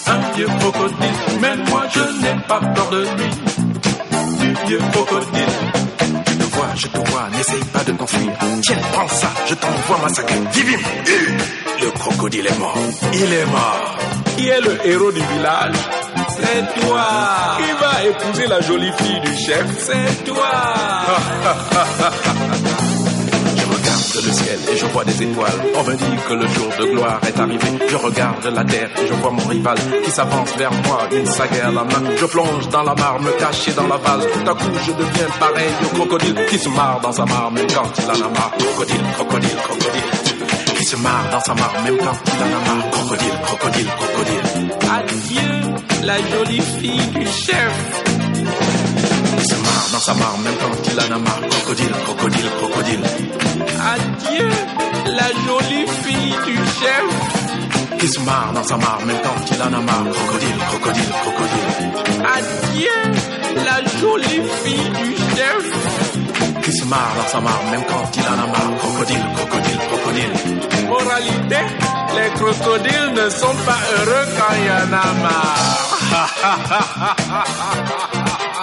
Un 0.06 0.36
vieux 0.36 0.48
crocodile. 0.60 1.16
Mais 1.42 1.56
moi, 1.70 1.82
je 1.94 2.00
n'ai 2.22 2.40
pas 2.48 2.60
peur 2.74 2.88
de 2.90 3.00
lui. 3.02 3.30
Du 4.40 4.54
vieux 4.66 4.80
crocodile. 4.92 5.54
Je 6.26 6.34
te 6.36 6.44
vois, 6.56 6.68
je 6.74 6.86
te 6.86 7.10
vois, 7.10 7.28
n'essaye 7.36 7.64
pas 7.72 7.84
de 7.84 7.92
t'enfuir. 7.92 8.32
Tiens, 8.62 8.78
prends 8.92 9.08
ça, 9.08 9.30
je 9.46 9.54
t'envoie 9.54 9.98
massacrer. 10.04 10.40
Vivim, 10.54 10.78
Hu 11.06 11.36
Le 11.82 11.90
crocodile 11.90 12.46
est 12.46 12.58
mort. 12.58 12.78
Il 13.12 13.32
est 13.32 13.46
mort. 13.46 13.96
Qui 14.40 14.48
est 14.48 14.60
le 14.62 14.86
héros 14.86 15.12
du 15.12 15.20
village 15.20 15.76
C'est 16.30 16.80
toi. 16.80 17.04
Qui 17.58 17.72
va 17.78 18.04
épouser 18.08 18.46
la 18.46 18.60
jolie 18.62 18.90
fille 18.92 19.20
du 19.20 19.36
chef 19.36 19.66
C'est 19.78 20.24
toi. 20.24 20.50
Je 23.56 23.64
regarde 23.66 24.24
le 24.24 24.32
ciel 24.32 24.58
et 24.72 24.76
je 24.78 24.86
vois 24.86 25.04
des 25.04 25.22
étoiles. 25.22 25.60
On 25.74 25.84
me 25.84 25.94
dit 25.94 26.16
que 26.26 26.32
le 26.32 26.48
jour 26.48 26.68
de 26.78 26.86
gloire 26.86 27.20
est 27.28 27.38
arrivé. 27.38 27.68
Je 27.86 27.96
regarde 27.96 28.46
la 28.46 28.64
terre 28.64 28.88
et 29.02 29.06
je 29.06 29.12
vois 29.12 29.30
mon 29.30 29.44
rival 29.46 29.76
qui 30.04 30.10
s'avance 30.10 30.56
vers 30.56 30.72
moi, 30.72 31.06
une 31.12 31.26
sagaie 31.26 31.60
à 31.60 31.70
la 31.70 31.84
main. 31.84 32.10
Je 32.16 32.24
plonge 32.24 32.66
dans 32.70 32.82
la 32.82 32.94
mare, 32.94 33.20
me 33.20 33.32
cacher 33.32 33.72
dans 33.72 33.88
la 33.88 33.98
vase. 33.98 34.26
Tout 34.32 34.50
à 34.50 34.54
coup, 34.54 34.72
je 34.86 34.92
deviens 34.92 35.28
pareil 35.38 35.70
au 35.84 35.96
crocodile 35.96 36.46
qui 36.48 36.58
se 36.58 36.70
marre 36.70 37.00
dans 37.02 37.12
sa 37.12 37.26
mare, 37.26 37.50
même 37.52 37.66
quand 37.66 37.90
il 37.98 38.10
en 38.10 38.26
a 38.26 38.30
marre. 38.30 38.52
Crocodile, 38.58 39.04
crocodile, 39.16 39.56
crocodile. 39.64 40.29
Qui 40.90 40.96
se 40.96 41.02
marre 41.02 41.30
dans 41.30 41.38
sa 41.38 41.54
mare, 41.54 41.72
même 41.84 41.98
quand 41.98 42.18
il 42.26 42.42
en 42.42 42.46
a 42.46 42.60
marre. 42.66 42.90
Crocodile, 42.90 43.38
crocodile, 43.44 43.90
crocodile. 43.96 44.42
Adieu, 44.90 45.50
la 46.02 46.16
jolie 46.16 46.60
fille 46.60 47.06
du 47.14 47.26
chef. 47.26 48.02
Qui 49.38 49.44
se 49.44 49.54
marre 49.54 49.88
dans 49.92 50.00
sa 50.00 50.14
mare, 50.14 50.38
même 50.42 50.54
quand 50.60 50.90
il 50.90 50.98
en 50.98 51.14
a 51.14 51.18
marre. 51.20 51.42
Crocodile, 51.48 51.94
crocodile, 52.04 52.50
crocodile. 52.58 53.04
Adieu, 53.92 54.48
la 55.06 55.28
jolie 55.46 55.86
fille 56.02 56.34
du 56.44 56.56
chef. 56.80 57.06
Qui 58.00 58.08
se 58.08 58.20
marre 58.22 58.52
dans 58.52 58.64
sa 58.64 58.76
mare, 58.76 59.00
même 59.06 59.20
quand 59.22 59.54
il 59.54 59.62
en 59.62 59.66
a 59.66 59.80
marre. 59.80 60.06
Crocodile, 60.10 60.58
crocodile, 60.70 61.12
crocodile. 61.22 61.70
Adieu, 62.34 62.98
la 63.64 63.78
jolie 64.00 64.42
fille 64.64 64.90
du 65.04 65.16
chef. 65.36 66.62
Qui 66.64 66.72
se 66.72 66.84
marre 66.86 67.14
dans 67.16 67.28
sa 67.28 67.40
mare, 67.40 67.62
même 67.70 67.84
quand 67.88 68.16
il 68.16 68.22
en 68.22 68.42
a 68.42 68.46
marre. 68.48 68.76
Crocodile, 68.80 69.24
crocodile, 69.36 69.78
crocodile. 69.88 70.79
Moralité, 70.90 71.62
les 72.16 72.30
crocodiles 72.38 73.12
ne 73.14 73.30
sont 73.30 73.56
pas 73.64 73.80
heureux 73.96 74.26
quand 74.36 74.52
il 74.58 74.64
y 74.66 74.70
en 74.70 74.92
a 74.92 75.06
marre. 75.22 75.86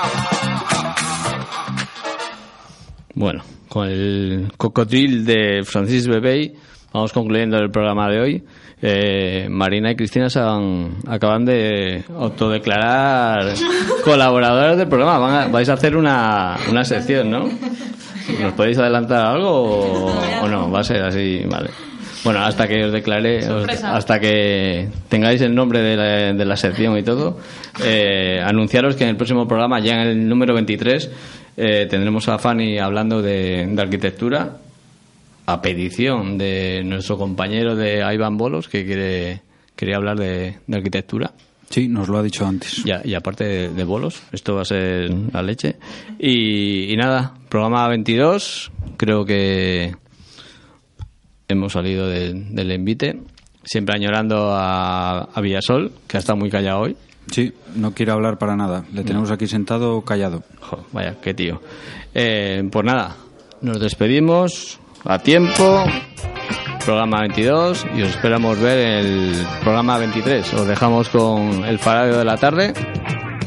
Bueno, 3.14 3.44
con 3.70 3.88
el 3.88 4.52
cocodril 4.58 5.26
de 5.26 5.64
Francis 5.64 6.08
Bebey 6.08 6.54
vamos 6.94 7.12
concluyendo 7.14 7.58
el 7.58 7.72
programa 7.72 8.10
de 8.10 8.20
hoy. 8.20 8.44
Eh, 8.82 9.48
Marina 9.50 9.92
y 9.92 9.96
Cristina 9.96 10.30
se 10.30 10.40
han, 10.40 10.98
acaban 11.08 11.46
de 11.46 12.04
autodeclarar 12.16 13.54
colaboradoras 14.04 14.78
del 14.78 14.88
programa. 14.88 15.18
Van 15.18 15.34
a- 15.36 15.48
vais 15.48 15.68
a 15.70 15.74
hacer 15.74 15.96
una, 15.98 16.58
una 16.70 16.84
sección, 16.86 17.32
¿no? 17.32 17.50
¿Nos 18.40 18.54
podéis 18.54 18.78
adelantar 18.78 19.26
algo 19.26 19.50
o, 19.50 20.14
o 20.44 20.48
no? 20.48 20.70
Va 20.70 20.82
a 20.82 20.84
ser 20.84 21.02
así, 21.04 21.42
vale. 21.50 21.70
Bueno, 22.24 22.40
hasta 22.40 22.68
que 22.68 22.84
os 22.86 22.92
declare, 22.92 23.38
os- 23.40 23.46
Sorpresa. 23.46 23.96
hasta 23.96 24.20
que 24.20 24.90
tengáis 25.10 25.42
el 25.42 25.54
nombre 25.56 25.80
de 25.82 25.96
la, 25.96 26.34
de 26.34 26.46
la 26.46 26.58
sección 26.58 26.98
y 26.98 27.04
todo, 27.04 27.38
eh, 27.84 28.42
anunciaros 28.44 28.96
que 28.96 29.04
en 29.04 29.12
el 29.12 29.16
próximo 29.18 29.48
programa, 29.48 29.80
ya 29.80 29.94
en 30.02 30.08
el 30.08 30.28
número 30.28 30.54
23, 30.54 31.10
eh, 31.58 31.88
tendremos 31.90 32.28
a 32.28 32.38
Fanny 32.38 32.80
hablando 32.80 33.22
de, 33.22 33.68
de 33.68 33.82
arquitectura, 33.82 34.58
a 35.46 35.62
petición 35.62 36.38
de 36.38 36.82
nuestro 36.84 37.18
compañero 37.18 37.76
de 37.76 38.04
Iván 38.14 38.36
Bolos, 38.38 38.68
que 38.68 38.86
quiere, 38.86 39.42
quería 39.76 39.96
hablar 39.96 40.18
de, 40.20 40.58
de 40.68 40.78
arquitectura. 40.78 41.32
Sí, 41.70 41.88
nos 41.88 42.08
lo 42.10 42.18
ha 42.18 42.24
dicho 42.24 42.46
antes. 42.46 42.84
Y, 42.86 43.14
aparte 43.14 43.44
de, 43.44 43.70
de 43.70 43.84
bolos, 43.84 44.22
esto 44.32 44.56
va 44.56 44.62
a 44.62 44.66
ser 44.66 45.10
la 45.34 45.42
leche. 45.42 45.76
Y, 46.20 46.92
y 46.94 46.96
nada, 46.98 47.34
programa 47.50 47.88
22, 47.90 48.72
creo 48.98 49.26
que 49.26 49.94
hemos 51.48 51.74
salido 51.74 52.08
de- 52.08 52.34
del 52.34 52.72
envite. 52.72 53.20
Siempre 53.64 53.96
añorando 53.96 54.52
a, 54.54 55.24
a 55.34 55.42
Villasol, 55.42 55.92
que 56.08 56.18
ha 56.18 56.20
estado 56.20 56.38
muy 56.38 56.50
callado 56.50 56.80
hoy. 56.82 56.96
Sí, 57.32 57.52
no 57.76 57.92
quiere 57.94 58.14
hablar 58.14 58.38
para 58.38 58.56
nada. 58.56 58.86
Le 58.94 59.04
tenemos 59.04 59.30
aquí 59.32 59.48
sentado 59.48 60.02
callado. 60.02 60.44
Jo, 60.62 60.86
vaya, 60.94 61.16
qué 61.22 61.34
tío. 61.34 61.62
Eh, 62.14 62.64
pues 62.72 62.86
nada, 62.86 63.18
nos 63.62 63.80
despedimos 63.82 64.80
a 65.04 65.20
tiempo. 65.20 65.84
Programa 66.86 67.20
22 67.20 67.86
y 67.98 68.02
os 68.04 68.10
esperamos 68.12 68.58
ver 68.62 68.78
el 69.04 69.34
programa 69.62 69.98
23. 69.98 70.54
Os 70.54 70.68
dejamos 70.68 71.10
con 71.10 71.66
el 71.66 71.78
faradio 71.80 72.18
de 72.18 72.24
la 72.24 72.38
tarde. 72.38 72.74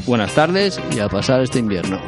Buenas 0.05 0.35
tardes 0.35 0.79
y 0.95 0.99
a 0.99 1.09
pasar 1.09 1.41
este 1.41 1.57
invierno. 1.57 1.99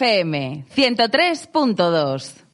FM 0.00 0.64
103.2 0.74 2.49